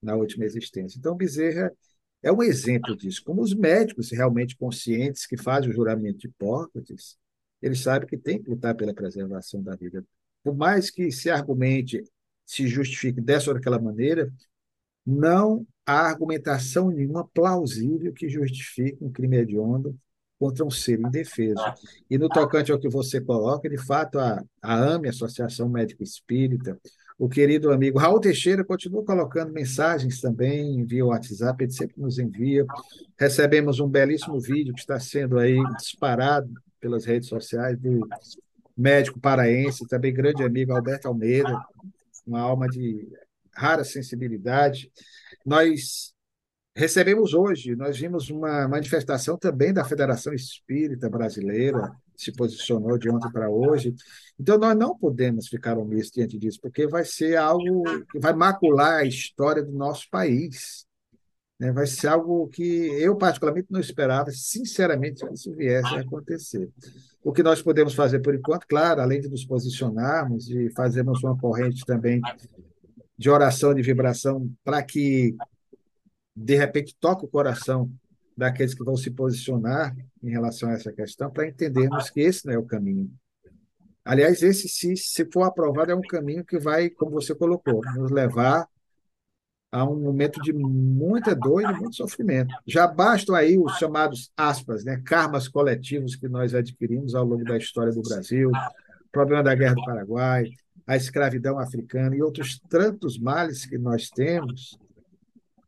na 0.00 0.14
última 0.14 0.44
existência. 0.44 0.96
Então, 0.96 1.16
Bezerra 1.16 1.72
é 2.22 2.30
um 2.30 2.42
exemplo 2.42 2.96
disso. 2.96 3.22
Como 3.24 3.42
os 3.42 3.54
médicos 3.54 4.12
realmente 4.12 4.56
conscientes 4.56 5.26
que 5.26 5.36
fazem 5.36 5.70
o 5.70 5.72
juramento 5.72 6.18
de 6.18 6.28
Hipócrates, 6.28 7.18
eles 7.60 7.80
sabem 7.80 8.08
que 8.08 8.16
tem 8.16 8.40
que 8.40 8.48
lutar 8.48 8.74
pela 8.76 8.94
preservação 8.94 9.62
da 9.62 9.74
vida. 9.74 10.04
Por 10.42 10.56
mais 10.56 10.90
que 10.90 11.10
se 11.10 11.30
argumente, 11.30 12.02
se 12.46 12.66
justifique 12.66 13.20
dessa 13.20 13.50
ou 13.50 13.54
daquela 13.54 13.78
maneira, 13.78 14.32
não 15.06 15.66
há 15.86 16.08
argumentação 16.08 16.90
nenhuma 16.90 17.26
plausível 17.26 18.12
que 18.12 18.28
justifique 18.28 19.02
um 19.02 19.10
crime 19.10 19.38
hediondo 19.38 19.96
contra 20.38 20.64
um 20.64 20.70
ser 20.70 20.98
indefeso. 20.98 21.62
E 22.08 22.16
no 22.16 22.28
tocante 22.28 22.72
ao 22.72 22.78
que 22.78 22.88
você 22.88 23.20
coloca, 23.20 23.68
de 23.68 23.76
fato, 23.76 24.18
a, 24.18 24.42
a 24.62 24.74
AME, 24.74 25.08
Associação 25.08 25.68
Médico 25.68 26.02
Espírita, 26.02 26.80
o 27.18 27.28
querido 27.28 27.70
amigo 27.70 27.98
Raul 27.98 28.18
Teixeira 28.18 28.64
continua 28.64 29.04
colocando 29.04 29.52
mensagens 29.52 30.22
também 30.22 30.82
via 30.86 31.04
WhatsApp, 31.04 31.62
ele 31.62 31.70
sempre 31.70 32.00
nos 32.00 32.18
envia. 32.18 32.64
Recebemos 33.18 33.78
um 33.78 33.86
belíssimo 33.86 34.40
vídeo 34.40 34.72
que 34.72 34.80
está 34.80 34.98
sendo 34.98 35.38
aí 35.38 35.58
disparado 35.76 36.50
pelas 36.80 37.04
redes 37.04 37.28
sociais 37.28 37.78
do 37.78 38.08
médico 38.80 39.20
paraense, 39.20 39.86
também 39.86 40.12
grande 40.12 40.42
amigo 40.42 40.72
Alberto 40.72 41.08
Almeida, 41.08 41.56
uma 42.26 42.40
alma 42.40 42.66
de 42.66 43.06
rara 43.54 43.84
sensibilidade. 43.84 44.90
Nós 45.44 46.14
recebemos 46.74 47.34
hoje, 47.34 47.76
nós 47.76 47.98
vimos 47.98 48.30
uma 48.30 48.66
manifestação 48.66 49.36
também 49.36 49.72
da 49.72 49.84
Federação 49.84 50.32
Espírita 50.32 51.10
Brasileira, 51.10 51.90
se 52.16 52.32
posicionou 52.32 52.98
de 52.98 53.10
ontem 53.10 53.30
para 53.30 53.50
hoje. 53.50 53.94
Então, 54.38 54.58
nós 54.58 54.76
não 54.76 54.96
podemos 54.96 55.48
ficar 55.48 55.78
omissos 55.78 56.12
diante 56.12 56.38
disso, 56.38 56.58
porque 56.60 56.86
vai 56.86 57.04
ser 57.04 57.36
algo 57.36 57.82
que 58.10 58.18
vai 58.18 58.32
macular 58.34 59.00
a 59.00 59.04
história 59.04 59.62
do 59.62 59.72
nosso 59.72 60.08
país. 60.10 60.86
Né? 61.60 61.70
Vai 61.70 61.86
ser 61.86 62.08
algo 62.08 62.48
que 62.48 62.62
eu, 62.62 63.14
particularmente, 63.14 63.68
não 63.70 63.78
esperava, 63.78 64.30
sinceramente, 64.30 65.26
que 65.26 65.34
isso 65.34 65.54
viesse 65.54 65.94
a 65.94 66.00
acontecer. 66.00 66.70
O 67.22 67.32
que 67.32 67.42
nós 67.42 67.60
podemos 67.60 67.92
fazer 67.92 68.20
por 68.20 68.34
enquanto, 68.34 68.66
claro, 68.66 69.02
além 69.02 69.20
de 69.20 69.28
nos 69.28 69.44
posicionarmos 69.44 70.48
e 70.48 70.70
fazermos 70.70 71.22
uma 71.22 71.36
corrente 71.36 71.84
também 71.84 72.22
de 73.18 73.28
oração, 73.28 73.74
de 73.74 73.82
vibração, 73.82 74.50
para 74.64 74.82
que, 74.82 75.36
de 76.34 76.56
repente, 76.56 76.96
toque 76.98 77.26
o 77.26 77.28
coração 77.28 77.92
daqueles 78.34 78.72
que 78.72 78.82
vão 78.82 78.96
se 78.96 79.10
posicionar 79.10 79.94
em 80.22 80.30
relação 80.30 80.70
a 80.70 80.72
essa 80.72 80.90
questão, 80.90 81.30
para 81.30 81.46
entendermos 81.46 82.08
que 82.08 82.20
esse 82.20 82.46
não 82.46 82.54
é 82.54 82.58
o 82.58 82.64
caminho. 82.64 83.12
Aliás, 84.02 84.42
esse, 84.42 84.66
se, 84.66 84.96
se 84.96 85.30
for 85.30 85.42
aprovado, 85.42 85.92
é 85.92 85.94
um 85.94 86.00
caminho 86.00 86.42
que 86.42 86.58
vai, 86.58 86.88
como 86.88 87.10
você 87.10 87.34
colocou, 87.34 87.82
nos 87.96 88.10
levar 88.10 88.66
a 89.72 89.84
um 89.84 90.00
momento 90.00 90.40
de 90.40 90.52
muita 90.52 91.34
dor 91.34 91.62
e 91.62 91.72
de 91.72 91.80
muito 91.80 91.96
sofrimento. 91.96 92.54
Já 92.66 92.86
bastam 92.86 93.34
aí 93.34 93.56
os 93.56 93.76
chamados 93.78 94.32
aspas, 94.36 94.84
né, 94.84 95.00
karmas 95.04 95.46
coletivos 95.46 96.16
que 96.16 96.28
nós 96.28 96.54
adquirimos 96.54 97.14
ao 97.14 97.24
longo 97.24 97.44
da 97.44 97.56
história 97.56 97.92
do 97.92 98.02
Brasil, 98.02 98.50
o 98.50 99.10
problema 99.12 99.42
da 99.42 99.54
Guerra 99.54 99.74
do 99.74 99.84
Paraguai, 99.84 100.50
a 100.86 100.96
escravidão 100.96 101.58
africana 101.58 102.16
e 102.16 102.22
outros 102.22 102.58
tantos 102.68 103.18
males 103.18 103.64
que 103.64 103.78
nós 103.78 104.08
temos, 104.08 104.76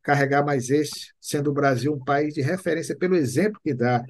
carregar 0.02 0.44
mais 0.44 0.68
esse, 0.68 1.12
sendo 1.20 1.50
o 1.50 1.54
Brasil 1.54 1.92
um 1.92 2.04
país 2.04 2.34
de 2.34 2.42
referência 2.42 2.96
pelo 2.96 3.14
exemplo 3.14 3.60
que 3.62 3.72
dá 3.72 4.04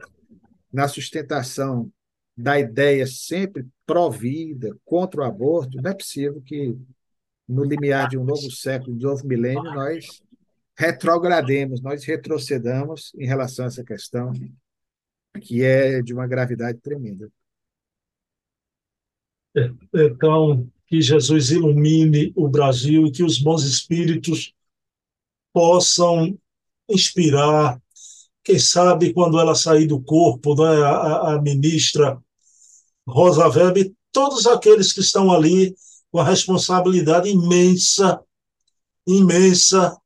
na 0.72 0.88
sustentação 0.88 1.90
da 2.34 2.58
ideia 2.58 3.06
sempre 3.06 3.66
pró-vida, 3.86 4.74
contra 4.86 5.20
o 5.20 5.24
aborto, 5.24 5.76
não 5.82 5.90
é 5.90 5.94
possível 5.94 6.40
que 6.46 6.74
no 7.52 7.64
limiar 7.64 8.08
de 8.08 8.18
um 8.18 8.24
novo 8.24 8.50
século, 8.50 8.96
de 8.96 9.06
um 9.06 9.10
novo 9.10 9.26
milênio, 9.26 9.62
nós 9.62 10.22
retrogrademos, 10.76 11.80
nós 11.80 12.04
retrocedamos 12.04 13.12
em 13.16 13.26
relação 13.26 13.64
a 13.64 13.68
essa 13.68 13.84
questão, 13.84 14.32
que 15.40 15.62
é 15.62 16.02
de 16.02 16.12
uma 16.12 16.26
gravidade 16.26 16.78
tremenda. 16.78 17.30
Então, 19.94 20.68
que 20.86 21.00
Jesus 21.00 21.50
ilumine 21.50 22.32
o 22.34 22.48
Brasil 22.48 23.06
e 23.06 23.12
que 23.12 23.22
os 23.22 23.38
bons 23.38 23.64
espíritos 23.64 24.54
possam 25.52 26.38
inspirar, 26.88 27.80
quem 28.42 28.58
sabe 28.58 29.12
quando 29.12 29.38
ela 29.38 29.54
sair 29.54 29.86
do 29.86 30.02
corpo, 30.02 30.54
né, 30.54 30.82
a, 30.82 31.34
a 31.34 31.42
ministra 31.42 32.20
Rosa 33.06 33.46
Weber, 33.48 33.92
todos 34.10 34.46
aqueles 34.46 34.92
que 34.92 35.00
estão 35.00 35.32
ali 35.32 35.74
com 36.12 36.20
a 36.20 36.24
responsabilidade 36.24 37.30
imensa, 37.30 38.20
imensa 39.06 39.96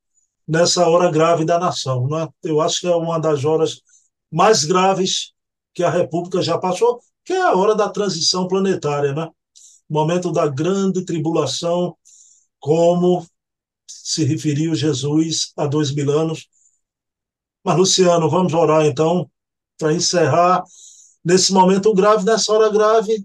nessa 0.46 0.88
hora 0.88 1.10
grave 1.10 1.44
da 1.44 1.58
nação. 1.58 2.06
Né? 2.08 2.28
Eu 2.44 2.60
acho 2.60 2.80
que 2.80 2.86
é 2.86 2.94
uma 2.94 3.18
das 3.18 3.44
horas 3.44 3.80
mais 4.30 4.64
graves 4.64 5.32
que 5.74 5.82
a 5.82 5.90
República 5.90 6.40
já 6.40 6.56
passou, 6.56 7.00
que 7.24 7.32
é 7.32 7.42
a 7.42 7.54
hora 7.54 7.74
da 7.74 7.90
transição 7.90 8.46
planetária, 8.46 9.12
né? 9.12 9.28
momento 9.88 10.32
da 10.32 10.46
grande 10.46 11.04
tribulação, 11.04 11.96
como 12.60 13.26
se 13.86 14.24
referiu 14.24 14.74
Jesus 14.74 15.52
há 15.56 15.66
dois 15.66 15.92
mil 15.92 16.10
anos. 16.10 16.48
Mas, 17.64 17.76
Luciano, 17.76 18.30
vamos 18.30 18.54
orar 18.54 18.86
então, 18.86 19.28
para 19.76 19.92
encerrar 19.92 20.62
nesse 21.24 21.52
momento 21.52 21.92
grave, 21.92 22.24
nessa 22.24 22.52
hora 22.52 22.70
grave, 22.70 23.24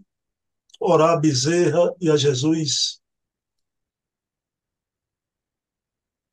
orar 0.82 1.12
a 1.12 1.18
Bezerra 1.18 1.96
e 2.02 2.10
a 2.10 2.18
Jesus. 2.18 3.00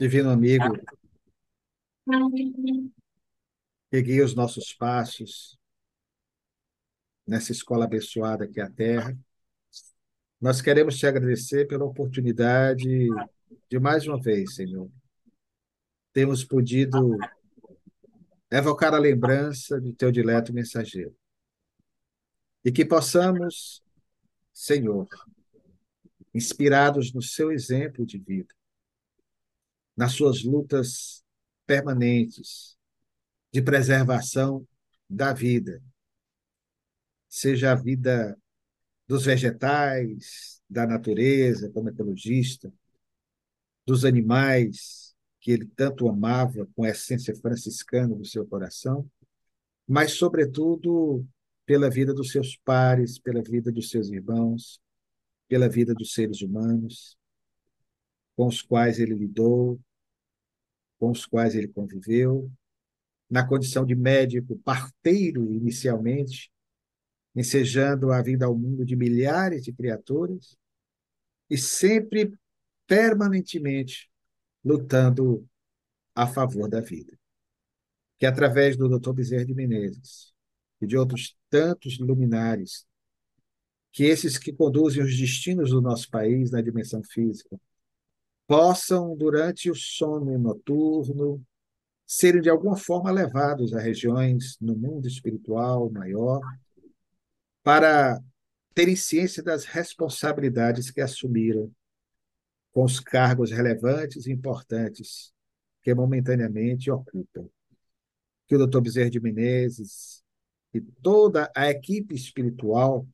Divino 0.01 0.30
amigo, 0.30 0.64
peguei 3.90 4.22
os 4.22 4.34
nossos 4.34 4.72
passos 4.72 5.59
nessa 7.26 7.53
escola 7.53 7.84
abençoada 7.84 8.49
que 8.49 8.61
é 8.61 8.62
a 8.62 8.70
Terra. 8.70 9.18
Nós 10.40 10.62
queremos 10.62 10.96
te 10.96 11.07
agradecer 11.07 11.66
pela 11.66 11.84
oportunidade 11.84 13.09
de 13.68 13.78
mais 13.78 14.07
uma 14.07 14.20
vez, 14.20 14.55
Senhor, 14.55 14.90
temos 16.12 16.44
podido 16.44 17.18
evocar 18.51 18.94
a 18.94 18.99
lembrança 18.99 19.80
de 19.80 19.92
teu 19.92 20.11
dileto 20.11 20.55
mensageiro. 20.55 21.14
E 22.64 22.72
que 22.72 22.84
possamos 22.84 23.82
Senhor, 24.59 25.09
inspirados 26.34 27.14
no 27.14 27.22
seu 27.22 27.52
exemplo 27.52 28.04
de 28.04 28.18
vida, 28.18 28.52
nas 29.96 30.14
suas 30.14 30.42
lutas 30.42 31.24
permanentes 31.64 32.76
de 33.52 33.62
preservação 33.62 34.66
da 35.09 35.32
vida, 35.32 35.80
seja 37.28 37.70
a 37.70 37.76
vida 37.76 38.36
dos 39.06 39.26
vegetais, 39.26 40.61
da 40.68 40.84
natureza, 40.84 41.70
como 41.70 41.90
ecologista, 41.90 42.74
dos 43.86 44.04
animais 44.04 45.14
que 45.38 45.52
ele 45.52 45.66
tanto 45.66 46.09
amava 46.09 46.66
com 46.74 46.82
a 46.82 46.88
essência 46.88 47.32
franciscana 47.36 48.12
do 48.12 48.24
seu 48.24 48.44
coração, 48.44 49.09
mas, 49.86 50.14
sobretudo, 50.14 51.24
pela 51.69 51.91
vida 51.91 52.14
dos 52.14 52.33
seus 52.33 52.57
pares, 52.57 53.19
pela 53.19 53.43
vida 53.43 53.71
dos 53.71 53.91
seus 53.91 54.09
irmãos, 54.09 54.81
pela 55.47 55.69
vida 55.69 55.93
dos 55.93 56.14
seres 56.14 56.41
humanos 56.41 57.14
com 58.35 58.47
os 58.47 58.62
quais 58.62 58.99
ele 58.99 59.14
lidou, 59.14 59.79
com 60.99 61.11
os 61.11 61.27
quais 61.27 61.55
ele 61.55 61.69
conviveu, 61.69 62.51
na 63.29 63.47
condição 63.47 63.85
de 63.85 63.95
médico 63.95 64.57
parteiro 64.61 65.53
inicialmente, 65.53 66.51
ensejando 67.37 68.12
a 68.12 68.23
vida 68.23 68.47
ao 68.47 68.57
mundo 68.57 68.83
de 68.83 68.97
milhares 68.97 69.62
de 69.62 69.71
criaturas 69.71 70.57
e 71.51 71.59
sempre 71.59 72.33
permanentemente 72.87 74.11
lutando 74.64 75.47
a 76.14 76.27
favor 76.27 76.66
da 76.66 76.81
vida. 76.81 77.19
Que 78.19 78.25
através 78.25 78.75
do 78.75 78.89
Dr. 78.89 79.12
Bezerra 79.12 79.45
de 79.45 79.53
Menezes, 79.53 80.33
e 80.81 80.87
de 80.87 80.97
outros 80.97 81.37
tantos 81.51 81.99
luminares, 81.99 82.87
que 83.91 84.05
esses 84.05 84.39
que 84.39 84.53
conduzem 84.53 85.03
os 85.03 85.16
destinos 85.16 85.70
do 85.70 85.81
nosso 85.81 86.09
país 86.11 86.51
na 86.51 86.61
dimensão 86.61 87.03
física 87.03 87.59
possam, 88.47 89.14
durante 89.16 89.70
o 89.70 89.74
sono 89.74 90.39
noturno, 90.39 91.45
serem 92.07 92.41
de 92.41 92.49
alguma 92.49 92.76
forma 92.76 93.11
levados 93.11 93.74
a 93.74 93.81
regiões 93.81 94.57
no 94.61 94.74
mundo 94.74 95.07
espiritual 95.07 95.91
maior, 95.91 96.41
para 97.62 98.18
terem 98.74 98.97
ciência 98.97 99.43
das 99.43 99.64
responsabilidades 99.64 100.91
que 100.91 101.03
assumiram 101.03 101.70
com 102.72 102.85
os 102.85 103.01
cargos 103.01 103.51
relevantes 103.51 104.26
e 104.26 104.33
importantes 104.33 105.33
que 105.83 105.93
momentaneamente 105.93 106.91
ocupam. 106.91 107.47
Que 108.47 108.57
o 108.57 108.66
Dr. 108.66 108.81
Bezerra 108.81 109.11
de 109.11 109.20
Menezes 109.20 110.22
e 110.73 110.81
toda 110.81 111.51
a 111.55 111.71
equipe 111.71 112.14
espiritual 112.14 113.07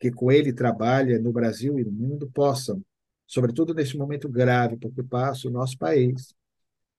que 0.00 0.10
com 0.10 0.32
ele 0.32 0.52
trabalha 0.52 1.18
no 1.18 1.32
Brasil 1.32 1.78
e 1.78 1.84
no 1.84 1.92
mundo 1.92 2.28
possam, 2.30 2.84
sobretudo 3.26 3.72
neste 3.72 3.96
momento 3.96 4.28
grave 4.28 4.76
porque 4.76 5.02
passa 5.02 5.46
o 5.46 5.50
nosso 5.50 5.78
país, 5.78 6.34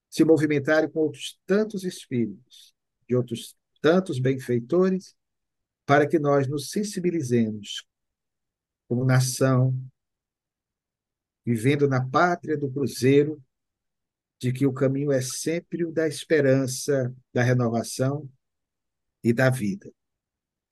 se 0.10 0.24
movimentarem 0.24 0.90
com 0.90 1.00
outros 1.00 1.40
tantos 1.46 1.84
espíritos, 1.84 2.74
de 3.08 3.16
outros 3.16 3.56
tantos 3.82 4.20
benfeitores, 4.20 5.16
para 5.86 6.08
que 6.08 6.18
nós 6.18 6.48
nos 6.48 6.70
sensibilizemos 6.70 7.86
como 8.88 9.04
nação, 9.04 9.78
vivendo 11.46 11.90
na 11.90 12.08
pátria 12.08 12.58
do 12.58 12.72
cruzeiro, 12.72 13.44
de 14.40 14.54
que 14.54 14.66
o 14.66 14.72
caminho 14.72 15.12
é 15.12 15.20
sempre 15.20 15.84
o 15.84 15.92
da 15.92 16.08
esperança, 16.08 17.14
da 17.34 17.44
renovação 17.44 18.30
e 19.24 19.32
da 19.32 19.50
vida, 19.50 19.92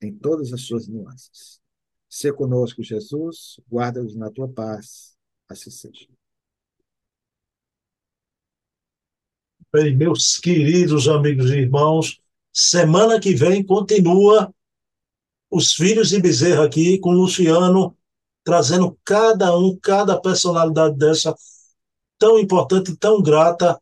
em 0.00 0.12
todas 0.12 0.52
as 0.52 0.62
suas 0.62 0.86
nuances. 0.86 1.60
Se 2.08 2.32
conosco, 2.32 2.82
Jesus, 2.82 3.58
guarda-nos 3.70 4.14
na 4.14 4.30
tua 4.30 4.48
paz. 4.48 5.16
Assim 5.48 5.70
seja. 5.70 6.06
Bem, 9.72 9.96
meus 9.96 10.36
queridos 10.36 11.08
amigos 11.08 11.50
e 11.50 11.60
irmãos, 11.60 12.20
semana 12.52 13.18
que 13.18 13.34
vem 13.34 13.64
continua 13.64 14.54
os 15.50 15.72
Filhos 15.72 16.10
de 16.10 16.20
Bezerra 16.20 16.66
aqui 16.66 16.98
com 16.98 17.12
Luciano 17.12 17.96
trazendo 18.44 18.98
cada 19.04 19.56
um, 19.56 19.78
cada 19.80 20.20
personalidade 20.20 20.96
dessa 20.96 21.34
tão 22.18 22.38
importante, 22.38 22.96
tão 22.96 23.22
grata 23.22 23.80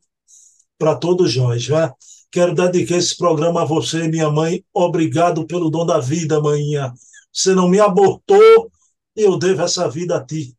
para 0.79 0.97
todos 0.97 1.37
nós. 1.37 1.69
Né? 1.69 1.93
Quero 2.31 2.55
dedicar 2.55 2.97
esse 2.97 3.17
programa 3.17 3.63
a 3.63 3.65
você, 3.65 4.07
minha 4.07 4.31
mãe. 4.31 4.65
Obrigado 4.73 5.47
pelo 5.47 5.69
dom 5.69 5.85
da 5.85 5.99
vida, 5.99 6.41
manhinha. 6.41 6.93
Você 7.33 7.55
não 7.55 7.69
me 7.69 7.81
abortou 7.81 8.71
e 9.17 9.23
eu 9.23 9.37
devo 9.37 9.63
essa 9.63 9.89
vida 9.89 10.17
a 10.17 10.25
ti. 10.25 10.57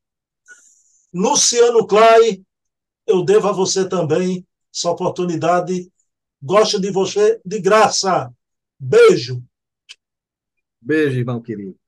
Luciano 1.14 1.88
Clay, 1.88 2.44
eu 3.08 3.24
devo 3.24 3.48
a 3.48 3.52
você 3.52 3.88
também 3.88 4.46
essa 4.74 4.90
oportunidade. 4.90 5.92
Gosto 6.42 6.80
de 6.80 6.92
você 6.92 7.40
de 7.46 7.60
graça. 7.60 8.32
Beijo. 8.78 9.44
Beijo, 10.82 11.20
irmão 11.20 11.42
querido. 11.42 11.81